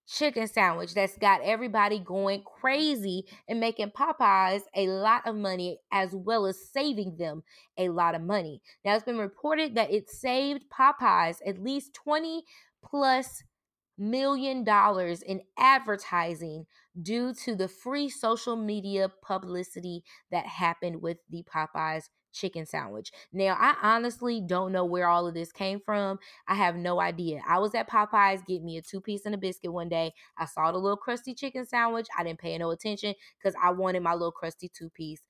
chicken 0.08 0.48
sandwich 0.48 0.94
that's 0.94 1.18
got 1.18 1.42
everybody 1.44 2.00
going 2.00 2.44
crazy 2.44 3.26
and 3.48 3.60
making 3.60 3.92
Popeyes 3.92 4.62
a 4.76 4.88
lot 4.88 5.26
of 5.26 5.36
money 5.36 5.80
as 5.92 6.14
well 6.14 6.46
as 6.46 6.70
saving 6.72 7.18
them 7.18 7.44
a 7.78 7.90
lot 7.90 8.16
of 8.16 8.22
money. 8.22 8.62
Now, 8.84 8.96
it's 8.96 9.06
been 9.06 9.18
reported 9.18 9.76
that 9.76 9.92
it 9.92 10.10
saved 10.10 10.64
Popeyes 10.70 11.38
at 11.46 11.62
least 11.62 11.94
20 11.94 12.44
plus 12.84 13.44
million 13.98 14.64
dollars 14.64 15.22
in 15.22 15.42
advertising 15.58 16.66
due 17.02 17.34
to 17.34 17.56
the 17.56 17.68
free 17.68 18.10
social 18.10 18.56
media 18.56 19.10
publicity 19.22 20.04
that 20.32 20.46
happened 20.46 21.02
with 21.02 21.18
the 21.30 21.44
Popeyes 21.44 22.10
chicken 22.34 22.66
sandwich. 22.66 23.12
Now, 23.32 23.56
I 23.60 23.76
honestly 23.82 24.42
don't 24.42 24.72
know 24.72 24.86
where 24.86 25.08
all 25.08 25.28
of 25.28 25.34
this 25.34 25.52
came 25.52 25.80
from. 25.80 26.20
I 26.48 26.56
have 26.56 26.76
no 26.76 27.00
idea. 27.00 27.42
I 27.48 27.60
was 27.60 27.74
at 27.76 27.90
Popeyes 27.90 28.46
get 28.46 28.64
me 28.64 28.78
a 28.78 28.82
two 28.82 29.02
piece 29.02 29.26
and 29.26 29.36
a 29.36 29.38
biscuit 29.38 29.72
one 29.72 29.90
day. 29.90 30.14
I 30.38 30.46
saw 30.46 30.72
the 30.72 30.78
little 30.78 30.98
crusty 30.98 31.34
chicken 31.34 31.66
sandwich. 31.66 32.08
I 32.18 32.24
didn't 32.24 32.40
pay 32.40 32.58
no 32.58 32.72
attention 32.72 33.14
because 33.38 33.56
I 33.62 33.72
wanted 33.72 34.04
my 34.04 34.14
little 34.14 34.32
crusty 34.32 34.70
two 34.70 34.90
piece 34.90 35.22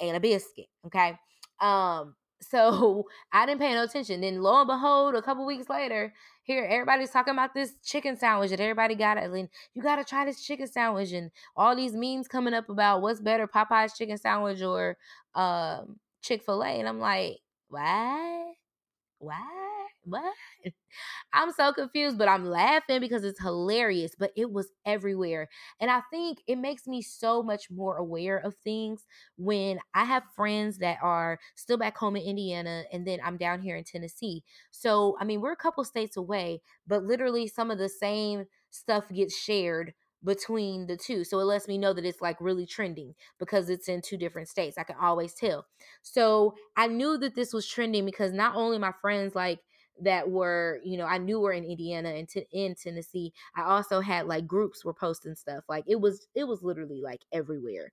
and 0.00 0.16
a 0.16 0.20
biscuit. 0.20 0.66
Okay. 0.86 1.18
Um, 1.60 2.14
so 2.40 3.04
I 3.32 3.46
didn't 3.46 3.60
pay 3.60 3.72
no 3.74 3.84
attention. 3.84 4.20
Then 4.20 4.42
lo 4.42 4.60
and 4.60 4.66
behold, 4.66 5.14
a 5.14 5.22
couple 5.22 5.46
weeks 5.46 5.68
later, 5.68 6.12
here 6.42 6.64
everybody's 6.64 7.10
talking 7.10 7.32
about 7.32 7.54
this 7.54 7.74
chicken 7.82 8.16
sandwich 8.16 8.50
that 8.50 8.60
everybody 8.60 8.94
got. 8.94 9.18
And 9.18 9.48
you 9.74 9.82
gotta 9.82 10.04
try 10.04 10.24
this 10.24 10.44
chicken 10.44 10.66
sandwich 10.66 11.12
and 11.12 11.30
all 11.56 11.74
these 11.74 11.94
memes 11.94 12.28
coming 12.28 12.54
up 12.54 12.68
about 12.68 13.02
what's 13.02 13.20
better, 13.20 13.46
Popeye's 13.46 13.96
chicken 13.96 14.18
sandwich 14.18 14.62
or 14.62 14.96
um 15.34 15.98
Chick 16.24 16.44
fil 16.44 16.64
A. 16.64 16.68
And 16.68 16.88
I'm 16.88 17.00
like, 17.00 17.38
what? 17.68 18.54
What? 19.18 19.38
What? 20.04 20.34
I'm 21.32 21.52
so 21.52 21.72
confused, 21.72 22.18
but 22.18 22.28
I'm 22.28 22.46
laughing 22.46 23.00
because 23.00 23.24
it's 23.24 23.40
hilarious, 23.40 24.12
but 24.18 24.32
it 24.36 24.52
was 24.52 24.68
everywhere. 24.86 25.48
And 25.80 25.90
I 25.90 26.02
think 26.10 26.38
it 26.46 26.56
makes 26.56 26.86
me 26.86 27.02
so 27.02 27.42
much 27.42 27.70
more 27.70 27.96
aware 27.96 28.38
of 28.38 28.54
things 28.64 29.04
when 29.36 29.80
I 29.94 30.04
have 30.04 30.24
friends 30.36 30.78
that 30.78 30.98
are 31.02 31.38
still 31.56 31.78
back 31.78 31.96
home 31.96 32.16
in 32.16 32.22
Indiana 32.24 32.84
and 32.92 33.06
then 33.06 33.20
I'm 33.24 33.36
down 33.38 33.60
here 33.62 33.76
in 33.76 33.84
Tennessee. 33.84 34.44
So, 34.70 35.16
I 35.20 35.24
mean, 35.24 35.40
we're 35.40 35.52
a 35.52 35.56
couple 35.56 35.84
states 35.84 36.16
away, 36.16 36.62
but 36.86 37.04
literally 37.04 37.48
some 37.48 37.70
of 37.70 37.78
the 37.78 37.88
same 37.88 38.46
stuff 38.70 39.04
gets 39.12 39.36
shared 39.36 39.94
between 40.24 40.86
the 40.86 40.96
two. 40.96 41.22
So 41.24 41.38
it 41.38 41.44
lets 41.44 41.68
me 41.68 41.78
know 41.78 41.92
that 41.92 42.04
it's 42.04 42.20
like 42.20 42.40
really 42.40 42.66
trending 42.66 43.14
because 43.38 43.68
it's 43.68 43.88
in 43.88 44.00
two 44.00 44.16
different 44.16 44.48
states. 44.48 44.78
I 44.78 44.84
can 44.84 44.96
always 45.00 45.34
tell. 45.34 45.66
So 46.02 46.54
I 46.76 46.86
knew 46.86 47.18
that 47.18 47.34
this 47.34 47.52
was 47.52 47.68
trending 47.68 48.04
because 48.04 48.32
not 48.32 48.56
only 48.56 48.78
my 48.78 48.92
friends 49.00 49.34
like 49.34 49.60
that 50.00 50.30
were, 50.30 50.80
you 50.84 50.96
know, 50.96 51.06
I 51.06 51.18
knew 51.18 51.38
were 51.40 51.52
in 51.52 51.64
Indiana 51.64 52.10
and 52.10 52.28
t- 52.28 52.46
in 52.52 52.74
Tennessee. 52.74 53.32
I 53.54 53.62
also 53.64 54.00
had 54.00 54.26
like 54.26 54.46
groups 54.46 54.84
were 54.84 54.94
posting 54.94 55.34
stuff. 55.36 55.64
Like 55.68 55.84
it 55.86 56.00
was 56.00 56.26
it 56.34 56.44
was 56.44 56.62
literally 56.62 57.00
like 57.02 57.20
everywhere. 57.32 57.92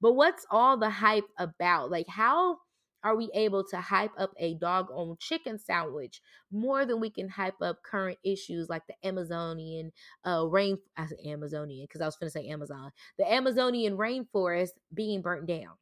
But 0.00 0.12
what's 0.12 0.44
all 0.50 0.76
the 0.76 0.90
hype 0.90 1.28
about? 1.38 1.90
Like 1.90 2.08
how 2.08 2.58
are 3.04 3.16
we 3.16 3.30
able 3.34 3.64
to 3.64 3.80
hype 3.80 4.12
up 4.18 4.32
a 4.38 4.54
dog 4.54 4.88
on 4.92 5.16
chicken 5.20 5.58
sandwich 5.58 6.20
more 6.50 6.84
than 6.84 7.00
we 7.00 7.10
can 7.10 7.28
hype 7.28 7.60
up 7.62 7.82
current 7.82 8.18
issues 8.24 8.68
like 8.68 8.82
the 8.86 8.94
Amazonian 9.06 9.92
uh 10.26 10.46
rain 10.48 10.78
I 10.96 11.06
said 11.06 11.18
Amazonian 11.26 11.86
because 11.86 12.00
I 12.00 12.06
was 12.06 12.16
gonna 12.16 12.30
say 12.30 12.48
Amazon, 12.48 12.90
the 13.18 13.30
Amazonian 13.30 13.96
rainforest 13.96 14.70
being 14.94 15.22
burnt 15.22 15.46
down? 15.46 15.72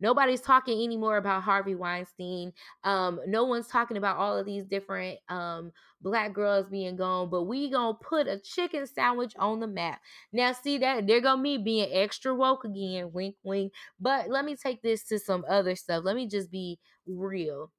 Nobody's 0.00 0.40
talking 0.40 0.82
anymore 0.82 1.16
about 1.16 1.42
Harvey 1.42 1.74
Weinstein. 1.74 2.52
Um, 2.82 3.20
no 3.26 3.44
one's 3.44 3.68
talking 3.68 3.96
about 3.96 4.16
all 4.16 4.36
of 4.36 4.46
these 4.46 4.64
different 4.64 5.18
um, 5.28 5.72
black 6.00 6.32
girls 6.32 6.66
being 6.68 6.96
gone, 6.96 7.30
but 7.30 7.44
we 7.44 7.70
gonna 7.70 7.94
put 7.94 8.26
a 8.28 8.38
chicken 8.38 8.86
sandwich 8.86 9.34
on 9.38 9.60
the 9.60 9.66
map. 9.66 10.00
Now, 10.32 10.52
see 10.52 10.78
that 10.78 11.06
they're 11.06 11.20
gonna 11.20 11.42
me 11.42 11.58
being 11.58 11.88
extra 11.92 12.34
woke 12.34 12.64
again, 12.64 13.10
wink, 13.12 13.36
wink. 13.42 13.72
But 14.00 14.28
let 14.28 14.44
me 14.44 14.56
take 14.56 14.82
this 14.82 15.04
to 15.04 15.18
some 15.18 15.44
other 15.48 15.74
stuff. 15.76 16.04
Let 16.04 16.16
me 16.16 16.28
just 16.28 16.50
be 16.50 16.78
real. 17.06 17.70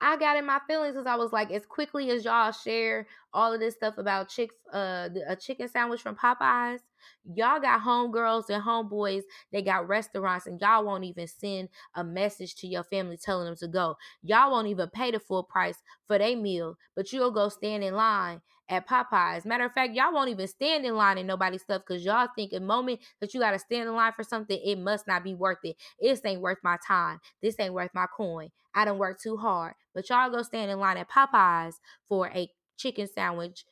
I 0.00 0.18
got 0.18 0.36
in 0.36 0.44
my 0.44 0.60
feelings 0.66 0.94
because 0.94 1.06
I 1.06 1.16
was 1.16 1.32
like, 1.32 1.50
as 1.50 1.64
quickly 1.64 2.10
as 2.10 2.24
y'all 2.24 2.52
share 2.52 3.06
all 3.32 3.52
of 3.54 3.60
this 3.60 3.74
stuff 3.74 3.96
about 3.96 4.28
chicks, 4.28 4.54
uh, 4.72 5.08
a 5.26 5.34
chicken 5.36 5.68
sandwich 5.68 6.02
from 6.02 6.16
Popeyes, 6.16 6.80
y'all 7.24 7.60
got 7.60 7.80
homegirls 7.80 8.50
and 8.50 8.62
homeboys. 8.62 9.22
They 9.52 9.62
got 9.62 9.88
restaurants, 9.88 10.46
and 10.46 10.60
y'all 10.60 10.84
won't 10.84 11.04
even 11.04 11.26
send 11.26 11.68
a 11.94 12.04
message 12.04 12.54
to 12.56 12.66
your 12.66 12.84
family 12.84 13.16
telling 13.16 13.46
them 13.46 13.56
to 13.56 13.68
go. 13.68 13.96
Y'all 14.22 14.50
won't 14.50 14.68
even 14.68 14.88
pay 14.90 15.10
the 15.10 15.20
full 15.20 15.42
price 15.42 15.82
for 16.06 16.18
their 16.18 16.36
meal, 16.36 16.76
but 16.94 17.12
you'll 17.12 17.30
go 17.30 17.48
stand 17.48 17.84
in 17.84 17.94
line 17.94 18.40
at 18.68 18.88
Popeyes. 18.88 19.44
Matter 19.44 19.64
of 19.64 19.72
fact, 19.72 19.94
y'all 19.94 20.12
won't 20.12 20.30
even 20.30 20.46
stand 20.48 20.84
in 20.84 20.96
line 20.96 21.18
in 21.18 21.26
nobody's 21.26 21.62
stuff 21.62 21.82
because 21.86 22.04
y'all 22.04 22.28
think 22.34 22.52
a 22.52 22.60
moment 22.60 23.00
that 23.20 23.32
you 23.32 23.40
got 23.40 23.52
to 23.52 23.58
stand 23.58 23.88
in 23.88 23.94
line 23.94 24.12
for 24.14 24.24
something, 24.24 24.58
it 24.64 24.78
must 24.78 25.06
not 25.06 25.22
be 25.22 25.34
worth 25.34 25.58
it. 25.64 25.76
This 26.00 26.20
ain't 26.24 26.40
worth 26.40 26.58
my 26.62 26.76
time. 26.86 27.20
This 27.42 27.56
ain't 27.60 27.74
worth 27.74 27.90
my 27.94 28.06
coin. 28.06 28.50
I 28.74 28.84
don't 28.84 28.98
work 28.98 29.20
too 29.20 29.36
hard. 29.36 29.74
But 29.94 30.08
y'all 30.10 30.30
go 30.30 30.42
stand 30.42 30.70
in 30.70 30.80
line 30.80 30.96
at 30.96 31.10
Popeyes 31.10 31.74
for 32.08 32.28
a 32.28 32.50
chicken 32.76 33.06
sandwich 33.06 33.64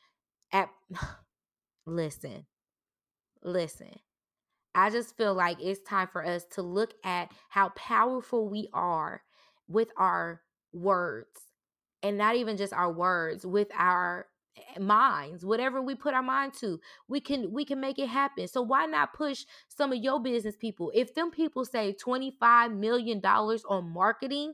at 0.52 0.70
listen. 1.86 2.46
Listen. 3.44 4.00
I 4.74 4.90
just 4.90 5.16
feel 5.16 5.34
like 5.34 5.58
it's 5.60 5.80
time 5.82 6.08
for 6.12 6.24
us 6.24 6.44
to 6.52 6.62
look 6.62 6.94
at 7.04 7.30
how 7.50 7.70
powerful 7.70 8.48
we 8.48 8.68
are 8.72 9.22
with 9.68 9.90
our 9.96 10.42
words 10.72 11.40
and 12.02 12.18
not 12.18 12.36
even 12.36 12.56
just 12.56 12.72
our 12.72 12.92
words 12.92 13.46
with 13.46 13.68
our 13.76 14.26
eh, 14.56 14.80
minds 14.80 15.44
whatever 15.44 15.82
we 15.82 15.94
put 15.94 16.14
our 16.14 16.22
mind 16.22 16.52
to 16.54 16.80
we 17.08 17.20
can 17.20 17.52
we 17.52 17.64
can 17.64 17.80
make 17.80 17.98
it 17.98 18.08
happen 18.08 18.48
so 18.48 18.62
why 18.62 18.86
not 18.86 19.14
push 19.14 19.44
some 19.68 19.92
of 19.92 19.98
your 19.98 20.20
business 20.20 20.56
people 20.56 20.92
if 20.94 21.14
them 21.14 21.30
people 21.30 21.64
say 21.64 21.92
25 21.92 22.72
million 22.72 23.20
dollars 23.20 23.64
on 23.68 23.88
marketing 23.92 24.52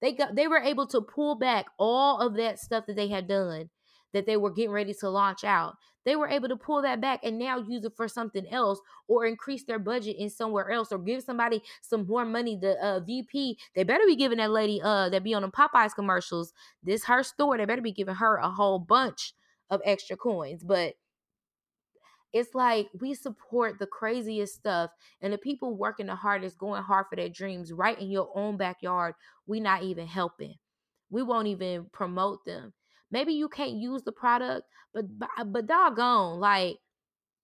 they 0.00 0.12
got 0.12 0.34
they 0.36 0.48
were 0.48 0.58
able 0.60 0.86
to 0.86 1.02
pull 1.02 1.36
back 1.36 1.66
all 1.78 2.18
of 2.20 2.34
that 2.34 2.58
stuff 2.58 2.86
that 2.86 2.96
they 2.96 3.08
had 3.08 3.28
done 3.28 3.70
that 4.12 4.26
they 4.26 4.36
were 4.36 4.50
getting 4.50 4.70
ready 4.70 4.94
to 4.94 5.08
launch 5.08 5.44
out 5.44 5.76
they 6.04 6.16
were 6.16 6.28
able 6.28 6.48
to 6.48 6.56
pull 6.56 6.80
that 6.80 7.00
back 7.02 7.20
and 7.22 7.38
now 7.38 7.58
use 7.58 7.84
it 7.84 7.92
for 7.94 8.08
something 8.08 8.46
else 8.48 8.80
or 9.08 9.26
increase 9.26 9.64
their 9.64 9.78
budget 9.78 10.16
in 10.18 10.30
somewhere 10.30 10.70
else 10.70 10.90
or 10.90 10.98
give 10.98 11.22
somebody 11.22 11.62
some 11.82 12.06
more 12.06 12.24
money 12.24 12.56
the 12.56 12.82
uh, 12.82 13.00
vp 13.00 13.58
they 13.74 13.82
better 13.82 14.06
be 14.06 14.16
giving 14.16 14.38
that 14.38 14.50
lady 14.50 14.80
uh 14.82 15.08
that 15.08 15.22
be 15.24 15.34
on 15.34 15.42
the 15.42 15.48
popeyes 15.48 15.94
commercials 15.94 16.52
this 16.82 17.04
her 17.04 17.22
store 17.22 17.58
they 17.58 17.64
better 17.64 17.82
be 17.82 17.92
giving 17.92 18.14
her 18.14 18.36
a 18.36 18.48
whole 18.48 18.78
bunch 18.78 19.34
of 19.70 19.80
extra 19.84 20.16
coins. 20.16 20.64
But 20.64 20.94
it's 22.32 22.54
like 22.54 22.88
we 23.00 23.14
support 23.14 23.78
the 23.78 23.86
craziest 23.86 24.54
stuff 24.54 24.90
and 25.22 25.32
the 25.32 25.38
people 25.38 25.76
working 25.76 26.06
the 26.06 26.14
hardest, 26.14 26.58
going 26.58 26.82
hard 26.82 27.06
for 27.08 27.16
their 27.16 27.28
dreams 27.28 27.72
right 27.72 27.98
in 27.98 28.10
your 28.10 28.30
own 28.34 28.56
backyard. 28.56 29.14
We 29.46 29.60
not 29.60 29.82
even 29.82 30.06
helping. 30.06 30.54
We 31.10 31.22
won't 31.22 31.48
even 31.48 31.86
promote 31.90 32.44
them. 32.44 32.74
Maybe 33.10 33.32
you 33.32 33.48
can't 33.48 33.72
use 33.72 34.02
the 34.02 34.12
product, 34.12 34.66
but 34.94 35.04
but 35.46 35.66
doggone, 35.66 36.40
like 36.40 36.78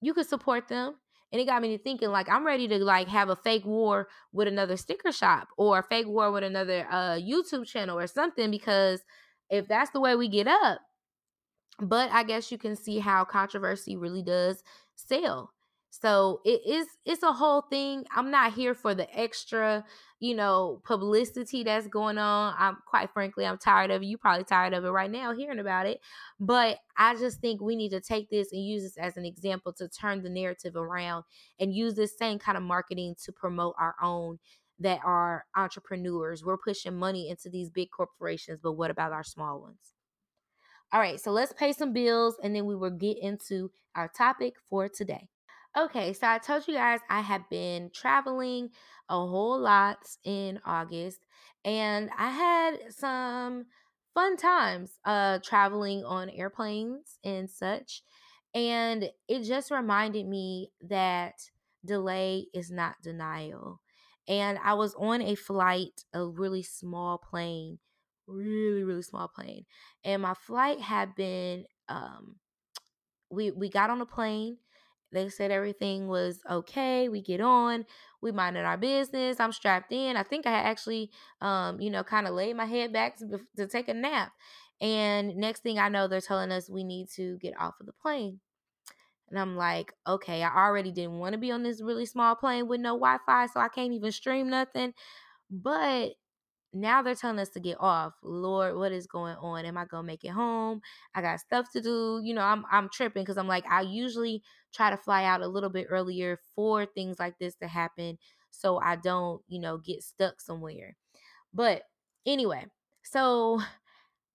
you 0.00 0.14
could 0.14 0.28
support 0.28 0.68
them. 0.68 0.96
And 1.32 1.40
it 1.40 1.46
got 1.46 1.62
me 1.62 1.76
to 1.76 1.82
thinking, 1.82 2.10
like, 2.10 2.28
I'm 2.28 2.46
ready 2.46 2.68
to 2.68 2.78
like 2.84 3.08
have 3.08 3.28
a 3.28 3.34
fake 3.34 3.64
war 3.64 4.06
with 4.32 4.46
another 4.46 4.76
sticker 4.76 5.10
shop 5.10 5.48
or 5.56 5.80
a 5.80 5.82
fake 5.82 6.06
war 6.06 6.30
with 6.30 6.44
another 6.44 6.86
uh 6.90 7.16
YouTube 7.16 7.66
channel 7.66 7.98
or 7.98 8.06
something, 8.06 8.50
because 8.50 9.00
if 9.50 9.66
that's 9.66 9.90
the 9.90 10.00
way 10.00 10.14
we 10.14 10.28
get 10.28 10.46
up, 10.46 10.80
but 11.80 12.10
I 12.12 12.22
guess 12.22 12.52
you 12.52 12.58
can 12.58 12.76
see 12.76 13.00
how 13.00 13.24
controversy 13.24 13.96
really 13.96 14.22
does 14.22 14.62
sell. 14.94 15.52
So 16.00 16.40
it 16.44 16.62
is 16.66 16.88
it's 17.04 17.22
a 17.22 17.32
whole 17.32 17.62
thing. 17.62 18.04
I'm 18.10 18.32
not 18.32 18.52
here 18.52 18.74
for 18.74 18.96
the 18.96 19.06
extra, 19.16 19.84
you 20.18 20.34
know, 20.34 20.82
publicity 20.84 21.62
that's 21.62 21.86
going 21.86 22.18
on. 22.18 22.52
I'm 22.58 22.78
quite 22.84 23.12
frankly, 23.12 23.46
I'm 23.46 23.58
tired 23.58 23.92
of 23.92 24.02
it. 24.02 24.06
You 24.06 24.18
probably 24.18 24.42
tired 24.42 24.74
of 24.74 24.84
it 24.84 24.90
right 24.90 25.10
now 25.10 25.32
hearing 25.32 25.60
about 25.60 25.86
it. 25.86 26.00
But 26.40 26.78
I 26.96 27.14
just 27.14 27.40
think 27.40 27.60
we 27.60 27.76
need 27.76 27.90
to 27.90 28.00
take 28.00 28.28
this 28.28 28.50
and 28.52 28.66
use 28.66 28.82
this 28.82 28.96
as 28.96 29.16
an 29.16 29.24
example 29.24 29.72
to 29.74 29.88
turn 29.88 30.24
the 30.24 30.30
narrative 30.30 30.74
around 30.74 31.22
and 31.60 31.72
use 31.72 31.94
this 31.94 32.18
same 32.18 32.40
kind 32.40 32.58
of 32.58 32.64
marketing 32.64 33.14
to 33.24 33.30
promote 33.30 33.76
our 33.78 33.94
own 34.02 34.40
that 34.80 34.98
are 35.04 35.44
entrepreneurs. 35.56 36.44
We're 36.44 36.58
pushing 36.58 36.96
money 36.96 37.30
into 37.30 37.48
these 37.48 37.70
big 37.70 37.92
corporations, 37.92 38.58
but 38.60 38.72
what 38.72 38.90
about 38.90 39.12
our 39.12 39.22
small 39.22 39.60
ones? 39.60 39.94
All 40.92 40.98
right, 40.98 41.20
so 41.20 41.30
let's 41.30 41.52
pay 41.52 41.72
some 41.72 41.92
bills 41.92 42.34
and 42.42 42.54
then 42.54 42.66
we 42.66 42.74
will 42.74 42.90
get 42.90 43.16
into 43.18 43.70
our 43.94 44.08
topic 44.08 44.54
for 44.68 44.88
today. 44.88 45.28
Okay, 45.76 46.12
so 46.12 46.28
I 46.28 46.38
told 46.38 46.68
you 46.68 46.74
guys 46.74 47.00
I 47.08 47.20
have 47.20 47.48
been 47.50 47.90
traveling 47.92 48.70
a 49.08 49.14
whole 49.16 49.58
lot 49.58 49.98
in 50.22 50.60
August 50.64 51.26
and 51.64 52.10
I 52.16 52.30
had 52.30 52.92
some 52.94 53.66
fun 54.14 54.36
times 54.36 55.00
uh 55.04 55.40
traveling 55.42 56.04
on 56.04 56.30
airplanes 56.30 57.18
and 57.24 57.50
such. 57.50 58.02
And 58.54 59.10
it 59.26 59.42
just 59.42 59.72
reminded 59.72 60.26
me 60.28 60.70
that 60.82 61.34
delay 61.84 62.46
is 62.54 62.70
not 62.70 63.02
denial. 63.02 63.80
And 64.28 64.58
I 64.62 64.74
was 64.74 64.94
on 64.94 65.20
a 65.22 65.34
flight, 65.34 66.04
a 66.12 66.24
really 66.24 66.62
small 66.62 67.18
plane 67.18 67.78
really 68.26 68.82
really 68.84 69.02
small 69.02 69.28
plane 69.28 69.66
and 70.02 70.22
my 70.22 70.32
flight 70.32 70.80
had 70.80 71.14
been 71.14 71.66
um 71.90 72.36
we 73.30 73.50
we 73.50 73.68
got 73.68 73.90
on 73.90 74.00
a 74.00 74.06
plane 74.06 74.56
they 75.14 75.28
said 75.28 75.50
everything 75.50 76.08
was 76.08 76.40
okay 76.50 77.08
we 77.08 77.22
get 77.22 77.40
on 77.40 77.84
we 78.20 78.32
minded 78.32 78.64
our 78.64 78.76
business 78.76 79.40
i'm 79.40 79.52
strapped 79.52 79.92
in 79.92 80.16
i 80.16 80.22
think 80.22 80.46
i 80.46 80.52
actually 80.52 81.10
um 81.40 81.80
you 81.80 81.90
know 81.90 82.02
kind 82.02 82.26
of 82.26 82.34
laid 82.34 82.56
my 82.56 82.66
head 82.66 82.92
back 82.92 83.16
to, 83.16 83.40
to 83.56 83.66
take 83.66 83.88
a 83.88 83.94
nap 83.94 84.32
and 84.80 85.36
next 85.36 85.62
thing 85.62 85.78
i 85.78 85.88
know 85.88 86.06
they're 86.08 86.20
telling 86.20 86.52
us 86.52 86.68
we 86.68 86.84
need 86.84 87.08
to 87.08 87.38
get 87.38 87.58
off 87.58 87.74
of 87.80 87.86
the 87.86 87.92
plane 87.92 88.40
and 89.30 89.38
I'm 89.38 89.56
like, 89.56 89.92
okay, 90.06 90.42
I 90.42 90.54
already 90.54 90.92
didn't 90.92 91.18
want 91.18 91.32
to 91.32 91.38
be 91.38 91.50
on 91.50 91.62
this 91.62 91.82
really 91.82 92.06
small 92.06 92.36
plane 92.36 92.68
with 92.68 92.80
no 92.80 92.90
Wi 92.90 93.18
Fi, 93.26 93.46
so 93.46 93.58
I 93.58 93.68
can't 93.68 93.92
even 93.92 94.12
stream 94.12 94.50
nothing. 94.50 94.92
But 95.50 96.10
now 96.74 97.02
they're 97.02 97.14
telling 97.14 97.38
us 97.38 97.50
to 97.50 97.60
get 97.60 97.76
off. 97.80 98.14
Lord, 98.22 98.76
what 98.76 98.92
is 98.92 99.06
going 99.06 99.36
on? 99.36 99.64
Am 99.64 99.76
I 99.76 99.84
gonna 99.84 100.06
make 100.06 100.24
it 100.24 100.30
home? 100.30 100.82
I 101.14 101.22
got 101.22 101.40
stuff 101.40 101.70
to 101.72 101.80
do. 101.80 102.20
You 102.22 102.34
know, 102.34 102.42
I'm 102.42 102.64
I'm 102.70 102.88
tripping 102.88 103.22
because 103.22 103.38
I'm 103.38 103.48
like, 103.48 103.64
I 103.70 103.82
usually 103.82 104.42
try 104.72 104.90
to 104.90 104.96
fly 104.96 105.24
out 105.24 105.40
a 105.40 105.48
little 105.48 105.70
bit 105.70 105.86
earlier 105.88 106.40
for 106.54 106.84
things 106.84 107.18
like 107.18 107.38
this 107.38 107.54
to 107.56 107.68
happen 107.68 108.18
so 108.50 108.78
I 108.78 108.96
don't, 108.96 109.42
you 109.48 109.60
know, 109.60 109.78
get 109.78 110.02
stuck 110.02 110.40
somewhere. 110.40 110.96
But 111.52 111.82
anyway, 112.26 112.66
so 113.02 113.60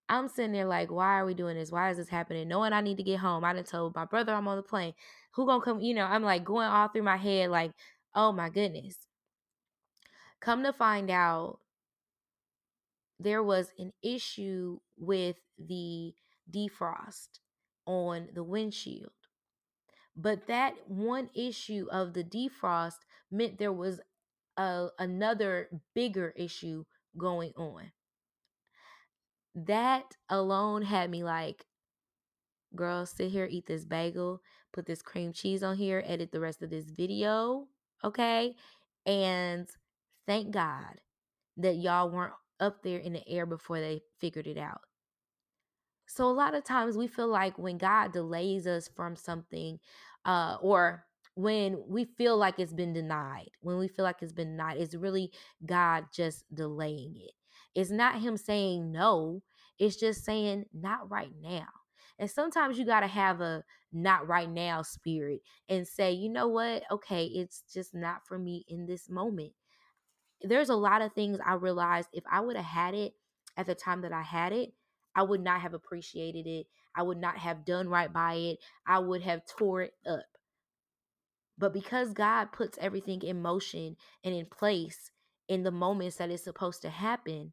I'm 0.09 0.27
sitting 0.27 0.53
there 0.53 0.65
like, 0.65 0.91
why 0.91 1.19
are 1.19 1.25
we 1.25 1.33
doing 1.33 1.55
this? 1.55 1.71
Why 1.71 1.91
is 1.91 1.97
this 1.97 2.09
happening? 2.09 2.47
Knowing 2.47 2.73
I 2.73 2.81
need 2.81 2.97
to 2.97 3.03
get 3.03 3.19
home. 3.19 3.43
I 3.43 3.53
done 3.53 3.63
told 3.63 3.95
my 3.95 4.05
brother 4.05 4.33
I'm 4.33 4.47
on 4.47 4.57
the 4.57 4.63
plane. 4.63 4.93
Who 5.31 5.45
gonna 5.45 5.63
come? 5.63 5.81
You 5.81 5.93
know, 5.93 6.05
I'm 6.05 6.23
like 6.23 6.43
going 6.43 6.67
all 6.67 6.87
through 6.87 7.03
my 7.03 7.17
head, 7.17 7.49
like, 7.49 7.71
oh 8.15 8.31
my 8.31 8.49
goodness. 8.49 8.97
Come 10.39 10.63
to 10.63 10.73
find 10.73 11.11
out, 11.11 11.59
there 13.19 13.43
was 13.43 13.71
an 13.77 13.91
issue 14.01 14.79
with 14.97 15.35
the 15.57 16.13
defrost 16.49 17.39
on 17.85 18.29
the 18.33 18.43
windshield. 18.43 19.11
But 20.15 20.47
that 20.47 20.73
one 20.87 21.29
issue 21.33 21.87
of 21.91 22.13
the 22.13 22.23
defrost 22.23 22.99
meant 23.31 23.57
there 23.57 23.73
was 23.73 23.99
a, 24.57 24.87
another 24.97 25.69
bigger 25.93 26.33
issue 26.35 26.85
going 27.17 27.53
on. 27.55 27.91
That 29.55 30.15
alone 30.29 30.83
had 30.83 31.09
me 31.09 31.23
like, 31.23 31.65
girl, 32.75 33.05
sit 33.05 33.31
here, 33.31 33.47
eat 33.49 33.65
this 33.65 33.85
bagel, 33.85 34.41
put 34.73 34.85
this 34.85 35.01
cream 35.01 35.33
cheese 35.33 35.63
on 35.63 35.75
here, 35.77 36.03
edit 36.05 36.31
the 36.31 36.39
rest 36.39 36.61
of 36.61 36.69
this 36.69 36.89
video, 36.89 37.67
okay? 38.03 38.55
And 39.05 39.67
thank 40.27 40.51
God 40.51 41.01
that 41.57 41.77
y'all 41.77 42.09
weren't 42.09 42.33
up 42.59 42.83
there 42.83 42.99
in 42.99 43.13
the 43.13 43.27
air 43.27 43.45
before 43.45 43.79
they 43.79 44.01
figured 44.19 44.47
it 44.47 44.57
out. 44.57 44.81
So 46.07 46.25
a 46.25 46.33
lot 46.33 46.55
of 46.55 46.63
times 46.63 46.97
we 46.97 47.07
feel 47.07 47.27
like 47.27 47.57
when 47.59 47.77
God 47.77 48.11
delays 48.11 48.65
us 48.65 48.89
from 48.95 49.15
something, 49.15 49.79
uh, 50.25 50.57
or 50.61 51.05
when 51.35 51.81
we 51.87 52.05
feel 52.05 52.35
like 52.35 52.59
it's 52.59 52.73
been 52.73 52.93
denied, 52.93 53.51
when 53.61 53.77
we 53.77 53.87
feel 53.87 54.05
like 54.05 54.21
it's 54.21 54.33
been 54.33 54.57
denied, 54.57 54.77
it's 54.77 54.95
really 54.95 55.31
God 55.65 56.05
just 56.11 56.43
delaying 56.53 57.15
it. 57.15 57.31
It's 57.75 57.91
not 57.91 58.21
Him 58.21 58.37
saying 58.37 58.91
no, 58.91 59.43
it's 59.77 59.95
just 59.95 60.25
saying 60.25 60.65
not 60.73 61.09
right 61.11 61.31
now. 61.41 61.67
And 62.17 62.29
sometimes 62.29 62.77
you 62.77 62.85
got 62.85 62.99
to 63.01 63.07
have 63.07 63.39
a 63.39 63.63
not 63.93 64.27
right 64.27 64.49
now 64.49 64.81
spirit 64.81 65.41
and 65.69 65.87
say, 65.87 66.11
you 66.11 66.27
know 66.29 66.47
what? 66.47 66.83
Okay, 66.91 67.25
it's 67.25 67.63
just 67.73 67.95
not 67.95 68.25
for 68.27 68.37
me 68.37 68.65
in 68.67 68.85
this 68.85 69.09
moment. 69.09 69.53
There's 70.41 70.69
a 70.69 70.75
lot 70.75 71.01
of 71.01 71.13
things 71.13 71.39
I 71.45 71.53
realized 71.53 72.09
if 72.13 72.23
I 72.31 72.39
would 72.39 72.55
have 72.55 72.65
had 72.65 72.93
it 72.93 73.13
at 73.57 73.65
the 73.65 73.75
time 73.75 74.01
that 74.01 74.13
I 74.13 74.21
had 74.21 74.53
it, 74.53 74.73
I 75.15 75.23
would 75.23 75.41
not 75.41 75.61
have 75.61 75.73
appreciated 75.73 76.47
it. 76.47 76.67
I 76.95 77.03
would 77.03 77.17
not 77.17 77.37
have 77.37 77.65
done 77.65 77.89
right 77.89 78.11
by 78.11 78.35
it. 78.35 78.59
I 78.85 78.99
would 78.99 79.21
have 79.21 79.45
tore 79.45 79.83
it 79.83 79.93
up. 80.07 80.25
But 81.57 81.73
because 81.73 82.13
God 82.13 82.53
puts 82.53 82.77
everything 82.79 83.21
in 83.21 83.41
motion 83.41 83.97
and 84.23 84.33
in 84.33 84.45
place 84.45 85.11
in 85.49 85.63
the 85.63 85.71
moments 85.71 86.17
that 86.17 86.29
it's 86.29 86.43
supposed 86.43 86.81
to 86.83 86.89
happen, 86.89 87.51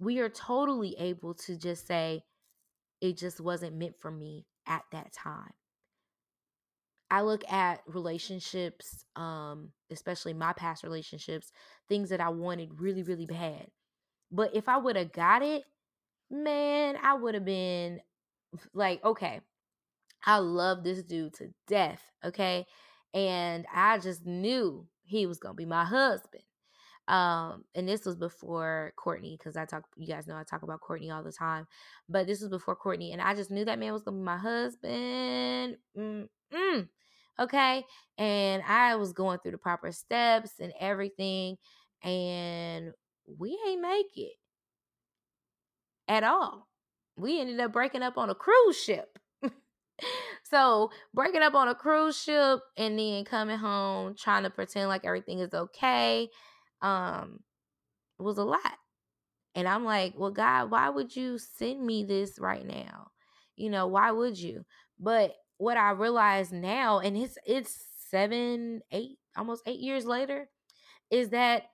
we 0.00 0.18
are 0.18 0.28
totally 0.28 0.96
able 0.98 1.34
to 1.34 1.56
just 1.56 1.86
say, 1.86 2.24
it 3.00 3.16
just 3.16 3.40
wasn't 3.40 3.76
meant 3.76 3.94
for 4.00 4.10
me 4.10 4.46
at 4.66 4.82
that 4.90 5.12
time. 5.12 5.52
I 7.12 7.20
look 7.20 7.44
at 7.52 7.82
relationships, 7.86 9.04
um, 9.16 9.68
especially 9.90 10.32
my 10.32 10.54
past 10.54 10.82
relationships, 10.82 11.52
things 11.86 12.08
that 12.08 12.22
I 12.22 12.30
wanted 12.30 12.80
really, 12.80 13.02
really 13.02 13.26
bad. 13.26 13.66
But 14.30 14.54
if 14.54 14.66
I 14.66 14.78
would 14.78 14.96
have 14.96 15.12
got 15.12 15.42
it, 15.42 15.62
man, 16.30 16.96
I 17.02 17.12
would 17.12 17.34
have 17.34 17.44
been 17.44 18.00
like, 18.72 19.04
okay, 19.04 19.42
I 20.24 20.38
love 20.38 20.84
this 20.84 21.02
dude 21.02 21.34
to 21.34 21.50
death, 21.68 22.00
okay? 22.24 22.64
And 23.12 23.66
I 23.74 23.98
just 23.98 24.24
knew 24.24 24.86
he 25.04 25.26
was 25.26 25.38
going 25.38 25.52
to 25.52 25.56
be 25.58 25.66
my 25.66 25.84
husband. 25.84 26.44
Um, 27.08 27.64
and 27.74 27.86
this 27.86 28.06
was 28.06 28.16
before 28.16 28.94
Courtney, 28.96 29.36
because 29.38 29.54
I 29.58 29.66
talk, 29.66 29.84
you 29.96 30.06
guys 30.06 30.26
know 30.26 30.36
I 30.36 30.44
talk 30.44 30.62
about 30.62 30.80
Courtney 30.80 31.10
all 31.10 31.22
the 31.22 31.30
time, 31.30 31.66
but 32.08 32.26
this 32.26 32.40
was 32.40 32.48
before 32.48 32.74
Courtney, 32.74 33.12
and 33.12 33.20
I 33.20 33.34
just 33.34 33.50
knew 33.50 33.66
that 33.66 33.78
man 33.78 33.92
was 33.92 34.02
gonna 34.02 34.16
be 34.16 34.22
my 34.22 34.38
husband. 34.38 35.76
Mm-mm. 35.94 36.88
Okay, 37.40 37.84
and 38.18 38.62
I 38.66 38.96
was 38.96 39.12
going 39.12 39.38
through 39.38 39.52
the 39.52 39.58
proper 39.58 39.90
steps 39.92 40.60
and 40.60 40.72
everything, 40.78 41.56
and 42.02 42.92
we 43.38 43.58
ain't 43.66 43.80
make 43.80 44.16
it 44.16 44.32
at 46.08 46.24
all. 46.24 46.68
We 47.16 47.40
ended 47.40 47.60
up 47.60 47.72
breaking 47.72 48.02
up 48.02 48.16
on 48.18 48.30
a 48.30 48.34
cruise 48.34 48.80
ship. 48.80 49.18
so 50.44 50.90
breaking 51.14 51.42
up 51.42 51.54
on 51.54 51.68
a 51.68 51.74
cruise 51.74 52.20
ship 52.20 52.60
and 52.76 52.98
then 52.98 53.24
coming 53.24 53.58
home 53.58 54.14
trying 54.18 54.44
to 54.44 54.50
pretend 54.50 54.88
like 54.88 55.04
everything 55.04 55.38
is 55.40 55.54
okay 55.54 56.28
um 56.82 57.40
was 58.18 58.38
a 58.38 58.44
lot 58.44 58.78
and 59.54 59.68
i'm 59.68 59.84
like 59.84 60.14
well 60.16 60.30
god 60.30 60.70
why 60.70 60.88
would 60.88 61.14
you 61.16 61.38
send 61.38 61.84
me 61.84 62.04
this 62.04 62.38
right 62.38 62.66
now 62.66 63.08
you 63.56 63.70
know 63.70 63.86
why 63.86 64.10
would 64.12 64.38
you 64.38 64.64
but 65.00 65.34
what 65.62 65.76
i 65.76 65.90
realize 65.90 66.52
now 66.52 66.98
and 66.98 67.16
it's 67.16 67.38
it's 67.46 67.84
seven 68.10 68.80
eight 68.90 69.18
almost 69.36 69.62
eight 69.66 69.80
years 69.80 70.04
later 70.04 70.48
is 71.10 71.30
that 71.30 71.64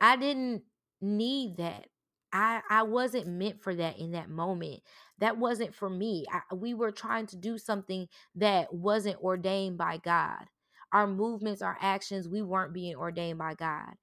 i 0.00 0.16
didn't 0.16 0.62
need 1.00 1.58
that 1.58 1.86
I, 2.32 2.60
I 2.68 2.82
wasn't 2.82 3.28
meant 3.28 3.62
for 3.62 3.74
that 3.74 3.98
in 3.98 4.12
that 4.12 4.28
moment. 4.28 4.80
That 5.20 5.38
wasn't 5.38 5.74
for 5.74 5.88
me. 5.88 6.26
I, 6.30 6.54
we 6.54 6.74
were 6.74 6.90
trying 6.90 7.26
to 7.28 7.36
do 7.36 7.56
something 7.56 8.08
that 8.34 8.74
wasn't 8.74 9.22
ordained 9.22 9.78
by 9.78 9.98
God. 9.98 10.44
Our 10.92 11.06
movements, 11.06 11.62
our 11.62 11.78
actions, 11.80 12.28
we 12.28 12.42
weren't 12.42 12.74
being 12.74 12.96
ordained 12.96 13.38
by 13.38 13.54
God. 13.54 13.94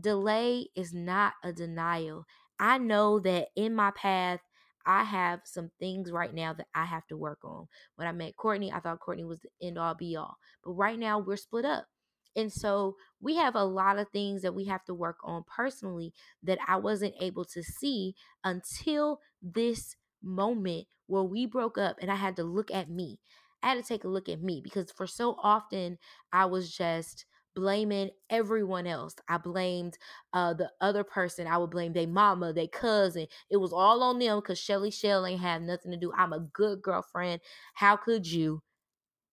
Delay 0.00 0.68
is 0.74 0.92
not 0.92 1.34
a 1.44 1.52
denial. 1.52 2.24
I 2.58 2.78
know 2.78 3.20
that 3.20 3.48
in 3.54 3.74
my 3.74 3.92
path, 3.92 4.40
I 4.86 5.04
have 5.04 5.40
some 5.44 5.70
things 5.78 6.10
right 6.10 6.32
now 6.32 6.52
that 6.54 6.66
I 6.74 6.84
have 6.84 7.06
to 7.08 7.16
work 7.16 7.38
on. 7.44 7.66
When 7.96 8.08
I 8.08 8.12
met 8.12 8.36
Courtney, 8.36 8.72
I 8.72 8.80
thought 8.80 9.00
Courtney 9.00 9.24
was 9.24 9.40
the 9.40 9.66
end 9.66 9.78
all 9.78 9.94
be 9.94 10.16
all. 10.16 10.36
But 10.64 10.72
right 10.72 10.98
now, 10.98 11.18
we're 11.18 11.36
split 11.36 11.64
up. 11.64 11.86
And 12.34 12.50
so 12.52 12.96
we 13.20 13.36
have 13.36 13.54
a 13.54 13.64
lot 13.64 13.98
of 13.98 14.08
things 14.08 14.42
that 14.42 14.54
we 14.54 14.64
have 14.66 14.84
to 14.84 14.94
work 14.94 15.18
on 15.22 15.44
personally 15.54 16.14
that 16.42 16.58
I 16.66 16.76
wasn't 16.76 17.14
able 17.20 17.44
to 17.46 17.62
see 17.62 18.14
until 18.42 19.20
this 19.42 19.96
moment 20.22 20.86
where 21.06 21.22
we 21.22 21.44
broke 21.46 21.76
up 21.76 21.96
and 22.00 22.10
I 22.10 22.14
had 22.16 22.36
to 22.36 22.44
look 22.44 22.70
at 22.70 22.88
me. 22.88 23.20
I 23.62 23.68
had 23.68 23.74
to 23.74 23.82
take 23.82 24.04
a 24.04 24.08
look 24.08 24.28
at 24.28 24.42
me 24.42 24.60
because 24.62 24.90
for 24.90 25.06
so 25.06 25.36
often 25.42 25.98
I 26.32 26.46
was 26.46 26.74
just 26.74 27.26
blaming 27.54 28.10
everyone 28.30 28.86
else. 28.86 29.14
I 29.28 29.38
blamed 29.38 29.98
uh, 30.32 30.54
the 30.54 30.70
other 30.80 31.04
person. 31.04 31.46
I 31.46 31.58
would 31.58 31.70
blame 31.70 31.92
their 31.92 32.06
mama, 32.06 32.52
their 32.52 32.68
cousin. 32.68 33.26
It 33.50 33.58
was 33.58 33.72
all 33.72 34.02
on 34.02 34.18
them 34.18 34.38
because 34.38 34.58
Shelly 34.58 34.90
Shell 34.90 35.26
ain't 35.26 35.40
had 35.40 35.62
nothing 35.62 35.92
to 35.92 35.96
do. 35.96 36.12
I'm 36.16 36.32
a 36.32 36.40
good 36.40 36.82
girlfriend. 36.82 37.40
How 37.74 37.96
could 37.96 38.26
you? 38.26 38.62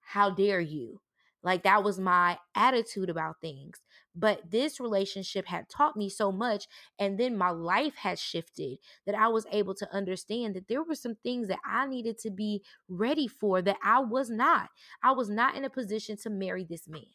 How 0.02 0.30
dare 0.30 0.60
you? 0.60 1.02
Like 1.42 1.64
that 1.64 1.84
was 1.84 2.00
my 2.00 2.38
attitude 2.56 3.10
about 3.10 3.40
things. 3.42 3.80
But 4.16 4.52
this 4.52 4.80
relationship 4.80 5.46
had 5.46 5.70
taught 5.70 5.96
me 5.96 6.10
so 6.10 6.32
much. 6.32 6.66
And 6.98 7.18
then 7.18 7.38
my 7.38 7.52
life 7.52 7.96
had 7.96 8.20
shifted 8.20 8.80
that 9.06 9.16
I 9.16 9.30
was 9.30 9.46
able 9.52 9.76
to 9.76 9.96
understand 9.96 10.56
that 10.56 10.68
there 10.68 10.84
were 10.84 10.96
some 10.96 11.16
things 11.24 11.48
that 11.48 11.60
I 11.66 11.88
needed 11.88 12.18
to 12.20 12.32
be 12.32 12.64
ready 12.90 13.28
for 13.28 13.62
that 13.62 13.78
I 13.84 14.00
was 14.00 14.30
not. 14.30 14.70
I 15.02 15.12
was 15.12 15.30
not 15.30 15.56
in 15.56 15.64
a 15.64 15.70
position 15.70 16.18
to 16.24 16.30
marry 16.30 16.66
this 16.66 16.88
man. 16.88 17.06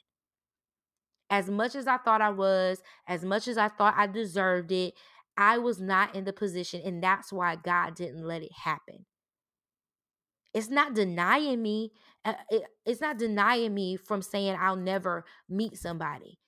As 1.31 1.49
much 1.51 1.75
as 1.75 1.87
I 1.87 1.97
thought 1.99 2.21
I 2.21 2.31
was, 2.31 2.83
as 3.09 3.25
much 3.25 3.49
as 3.49 3.59
I 3.59 3.69
thought 3.69 3.95
I 3.97 4.07
deserved 4.07 4.73
it, 4.73 4.95
I 5.37 5.59
was 5.59 5.81
not 5.81 6.15
in 6.15 6.25
the 6.25 6.33
position. 6.33 6.83
And 6.85 7.03
that's 7.03 7.33
why 7.33 7.57
God 7.57 7.95
didn't 7.97 8.25
let 8.25 8.43
it 8.43 8.53
happen. 8.53 9.07
It's 10.53 10.71
not 10.71 10.95
denying 10.95 11.63
me. 11.63 11.91
Uh, 12.25 12.35
it's 12.87 13.01
not 13.01 13.19
denying 13.19 13.75
me 13.75 13.97
from 13.97 14.23
saying 14.23 14.57
I'll 14.61 14.77
never 14.77 15.25
meet 15.49 15.77
somebody. 15.77 16.39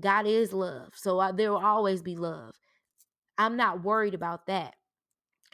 God 0.00 0.26
is 0.26 0.52
love. 0.52 0.92
So 0.94 1.18
I, 1.18 1.32
there 1.32 1.50
will 1.50 1.64
always 1.64 2.02
be 2.02 2.14
love. 2.14 2.54
I'm 3.38 3.56
not 3.56 3.82
worried 3.82 4.14
about 4.14 4.46
that. 4.46 4.74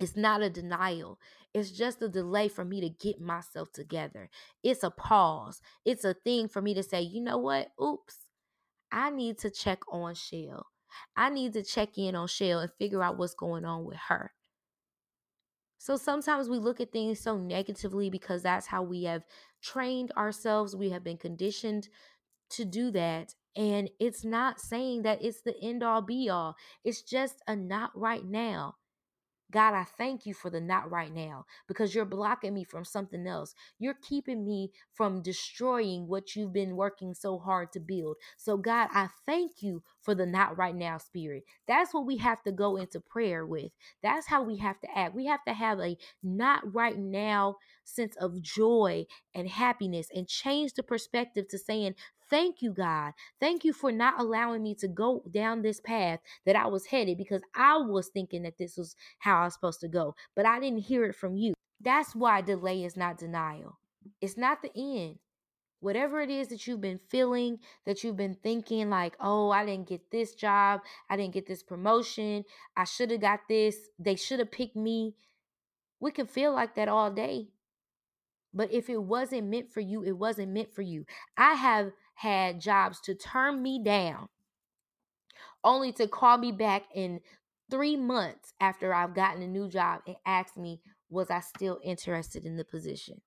It's 0.01 0.17
not 0.17 0.43
a 0.43 0.51
denial. 0.51 1.19
It's 1.53 1.71
just 1.71 2.03
a 2.03 2.09
delay 2.09 2.49
for 2.49 2.65
me 2.65 2.81
to 2.81 2.89
get 2.89 3.21
myself 3.21 3.71
together. 3.73 4.29
It's 4.63 4.83
a 4.83 4.91
pause. 4.91 5.61
It's 5.85 6.05
a 6.05 6.15
thing 6.15 6.49
for 6.49 6.61
me 6.61 6.75
to 6.75 6.83
say, 6.83 7.01
you 7.01 7.23
know 7.23 7.39
what? 7.39 7.69
Oops. 7.81 8.24
I 8.95 9.11
need 9.11 9.39
to 9.39 9.51
check 9.51 9.81
on 9.89 10.15
Shell. 10.15 10.67
I 11.17 11.29
need 11.29 11.53
to 11.55 11.65
check 11.65 11.99
in 11.99 12.15
on 12.15 12.29
Shell 12.29 12.61
and 12.61 12.71
figure 12.79 13.03
out 13.03 13.19
what's 13.19 13.35
going 13.35 13.65
on 13.65 13.85
with 13.85 13.99
her. 14.09 14.33
So 15.79 15.97
sometimes 15.97 16.49
we 16.49 16.59
look 16.59 16.81
at 16.81 16.93
things 16.93 17.19
so 17.19 17.37
negatively 17.37 18.09
because 18.09 18.45
that's 18.45 18.69
how 18.69 18.85
we 18.85 19.03
have 19.03 19.25
trained 19.61 20.13
ourselves. 20.17 20.77
We 20.77 20.91
have 20.91 21.03
been 21.03 21.19
conditioned 21.19 21.89
to 22.51 22.65
do 22.65 22.93
that. 22.93 23.35
And 23.57 23.91
it's 23.99 24.25
not 24.25 24.61
saying 24.61 25.03
that 25.03 25.23
it's 25.23 25.43
the 25.43 25.55
end 25.61 25.83
all 25.83 26.01
be 26.01 26.29
all, 26.31 26.57
it's 26.85 27.03
just 27.03 27.43
a 27.49 27.57
not 27.57 27.91
right 27.95 28.25
now. 28.25 28.77
God, 29.55 29.75
I 29.75 29.85
thank 29.85 30.27
you 30.27 30.35
for 30.35 30.51
the 30.51 30.61
not 30.61 30.91
right 30.93 31.15
now 31.15 31.47
because 31.69 31.95
you're 31.95 32.05
blocking 32.07 32.55
me 32.55 32.65
from 32.65 32.85
something 32.85 33.27
else. 33.27 33.55
You're 33.79 33.95
keeping 34.03 34.45
me 34.45 34.73
from 34.93 35.23
destroying 35.23 36.09
what 36.09 36.37
you've 36.37 36.53
been 36.53 36.77
working 36.77 37.15
so 37.15 37.39
hard 37.39 37.73
to 37.75 37.81
build. 37.81 38.17
So, 38.37 38.59
God, 38.59 38.91
I 38.93 39.09
thank 39.27 39.63
you 39.63 39.85
for 40.03 40.17
the 40.17 40.27
not 40.27 40.59
right 40.59 40.77
now 40.77 40.99
spirit. 40.99 41.45
That's 41.69 41.95
what 41.95 42.07
we 42.07 42.19
have 42.19 42.43
to 42.45 42.53
go 42.53 42.77
into 42.79 43.01
prayer 43.01 43.47
with. 43.47 43.73
That's 44.03 44.29
how 44.29 44.43
we 44.45 44.59
have 44.59 44.81
to 44.83 44.89
act. 44.99 45.15
We 45.17 45.27
have 45.29 45.45
to 45.47 45.55
have 45.55 45.81
a 45.81 45.99
not 46.23 46.75
right 46.75 46.99
now 46.99 47.59
sense 47.85 48.17
of 48.19 48.43
joy 48.43 49.07
and 49.35 49.49
happiness 49.49 50.09
and 50.15 50.29
change 50.29 50.75
the 50.75 50.85
perspective 50.85 51.49
to 51.51 51.59
saying, 51.59 51.95
Thank 52.31 52.63
you, 52.63 52.73
God. 52.73 53.13
Thank 53.41 53.65
you 53.65 53.73
for 53.73 53.93
not 53.93 54.19
allowing 54.19 54.63
me 54.63 54.75
to 54.77 54.89
go 54.89 55.23
down 55.31 55.63
this 55.63 55.81
path 55.81 56.21
that 56.47 56.57
I 56.57 56.67
was 56.67 56.87
headed 56.87 57.19
because 57.19 57.43
I 57.55 57.77
was 57.77 58.09
thinking 58.09 58.43
that 58.43 58.59
this 58.59 58.77
was 58.77 58.97
how 59.19 59.41
I 59.43 59.45
was 59.45 59.55
supposed 59.55 59.81
to 59.81 59.89
go, 59.89 60.15
but 60.35 60.47
I 60.47 60.59
didn't 60.59 60.81
hear 60.81 61.05
it 61.05 61.15
from 61.15 61.37
you. 61.37 61.55
That's 61.81 62.15
why 62.15 62.41
delay 62.41 62.85
is 62.85 62.97
not 62.97 63.19
denial. 63.19 63.79
It's 64.21 64.37
not 64.37 64.63
the 64.63 64.71
end. 64.77 65.19
Whatever 65.81 66.23
it 66.23 66.31
is 66.31 66.49
that 66.49 66.67
you've 66.67 66.81
been 66.81 67.01
feeling, 67.11 67.59
that 67.85 68.03
you've 68.03 68.17
been 68.17 68.39
thinking, 68.43 68.89
like, 68.89 69.17
oh, 69.21 69.51
I 69.51 69.67
didn't 69.67 69.89
get 69.89 70.11
this 70.11 70.35
job, 70.35 70.81
I 71.11 71.17
didn't 71.17 71.35
get 71.35 71.47
this 71.47 71.63
promotion, 71.63 72.45
I 72.75 72.85
should 72.85 73.11
have 73.11 73.21
got 73.21 73.41
this, 73.51 73.77
they 73.99 74.17
should 74.17 74.39
have 74.39 74.51
picked 74.51 74.77
me. 74.77 75.15
We 76.01 76.11
can 76.11 76.27
feel 76.27 76.55
like 76.55 76.75
that 76.77 76.89
all 76.89 77.11
day. 77.11 77.49
But 78.55 78.73
if 78.73 78.89
it 78.89 79.03
wasn't 79.03 79.49
meant 79.49 79.73
for 79.73 79.81
you, 79.81 80.05
it 80.05 80.17
wasn't 80.17 80.53
meant 80.53 80.73
for 80.73 80.83
you. 80.83 81.05
I 81.37 81.55
have 81.55 81.93
had 82.15 82.61
jobs 82.61 83.01
to 83.03 83.15
turn 83.15 83.63
me 83.63 83.83
down 83.83 84.29
only 85.65 85.93
to 85.93 86.07
call 86.07 86.39
me 86.39 86.53
back 86.53 86.85
in 86.95 87.21
three 87.71 87.97
months 87.97 88.53
after 88.61 88.95
I've 88.95 89.15
gotten 89.15 89.43
a 89.43 89.49
new 89.49 89.69
job 89.69 90.03
and 90.07 90.17
ask 90.27 90.57
me, 90.57 90.81
was 91.09 91.31
I 91.31 91.41
still 91.41 91.81
interested 91.83 92.45
in 92.45 92.57
the 92.57 92.65
position? 92.65 93.21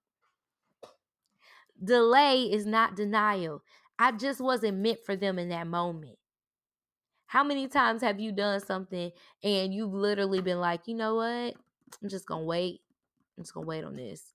Delay 1.83 2.43
is 2.43 2.65
not 2.65 2.95
denial. 2.95 3.63
I 3.99 4.11
just 4.11 4.39
wasn't 4.39 4.77
meant 4.77 4.99
for 5.05 5.15
them 5.15 5.39
in 5.39 5.49
that 5.49 5.67
moment. 5.67 6.17
How 7.25 7.43
many 7.43 7.67
times 7.67 8.01
have 8.03 8.19
you 8.19 8.31
done 8.31 8.59
something 8.61 9.11
and 9.43 9.73
you've 9.73 9.93
literally 9.93 10.41
been 10.41 10.59
like, 10.59 10.87
you 10.87 10.95
know 10.95 11.15
what? 11.15 11.55
I'm 12.01 12.09
just 12.09 12.25
going 12.25 12.43
to 12.43 12.47
wait. 12.47 12.81
I'm 13.37 13.43
just 13.43 13.53
going 13.53 13.65
to 13.65 13.69
wait 13.69 13.83
on 13.83 13.95
this. 13.95 14.33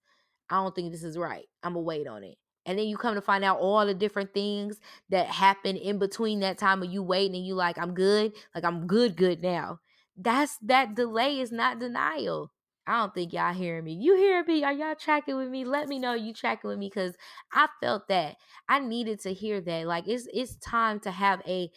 I 0.50 0.56
don't 0.56 0.74
think 0.74 0.92
this 0.92 1.02
is 1.02 1.16
right. 1.16 1.46
I'm 1.62 1.72
going 1.74 1.84
to 1.84 1.86
wait 1.86 2.06
on 2.06 2.24
it. 2.24 2.36
And 2.64 2.78
then 2.78 2.86
you 2.86 2.96
come 2.96 3.14
to 3.14 3.20
find 3.20 3.44
out 3.44 3.58
all 3.58 3.84
the 3.84 3.94
different 3.94 4.32
things 4.34 4.78
that 5.10 5.26
happen 5.26 5.76
in 5.76 5.98
between 5.98 6.40
that 6.40 6.58
time 6.58 6.82
of 6.82 6.90
you 6.90 7.02
waiting 7.02 7.36
and 7.36 7.46
you 7.46 7.54
like, 7.54 7.76
I'm 7.78 7.94
good. 7.94 8.32
Like 8.54 8.64
I'm 8.64 8.86
good, 8.86 9.16
good 9.16 9.42
now. 9.42 9.80
That's 10.16 10.58
that 10.62 10.94
delay 10.94 11.40
is 11.40 11.50
not 11.50 11.80
denial. 11.80 12.52
I 12.86 12.98
don't 12.98 13.14
think 13.14 13.32
y'all 13.32 13.54
hearing 13.54 13.84
me. 13.84 13.94
You 13.94 14.16
hearing 14.16 14.44
me? 14.46 14.64
Are 14.64 14.72
y'all 14.72 14.94
tracking 14.94 15.36
with 15.36 15.48
me? 15.48 15.64
Let 15.64 15.88
me 15.88 15.98
know 15.98 16.14
you 16.14 16.34
tracking 16.34 16.68
with 16.68 16.78
me 16.78 16.88
because 16.88 17.14
I 17.52 17.68
felt 17.80 18.08
that. 18.08 18.36
I 18.68 18.80
needed 18.80 19.20
to 19.20 19.32
hear 19.32 19.60
that. 19.60 19.86
Like 19.86 20.08
it's 20.08 20.28
it's 20.32 20.56
time 20.56 20.98
to 21.00 21.10
have 21.10 21.42
a 21.46 21.70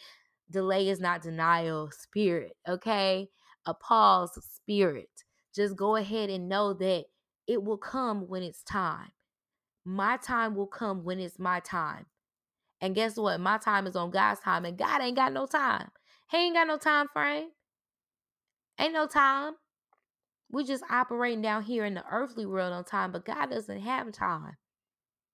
delay 0.50 0.88
is 0.88 1.00
not 1.00 1.22
denial 1.22 1.90
spirit, 1.92 2.56
okay? 2.68 3.28
A 3.66 3.74
pause 3.74 4.38
spirit. 4.52 5.10
Just 5.54 5.76
go 5.76 5.96
ahead 5.96 6.28
and 6.28 6.48
know 6.48 6.74
that 6.74 7.04
it 7.46 7.62
will 7.62 7.78
come 7.78 8.28
when 8.28 8.42
it's 8.42 8.62
time. 8.62 9.10
My 9.88 10.16
time 10.16 10.56
will 10.56 10.66
come 10.66 11.04
when 11.04 11.20
it's 11.20 11.38
my 11.38 11.60
time. 11.60 12.06
And 12.80 12.92
guess 12.92 13.16
what? 13.16 13.38
My 13.38 13.56
time 13.56 13.86
is 13.86 13.94
on 13.94 14.10
God's 14.10 14.40
time, 14.40 14.64
and 14.64 14.76
God 14.76 15.00
ain't 15.00 15.14
got 15.14 15.32
no 15.32 15.46
time. 15.46 15.90
He 16.28 16.38
ain't 16.38 16.56
got 16.56 16.66
no 16.66 16.76
time 16.76 17.06
frame. 17.12 17.50
Ain't 18.80 18.92
no 18.92 19.06
time. 19.06 19.54
We're 20.50 20.66
just 20.66 20.82
operating 20.90 21.40
down 21.40 21.62
here 21.62 21.84
in 21.84 21.94
the 21.94 22.02
earthly 22.10 22.46
world 22.46 22.72
on 22.72 22.82
time, 22.82 23.12
but 23.12 23.24
God 23.24 23.50
doesn't 23.50 23.80
have 23.80 24.10
time. 24.10 24.56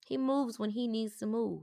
He 0.06 0.18
moves 0.18 0.58
when 0.58 0.70
He 0.70 0.86
needs 0.86 1.16
to 1.16 1.26
move. 1.26 1.62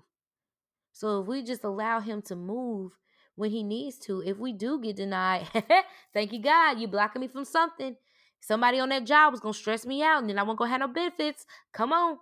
So 0.92 1.22
if 1.22 1.28
we 1.28 1.44
just 1.44 1.64
allow 1.64 2.00
Him 2.00 2.24
to 2.24 2.36
move 2.36 2.94
when 3.36 3.52
He 3.52 3.62
needs 3.62 4.00
to, 4.00 4.24
if 4.26 4.40
we 4.40 4.52
do 4.52 4.82
get 4.82 4.96
denied, 4.96 5.48
thank 6.14 6.34
you, 6.34 6.42
God, 6.42 6.80
you 6.80 6.88
blocking 6.88 7.22
me 7.22 7.28
from 7.28 7.46
something. 7.46 7.96
Somebody 8.40 8.80
on 8.80 8.90
that 8.90 9.06
job 9.06 9.32
was 9.32 9.42
gonna 9.42 9.54
stress 9.54 9.86
me 9.86 10.02
out, 10.02 10.22
and 10.22 10.30
then 10.30 10.40
I 10.40 10.44
won't 10.44 10.58
go 10.58 10.66
have 10.66 10.80
no 10.80 10.88
benefits. 10.88 11.46
Come 11.72 11.94
on. 11.94 12.18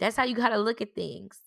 That's 0.00 0.16
how 0.16 0.24
you 0.24 0.34
gotta 0.34 0.58
look 0.58 0.80
at 0.80 0.94
things. 0.94 1.38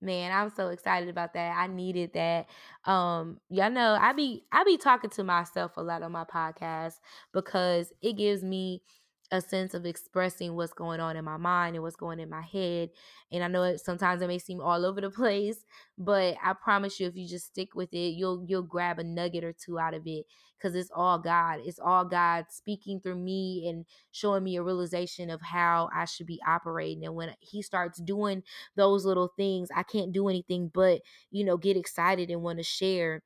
Man 0.00 0.30
i'm 0.30 0.50
so 0.50 0.68
excited 0.68 1.08
about 1.08 1.34
that. 1.34 1.56
I 1.58 1.66
needed 1.66 2.12
that. 2.14 2.46
Um 2.84 3.38
y'all 3.50 3.70
know 3.70 3.98
i 4.00 4.12
be 4.12 4.44
i 4.52 4.62
be 4.64 4.76
talking 4.76 5.10
to 5.10 5.24
myself 5.24 5.72
a 5.76 5.82
lot 5.82 6.02
on 6.04 6.12
my 6.12 6.24
podcast 6.24 6.94
because 7.32 7.92
it 8.00 8.14
gives 8.16 8.44
me 8.44 8.82
a 9.30 9.40
sense 9.40 9.74
of 9.74 9.84
expressing 9.84 10.54
what's 10.56 10.72
going 10.72 11.00
on 11.00 11.16
in 11.16 11.24
my 11.24 11.36
mind 11.36 11.76
and 11.76 11.82
what's 11.82 11.96
going 11.96 12.18
in 12.20 12.30
my 12.30 12.42
head. 12.42 12.88
And 13.30 13.44
I 13.44 13.48
know 13.48 13.62
it 13.64 13.80
sometimes 13.80 14.22
it 14.22 14.28
may 14.28 14.38
seem 14.38 14.60
all 14.60 14.84
over 14.86 15.00
the 15.00 15.10
place, 15.22 15.64
but 15.98 16.36
I 16.42 16.54
promise 16.54 16.98
you 16.98 17.06
if 17.06 17.16
you 17.16 17.28
just 17.28 17.46
stick 17.46 17.74
with 17.74 17.92
it, 17.92 18.14
you'll 18.14 18.44
you'll 18.46 18.62
grab 18.62 18.98
a 18.98 19.04
nugget 19.04 19.44
or 19.44 19.52
two 19.52 19.78
out 19.78 19.94
of 19.94 20.02
it 20.06 20.24
cuz 20.60 20.74
it's 20.74 20.90
all 20.94 21.18
God. 21.18 21.60
It's 21.64 21.78
all 21.78 22.04
God 22.04 22.46
speaking 22.50 23.00
through 23.00 23.16
me 23.16 23.66
and 23.68 23.84
showing 24.12 24.44
me 24.44 24.56
a 24.56 24.62
realization 24.62 25.30
of 25.30 25.40
how 25.42 25.88
I 25.94 26.04
should 26.06 26.26
be 26.26 26.40
operating 26.46 27.04
and 27.04 27.14
when 27.14 27.34
he 27.40 27.62
starts 27.62 28.00
doing 28.00 28.42
those 28.76 29.04
little 29.04 29.32
things, 29.36 29.68
I 29.74 29.82
can't 29.82 30.12
do 30.12 30.28
anything 30.28 30.70
but, 30.72 31.02
you 31.30 31.44
know, 31.44 31.56
get 31.56 31.76
excited 31.76 32.30
and 32.30 32.42
want 32.42 32.58
to 32.58 32.64
share 32.64 33.22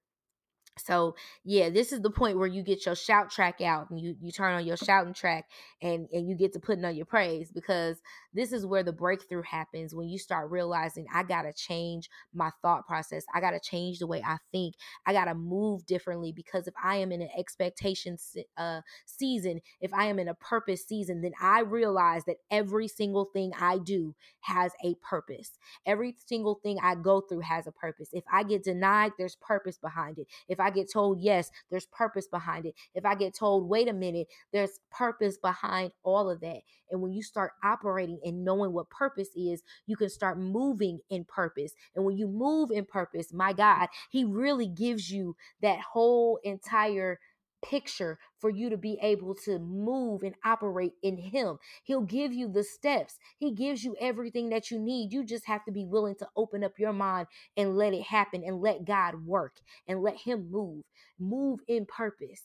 so 0.79 1.15
yeah 1.45 1.69
this 1.69 1.93
is 1.93 2.01
the 2.01 2.11
point 2.11 2.39
where 2.39 2.47
you 2.47 2.63
get 2.63 2.87
your 2.87 2.95
shout 2.95 3.31
track 3.31 3.61
out 3.61 3.91
and 3.91 4.01
you 4.01 4.17
you 4.23 4.33
turn 4.33 4.55
on 4.55 4.65
your 4.65 4.77
shouting 4.77 5.13
track 5.13 5.45
and 5.83 6.09
and 6.13 6.27
you 6.27 6.35
get 6.35 6.53
to 6.53 6.59
putting 6.59 6.85
on 6.85 6.97
your 6.97 7.05
praise 7.05 7.51
because 7.53 8.01
this 8.33 8.53
is 8.53 8.65
where 8.65 8.83
the 8.83 8.93
breakthrough 8.93 9.43
happens 9.43 9.95
when 9.95 10.09
you 10.09 10.19
start 10.19 10.51
realizing 10.51 11.07
i 11.13 11.23
gotta 11.23 11.53
change 11.53 12.09
my 12.33 12.51
thought 12.63 12.87
process. 12.87 13.25
I 13.35 13.41
gotta 13.41 13.61
change 13.61 13.99
the 13.99 14.07
way 14.07 14.23
i 14.27 14.39
think. 14.51 14.75
I 15.05 15.13
gotta 15.13 15.35
move 15.35 15.85
differently 15.85 16.33
because 16.33 16.67
if 16.67 16.75
i 16.83 16.97
am 16.97 17.13
in 17.13 17.21
an 17.21 17.31
expectation 17.39 18.17
uh, 18.57 18.81
season 19.05 19.61
if 19.83 19.93
i 19.93 20.07
am 20.07 20.19
in 20.19 20.29
a 20.29 20.35
purpose 20.35 20.87
season 20.87 21.21
then 21.21 21.33
i 21.41 21.61
realize 21.61 22.25
that 22.25 22.37
every 22.51 22.89
single 22.89 23.27
thing 23.27 23.53
i 23.61 23.77
do 23.79 24.15
has 24.41 24.73
a 24.85 24.95
purpose. 24.97 25.53
Every 25.87 26.17
single 26.27 26.59
thing 26.63 26.79
i 26.83 26.95
go 26.95 27.21
through 27.21 27.41
has 27.41 27.67
a 27.67 27.73
purpose. 27.73 28.09
If 28.13 28.25
i 28.33 28.43
get 28.43 28.65
denied 28.65 29.13
there's 29.19 29.37
purpose 29.37 29.77
behind 29.77 30.19
it. 30.19 30.27
If 30.49 30.61
I 30.63 30.71
get 30.71 30.91
told 30.91 31.21
yes, 31.21 31.51
there's 31.71 31.87
purpose 31.87 32.27
behind 32.29 32.67
it. 32.67 32.75
If 32.95 33.05
I 33.05 33.15
get 33.15 33.35
told, 33.35 33.69
wait 33.69 33.89
a 33.89 33.93
minute, 33.93 34.29
there's 34.53 34.81
purpose 34.91 35.39
behind 35.39 35.93
all 36.03 36.31
of 36.31 36.41
that. 36.41 36.61
And 36.91 37.01
when 37.01 37.13
you 37.13 37.23
start 37.23 37.53
operating 37.65 38.21
and 38.25 38.45
knowing 38.45 38.73
what 38.73 38.91
purpose 38.91 39.31
is, 39.35 39.63
you 39.87 39.97
can 39.97 40.11
start 40.11 40.39
moving 40.39 41.01
in 41.11 41.25
purpose. 41.25 41.73
And 41.97 42.05
when 42.05 42.17
you 42.17 42.29
move 42.29 42.71
in 42.71 42.85
purpose, 42.85 43.33
my 43.33 43.53
God, 43.53 43.89
He 44.11 44.25
really 44.25 44.69
gives 44.69 45.11
you 45.11 45.37
that 45.63 45.81
whole 45.81 46.39
entire 46.45 47.19
picture 47.63 48.19
for 48.39 48.51
you 48.51 48.71
to 48.71 48.77
be 48.77 48.99
able 49.03 49.35
to 49.35 49.59
move 49.59 50.23
and 50.23 50.35
operate 50.45 50.95
in 51.03 51.17
Him. 51.17 51.59
He'll 51.85 52.03
give 52.03 52.33
you 52.33 52.49
the 52.49 52.65
steps, 52.65 53.19
He 53.39 53.53
gives 53.53 53.85
you 53.85 53.97
everything 54.01 54.51
that 54.51 54.71
you 54.71 54.79
need. 54.79 55.13
You 55.13 55.25
just 55.25 55.47
have 55.47 55.65
to 55.65 55.73
be 55.73 55.85
willing 55.85 56.17
to 56.17 56.29
open 56.37 56.65
up 56.65 56.79
your 56.79 56.93
mind 56.93 57.29
and 57.57 57.77
let 57.77 57.95
it 57.95 58.03
happen 58.03 58.43
and 58.45 58.61
let 58.61 58.85
God 58.85 59.25
work 59.27 59.57
and 59.87 60.03
let 60.03 60.17
Him 60.17 60.51
move. 60.51 60.85
Move 61.19 61.61
in 61.69 61.87
purpose. 61.87 62.43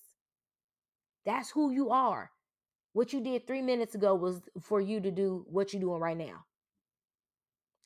That's 1.26 1.52
who 1.52 1.72
you 1.72 1.90
are. 1.90 2.32
What 2.94 3.14
you 3.14 3.22
did 3.22 3.46
three 3.46 3.62
minutes 3.62 3.96
ago 3.96 4.16
was 4.16 4.42
for 4.62 4.82
you 4.82 5.00
to 5.02 5.12
do 5.12 5.46
what 5.50 5.74
you're 5.74 5.82
doing 5.82 6.00
right 6.00 6.18
now. 6.18 6.46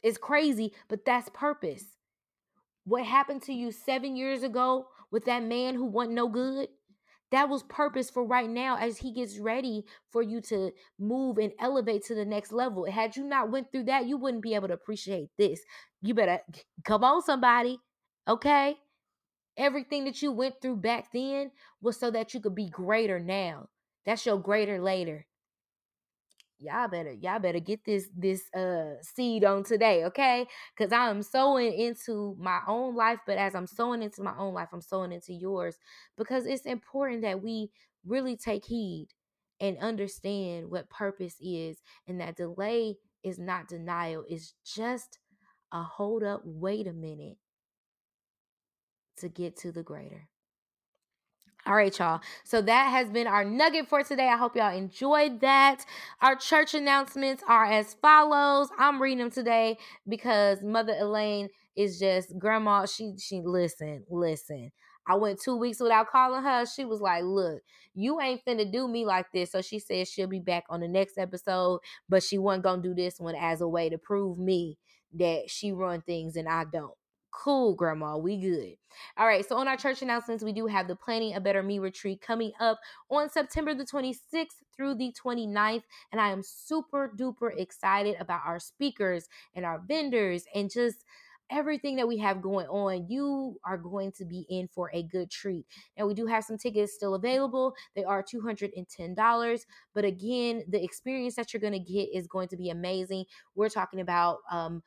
It's 0.03 0.17
crazy, 0.17 0.73
but 0.87 1.05
that's 1.05 1.29
purpose. 1.29 1.83
What 2.85 3.05
happened 3.05 3.43
to 3.43 3.53
you 3.53 3.71
seven 3.71 4.15
years 4.15 4.43
ago 4.43 4.87
with 5.11 5.25
that 5.25 5.43
man 5.43 5.75
who 5.75 5.85
wasn't 5.85 6.15
no 6.15 6.27
good? 6.29 6.69
That 7.31 7.49
was 7.49 7.63
purpose 7.63 8.09
for 8.09 8.25
right 8.25 8.49
now 8.49 8.77
as 8.77 8.97
he 8.99 9.13
gets 9.13 9.39
ready 9.39 9.85
for 10.09 10.21
you 10.21 10.41
to 10.41 10.71
move 10.99 11.37
and 11.37 11.53
elevate 11.59 12.03
to 12.05 12.15
the 12.15 12.25
next 12.25 12.51
level. 12.51 12.85
Had 12.89 13.15
you 13.15 13.23
not 13.23 13.51
went 13.51 13.71
through 13.71 13.85
that 13.85 14.05
you 14.05 14.17
wouldn't 14.17 14.43
be 14.43 14.53
able 14.55 14.67
to 14.67 14.73
appreciate 14.73 15.29
this. 15.37 15.61
You 16.01 16.13
better 16.13 16.39
come 16.83 17.03
on 17.03 17.21
somebody 17.21 17.79
okay? 18.27 18.77
Everything 19.57 20.05
that 20.05 20.21
you 20.21 20.31
went 20.31 20.61
through 20.61 20.77
back 20.77 21.11
then 21.13 21.51
was 21.81 21.99
so 21.99 22.11
that 22.11 22.33
you 22.33 22.39
could 22.41 22.55
be 22.55 22.69
greater 22.69 23.19
now. 23.19 23.69
That's 24.05 24.25
your 24.25 24.39
greater 24.39 24.81
later 24.81 25.27
y'all 26.61 26.87
better 26.87 27.13
y'all 27.13 27.39
better 27.39 27.59
get 27.59 27.83
this 27.85 28.07
this 28.15 28.43
uh 28.55 28.93
seed 29.01 29.43
on 29.43 29.63
today 29.63 30.05
okay? 30.05 30.45
Because 30.77 30.93
i'm 30.93 31.21
sowing 31.23 31.73
into 31.73 32.35
my 32.39 32.59
own 32.67 32.95
life 32.95 33.19
but 33.25 33.37
as 33.37 33.55
i'm 33.55 33.67
sowing 33.67 34.03
into 34.03 34.21
my 34.21 34.33
own 34.37 34.53
life 34.53 34.69
i'm 34.73 34.81
sowing 34.81 35.11
into 35.11 35.33
yours 35.33 35.77
because 36.17 36.45
it's 36.45 36.65
important 36.65 37.21
that 37.23 37.41
we 37.41 37.69
really 38.05 38.35
take 38.37 38.65
heed 38.65 39.07
and 39.59 39.77
understand 39.79 40.69
what 40.69 40.89
purpose 40.89 41.35
is 41.41 41.81
and 42.07 42.19
that 42.19 42.35
delay 42.35 42.95
is 43.23 43.39
not 43.39 43.67
denial 43.67 44.23
it's 44.27 44.53
just 44.65 45.19
a 45.71 45.81
hold 45.83 46.23
up 46.23 46.41
wait 46.43 46.87
a 46.87 46.93
minute 46.93 47.37
to 49.17 49.29
get 49.29 49.55
to 49.57 49.71
the 49.71 49.83
greater 49.83 50.27
all 51.65 51.75
right, 51.75 51.97
y'all. 51.97 52.21
So 52.43 52.61
that 52.61 52.89
has 52.89 53.09
been 53.09 53.27
our 53.27 53.45
nugget 53.45 53.87
for 53.87 54.03
today. 54.03 54.27
I 54.27 54.37
hope 54.37 54.55
y'all 54.55 54.75
enjoyed 54.75 55.41
that. 55.41 55.85
Our 56.21 56.35
church 56.35 56.73
announcements 56.73 57.43
are 57.47 57.65
as 57.65 57.93
follows. 58.01 58.69
I'm 58.79 59.01
reading 59.01 59.19
them 59.19 59.31
today 59.31 59.77
because 60.07 60.63
Mother 60.63 60.95
Elaine 60.99 61.49
is 61.75 61.99
just 61.99 62.37
grandma. 62.39 62.85
She 62.87 63.13
she 63.19 63.41
listen, 63.43 64.03
listen. 64.09 64.71
I 65.07 65.15
went 65.15 65.39
two 65.41 65.55
weeks 65.55 65.79
without 65.79 66.09
calling 66.09 66.43
her. 66.43 66.65
She 66.65 66.85
was 66.85 66.99
like, 66.99 67.23
Look, 67.23 67.61
you 67.93 68.19
ain't 68.19 68.43
finna 68.45 68.71
do 68.71 68.87
me 68.87 69.05
like 69.05 69.27
this. 69.31 69.51
So 69.51 69.61
she 69.61 69.77
said 69.77 70.07
she'll 70.07 70.27
be 70.27 70.39
back 70.39 70.63
on 70.69 70.79
the 70.79 70.87
next 70.87 71.17
episode, 71.17 71.79
but 72.09 72.23
she 72.23 72.39
wasn't 72.39 72.63
gonna 72.63 72.81
do 72.81 72.95
this 72.95 73.19
one 73.19 73.35
as 73.35 73.61
a 73.61 73.67
way 73.67 73.89
to 73.89 73.99
prove 73.99 74.39
me 74.39 74.77
that 75.13 75.43
she 75.49 75.71
run 75.71 76.01
things 76.01 76.35
and 76.35 76.47
I 76.47 76.65
don't. 76.71 76.95
Cool, 77.31 77.75
Grandma. 77.75 78.17
We 78.17 78.37
good. 78.37 78.75
All 79.17 79.25
right. 79.25 79.47
So, 79.47 79.57
on 79.57 79.67
our 79.67 79.77
church 79.77 80.01
announcements, 80.01 80.43
we 80.43 80.51
do 80.51 80.67
have 80.67 80.87
the 80.87 80.95
Planning 80.95 81.35
a 81.35 81.39
Better 81.41 81.63
Me 81.63 81.79
retreat 81.79 82.21
coming 82.21 82.51
up 82.59 82.79
on 83.09 83.29
September 83.29 83.73
the 83.73 83.85
26th 83.85 84.61
through 84.75 84.95
the 84.95 85.13
29th. 85.13 85.83
And 86.11 86.19
I 86.19 86.29
am 86.31 86.43
super 86.43 87.11
duper 87.17 87.51
excited 87.57 88.17
about 88.19 88.41
our 88.45 88.59
speakers 88.59 89.27
and 89.55 89.65
our 89.65 89.81
vendors 89.87 90.45
and 90.53 90.69
just 90.69 91.05
everything 91.51 91.97
that 91.97 92.07
we 92.07 92.17
have 92.17 92.41
going 92.41 92.65
on, 92.67 93.05
you 93.09 93.57
are 93.65 93.77
going 93.77 94.11
to 94.13 94.25
be 94.25 94.45
in 94.49 94.67
for 94.69 94.89
a 94.93 95.03
good 95.03 95.29
treat. 95.29 95.65
And 95.97 96.07
we 96.07 96.13
do 96.13 96.25
have 96.25 96.45
some 96.45 96.57
tickets 96.57 96.93
still 96.93 97.13
available. 97.13 97.73
They 97.95 98.03
are 98.03 98.23
$210. 98.23 99.59
But 99.93 100.05
again, 100.05 100.63
the 100.69 100.83
experience 100.83 101.35
that 101.35 101.53
you're 101.53 101.61
going 101.61 101.73
to 101.73 101.79
get 101.79 102.09
is 102.13 102.27
going 102.27 102.47
to 102.49 102.57
be 102.57 102.69
amazing. 102.69 103.25
We're 103.55 103.69
talking 103.69 103.99
about 103.99 104.37
um, 104.49 104.81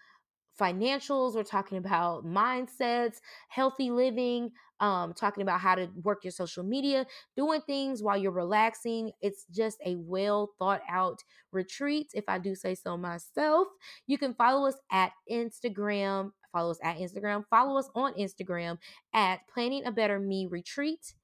financials, 0.61 1.35
we're 1.35 1.43
talking 1.43 1.79
about 1.79 2.25
mindsets, 2.25 3.17
healthy 3.49 3.91
living, 3.91 4.51
um, 4.81 5.13
talking 5.15 5.43
about 5.43 5.61
how 5.61 5.75
to 5.75 5.89
work 6.03 6.25
your 6.25 6.31
social 6.31 6.65
media, 6.65 7.07
doing 7.37 7.61
things 7.63 8.03
while 8.03 8.17
you're 8.17 8.33
relaxing. 8.33 9.13
It's 9.21 9.47
just 9.51 9.79
a 9.85 9.97
well 9.97 10.51
thought 10.59 10.83
out 10.89 11.23
retreat, 11.53 12.11
if 12.15 12.25
I 12.29 12.39
do 12.39 12.55
say 12.55 12.75
so 12.75 12.97
myself. 12.97 13.69
You 14.07 14.19
can 14.19 14.35
follow 14.35 14.69
us 14.69 14.77
at 14.91 15.13
Instagram. 15.31 16.33
Follow 16.53 16.71
us 16.71 16.79
at 16.83 16.99
Instagram. 16.99 17.45
Follow 17.51 17.79
us 17.79 17.89
on 17.95 18.15
Instagram 18.15 18.79
at 19.13 19.41
Planning 19.53 19.85
a 19.87 19.93
Better 19.93 20.21
Me 20.21 20.47
Retreat 20.49 21.15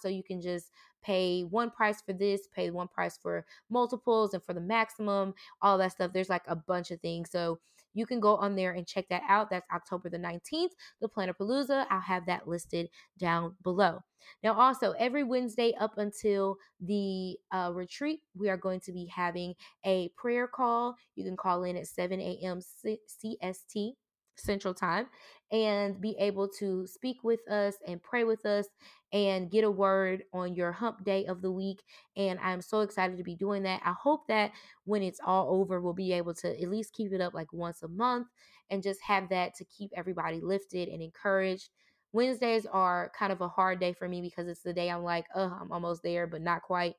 so 0.00 0.08
you 0.08 0.19
can 0.22 0.40
just 0.40 0.70
pay 1.02 1.42
one 1.42 1.70
price 1.70 2.02
for 2.02 2.12
this, 2.12 2.48
pay 2.54 2.70
one 2.70 2.88
price 2.88 3.18
for 3.22 3.44
multiples 3.70 4.34
and 4.34 4.42
for 4.42 4.52
the 4.52 4.60
maximum, 4.60 5.34
all 5.62 5.78
that 5.78 5.92
stuff. 5.92 6.12
There's 6.12 6.28
like 6.28 6.44
a 6.46 6.56
bunch 6.56 6.90
of 6.90 7.00
things. 7.00 7.30
So 7.30 7.58
you 7.94 8.06
can 8.06 8.20
go 8.20 8.36
on 8.36 8.54
there 8.54 8.72
and 8.72 8.86
check 8.86 9.08
that 9.08 9.22
out. 9.28 9.50
That's 9.50 9.66
October 9.74 10.08
the 10.08 10.18
19th, 10.18 10.70
the 11.00 11.08
Planner 11.08 11.34
Palooza. 11.34 11.86
I'll 11.90 12.00
have 12.00 12.26
that 12.26 12.46
listed 12.46 12.88
down 13.18 13.56
below. 13.62 14.00
Now, 14.44 14.52
also, 14.54 14.92
every 14.92 15.24
Wednesday 15.24 15.74
up 15.80 15.96
until 15.96 16.56
the 16.80 17.36
uh, 17.52 17.70
retreat, 17.72 18.20
we 18.36 18.48
are 18.50 18.56
going 18.56 18.80
to 18.80 18.92
be 18.92 19.06
having 19.06 19.54
a 19.84 20.10
prayer 20.16 20.46
call. 20.46 20.94
You 21.16 21.24
can 21.24 21.36
call 21.36 21.64
in 21.64 21.76
at 21.76 21.86
7 21.86 22.20
a.m. 22.20 22.60
CST. 22.60 23.92
Central 24.36 24.72
Time 24.74 25.06
and 25.52 26.00
be 26.00 26.16
able 26.18 26.48
to 26.48 26.86
speak 26.86 27.18
with 27.24 27.40
us 27.50 27.74
and 27.86 28.02
pray 28.02 28.24
with 28.24 28.46
us 28.46 28.66
and 29.12 29.50
get 29.50 29.64
a 29.64 29.70
word 29.70 30.22
on 30.32 30.54
your 30.54 30.70
hump 30.70 31.04
day 31.04 31.26
of 31.26 31.42
the 31.42 31.50
week. 31.50 31.82
And 32.16 32.38
I'm 32.40 32.60
so 32.60 32.80
excited 32.80 33.16
to 33.18 33.24
be 33.24 33.34
doing 33.34 33.64
that. 33.64 33.82
I 33.84 33.92
hope 33.92 34.28
that 34.28 34.52
when 34.84 35.02
it's 35.02 35.20
all 35.24 35.60
over, 35.60 35.80
we'll 35.80 35.92
be 35.92 36.12
able 36.12 36.34
to 36.34 36.62
at 36.62 36.68
least 36.68 36.92
keep 36.92 37.12
it 37.12 37.20
up 37.20 37.34
like 37.34 37.52
once 37.52 37.82
a 37.82 37.88
month 37.88 38.28
and 38.70 38.82
just 38.82 39.00
have 39.02 39.28
that 39.30 39.54
to 39.56 39.64
keep 39.64 39.90
everybody 39.96 40.40
lifted 40.40 40.88
and 40.88 41.02
encouraged. 41.02 41.70
Wednesdays 42.12 42.66
are 42.66 43.10
kind 43.18 43.32
of 43.32 43.40
a 43.40 43.48
hard 43.48 43.80
day 43.80 43.92
for 43.92 44.08
me 44.08 44.20
because 44.20 44.48
it's 44.48 44.62
the 44.62 44.72
day 44.72 44.90
I'm 44.90 45.02
like, 45.02 45.26
oh, 45.34 45.56
I'm 45.60 45.72
almost 45.72 46.02
there, 46.02 46.26
but 46.26 46.42
not 46.42 46.62
quite. 46.62 46.94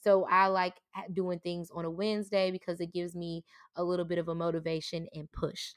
So 0.00 0.26
I 0.30 0.46
like 0.46 0.74
doing 1.12 1.40
things 1.40 1.70
on 1.72 1.84
a 1.84 1.90
Wednesday 1.90 2.52
because 2.52 2.80
it 2.80 2.92
gives 2.92 3.16
me 3.16 3.44
a 3.76 3.82
little 3.82 4.04
bit 4.04 4.18
of 4.18 4.28
a 4.28 4.34
motivation 4.34 5.08
and 5.12 5.30
push. 5.32 5.72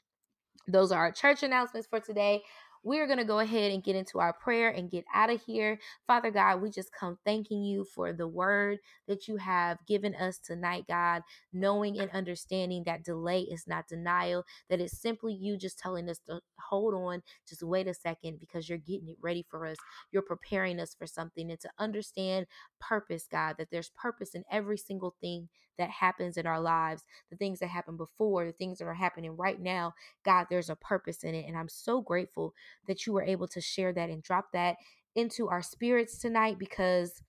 Those 0.68 0.92
are 0.92 0.98
our 0.98 1.12
church 1.12 1.42
announcements 1.42 1.86
for 1.88 2.00
today 2.00 2.42
we're 2.82 3.06
going 3.06 3.18
to 3.18 3.24
go 3.24 3.38
ahead 3.38 3.72
and 3.72 3.84
get 3.84 3.96
into 3.96 4.18
our 4.18 4.32
prayer 4.32 4.70
and 4.70 4.90
get 4.90 5.04
out 5.14 5.30
of 5.30 5.40
here. 5.42 5.78
Father 6.06 6.30
God, 6.30 6.60
we 6.60 6.70
just 6.70 6.92
come 6.92 7.18
thanking 7.24 7.62
you 7.62 7.84
for 7.84 8.12
the 8.12 8.26
word 8.26 8.78
that 9.08 9.28
you 9.28 9.36
have 9.36 9.78
given 9.86 10.14
us 10.14 10.38
tonight, 10.38 10.84
God, 10.88 11.22
knowing 11.52 11.98
and 11.98 12.10
understanding 12.10 12.82
that 12.86 13.04
delay 13.04 13.40
is 13.40 13.66
not 13.66 13.88
denial, 13.88 14.44
that 14.68 14.80
it's 14.80 15.00
simply 15.00 15.32
you 15.34 15.56
just 15.56 15.78
telling 15.78 16.08
us 16.08 16.18
to 16.28 16.40
hold 16.58 16.94
on, 16.94 17.22
just 17.48 17.62
wait 17.62 17.86
a 17.86 17.94
second 17.94 18.40
because 18.40 18.68
you're 18.68 18.78
getting 18.78 19.08
it 19.08 19.16
ready 19.20 19.44
for 19.48 19.66
us. 19.66 19.76
You're 20.10 20.22
preparing 20.22 20.80
us 20.80 20.94
for 20.98 21.06
something 21.06 21.50
and 21.50 21.60
to 21.60 21.70
understand 21.78 22.46
purpose, 22.80 23.26
God, 23.30 23.56
that 23.58 23.70
there's 23.70 23.90
purpose 23.90 24.34
in 24.34 24.44
every 24.50 24.76
single 24.76 25.14
thing 25.20 25.48
that 25.78 25.90
happens 25.90 26.36
in 26.36 26.46
our 26.46 26.60
lives, 26.60 27.04
the 27.30 27.36
things 27.36 27.58
that 27.60 27.68
happened 27.68 27.98
before, 27.98 28.44
the 28.44 28.52
things 28.52 28.78
that 28.78 28.86
are 28.86 28.94
happening 28.94 29.36
right 29.36 29.60
now. 29.60 29.94
God, 30.24 30.46
there's 30.50 30.70
a 30.70 30.76
purpose 30.76 31.24
in 31.24 31.34
it. 31.34 31.46
And 31.46 31.56
I'm 31.56 31.68
so 31.68 32.00
grateful 32.00 32.54
that 32.86 33.06
you 33.06 33.12
were 33.12 33.22
able 33.22 33.48
to 33.48 33.60
share 33.60 33.92
that 33.92 34.10
and 34.10 34.22
drop 34.22 34.46
that 34.52 34.76
into 35.14 35.48
our 35.48 35.62
spirits 35.62 36.18
tonight 36.18 36.58
because 36.58 37.22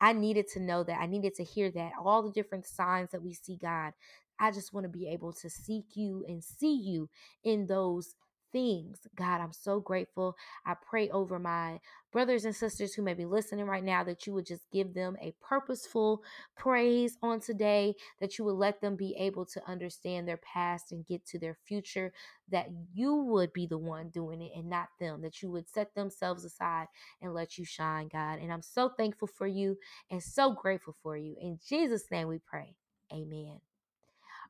I 0.00 0.12
needed 0.12 0.46
to 0.54 0.60
know 0.60 0.84
that. 0.84 1.00
I 1.00 1.06
needed 1.06 1.34
to 1.36 1.44
hear 1.44 1.70
that. 1.72 1.92
All 2.02 2.22
the 2.22 2.32
different 2.32 2.66
signs 2.66 3.10
that 3.10 3.22
we 3.22 3.34
see, 3.34 3.56
God. 3.56 3.92
I 4.38 4.50
just 4.50 4.74
want 4.74 4.84
to 4.84 4.90
be 4.90 5.08
able 5.08 5.32
to 5.32 5.48
seek 5.48 5.96
you 5.96 6.24
and 6.28 6.44
see 6.44 6.74
you 6.74 7.08
in 7.42 7.66
those 7.66 8.14
things. 8.52 9.00
God, 9.16 9.40
I'm 9.40 9.52
so 9.52 9.80
grateful. 9.80 10.36
I 10.64 10.74
pray 10.74 11.10
over 11.10 11.38
my 11.38 11.80
brothers 12.12 12.44
and 12.44 12.54
sisters 12.56 12.94
who 12.94 13.02
may 13.02 13.14
be 13.14 13.26
listening 13.26 13.66
right 13.66 13.84
now 13.84 14.02
that 14.04 14.26
you 14.26 14.32
would 14.32 14.46
just 14.46 14.70
give 14.72 14.94
them 14.94 15.16
a 15.20 15.34
purposeful 15.40 16.22
praise 16.56 17.18
on 17.22 17.40
today, 17.40 17.94
that 18.20 18.38
you 18.38 18.44
would 18.44 18.54
let 18.54 18.80
them 18.80 18.96
be 18.96 19.14
able 19.18 19.44
to 19.46 19.62
understand 19.68 20.26
their 20.26 20.38
past 20.38 20.92
and 20.92 21.06
get 21.06 21.24
to 21.26 21.38
their 21.38 21.56
future, 21.66 22.12
that 22.50 22.68
you 22.94 23.14
would 23.16 23.52
be 23.52 23.66
the 23.66 23.78
one 23.78 24.08
doing 24.10 24.40
it 24.40 24.52
and 24.56 24.68
not 24.68 24.88
them, 25.00 25.22
that 25.22 25.42
you 25.42 25.50
would 25.50 25.68
set 25.68 25.94
themselves 25.94 26.44
aside 26.44 26.86
and 27.20 27.34
let 27.34 27.58
you 27.58 27.64
shine, 27.64 28.08
God. 28.08 28.38
And 28.40 28.52
I'm 28.52 28.62
so 28.62 28.88
thankful 28.88 29.28
for 29.28 29.46
you 29.46 29.76
and 30.10 30.22
so 30.22 30.52
grateful 30.52 30.96
for 31.02 31.16
you. 31.16 31.36
In 31.40 31.58
Jesus' 31.68 32.10
name 32.10 32.28
we 32.28 32.38
pray. 32.38 32.74
Amen. 33.12 33.60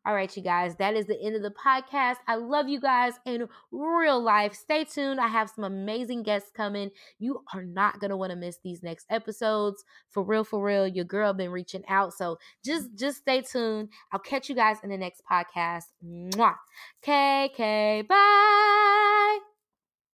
All 0.07 0.15
right, 0.15 0.35
you 0.37 0.43
guys, 0.43 0.77
that 0.77 0.95
is 0.95 1.07
the 1.07 1.21
end 1.21 1.35
of 1.35 1.43
the 1.43 1.51
podcast. 1.51 2.19
I 2.29 2.37
love 2.37 2.69
you 2.69 2.81
guys 2.81 3.15
in 3.25 3.49
real 3.73 4.23
life. 4.23 4.55
Stay 4.55 4.85
tuned. 4.85 5.19
I 5.19 5.27
have 5.27 5.51
some 5.51 5.65
amazing 5.65 6.23
guests 6.23 6.49
coming. 6.57 6.91
You 7.19 7.43
are 7.53 7.65
not 7.65 7.99
going 7.99 8.11
to 8.11 8.17
want 8.17 8.31
to 8.31 8.37
miss 8.37 8.59
these 8.63 8.85
next 8.85 9.07
episodes. 9.11 9.83
For 10.11 10.23
real, 10.23 10.45
for 10.45 10.63
real, 10.63 10.87
your 10.87 11.05
girl 11.05 11.33
been 11.33 11.51
reaching 11.51 11.83
out. 11.89 12.13
So 12.15 12.39
just 12.65 12.95
just 12.97 13.19
stay 13.19 13.43
tuned. 13.43 13.89
I'll 14.13 14.21
catch 14.21 14.49
you 14.49 14.55
guys 14.55 14.77
in 14.85 14.91
the 14.91 14.97
next 14.97 15.23
podcast. 15.29 15.87
Mwah. 16.05 16.55
KK, 17.05 18.07
bye. 18.07 18.76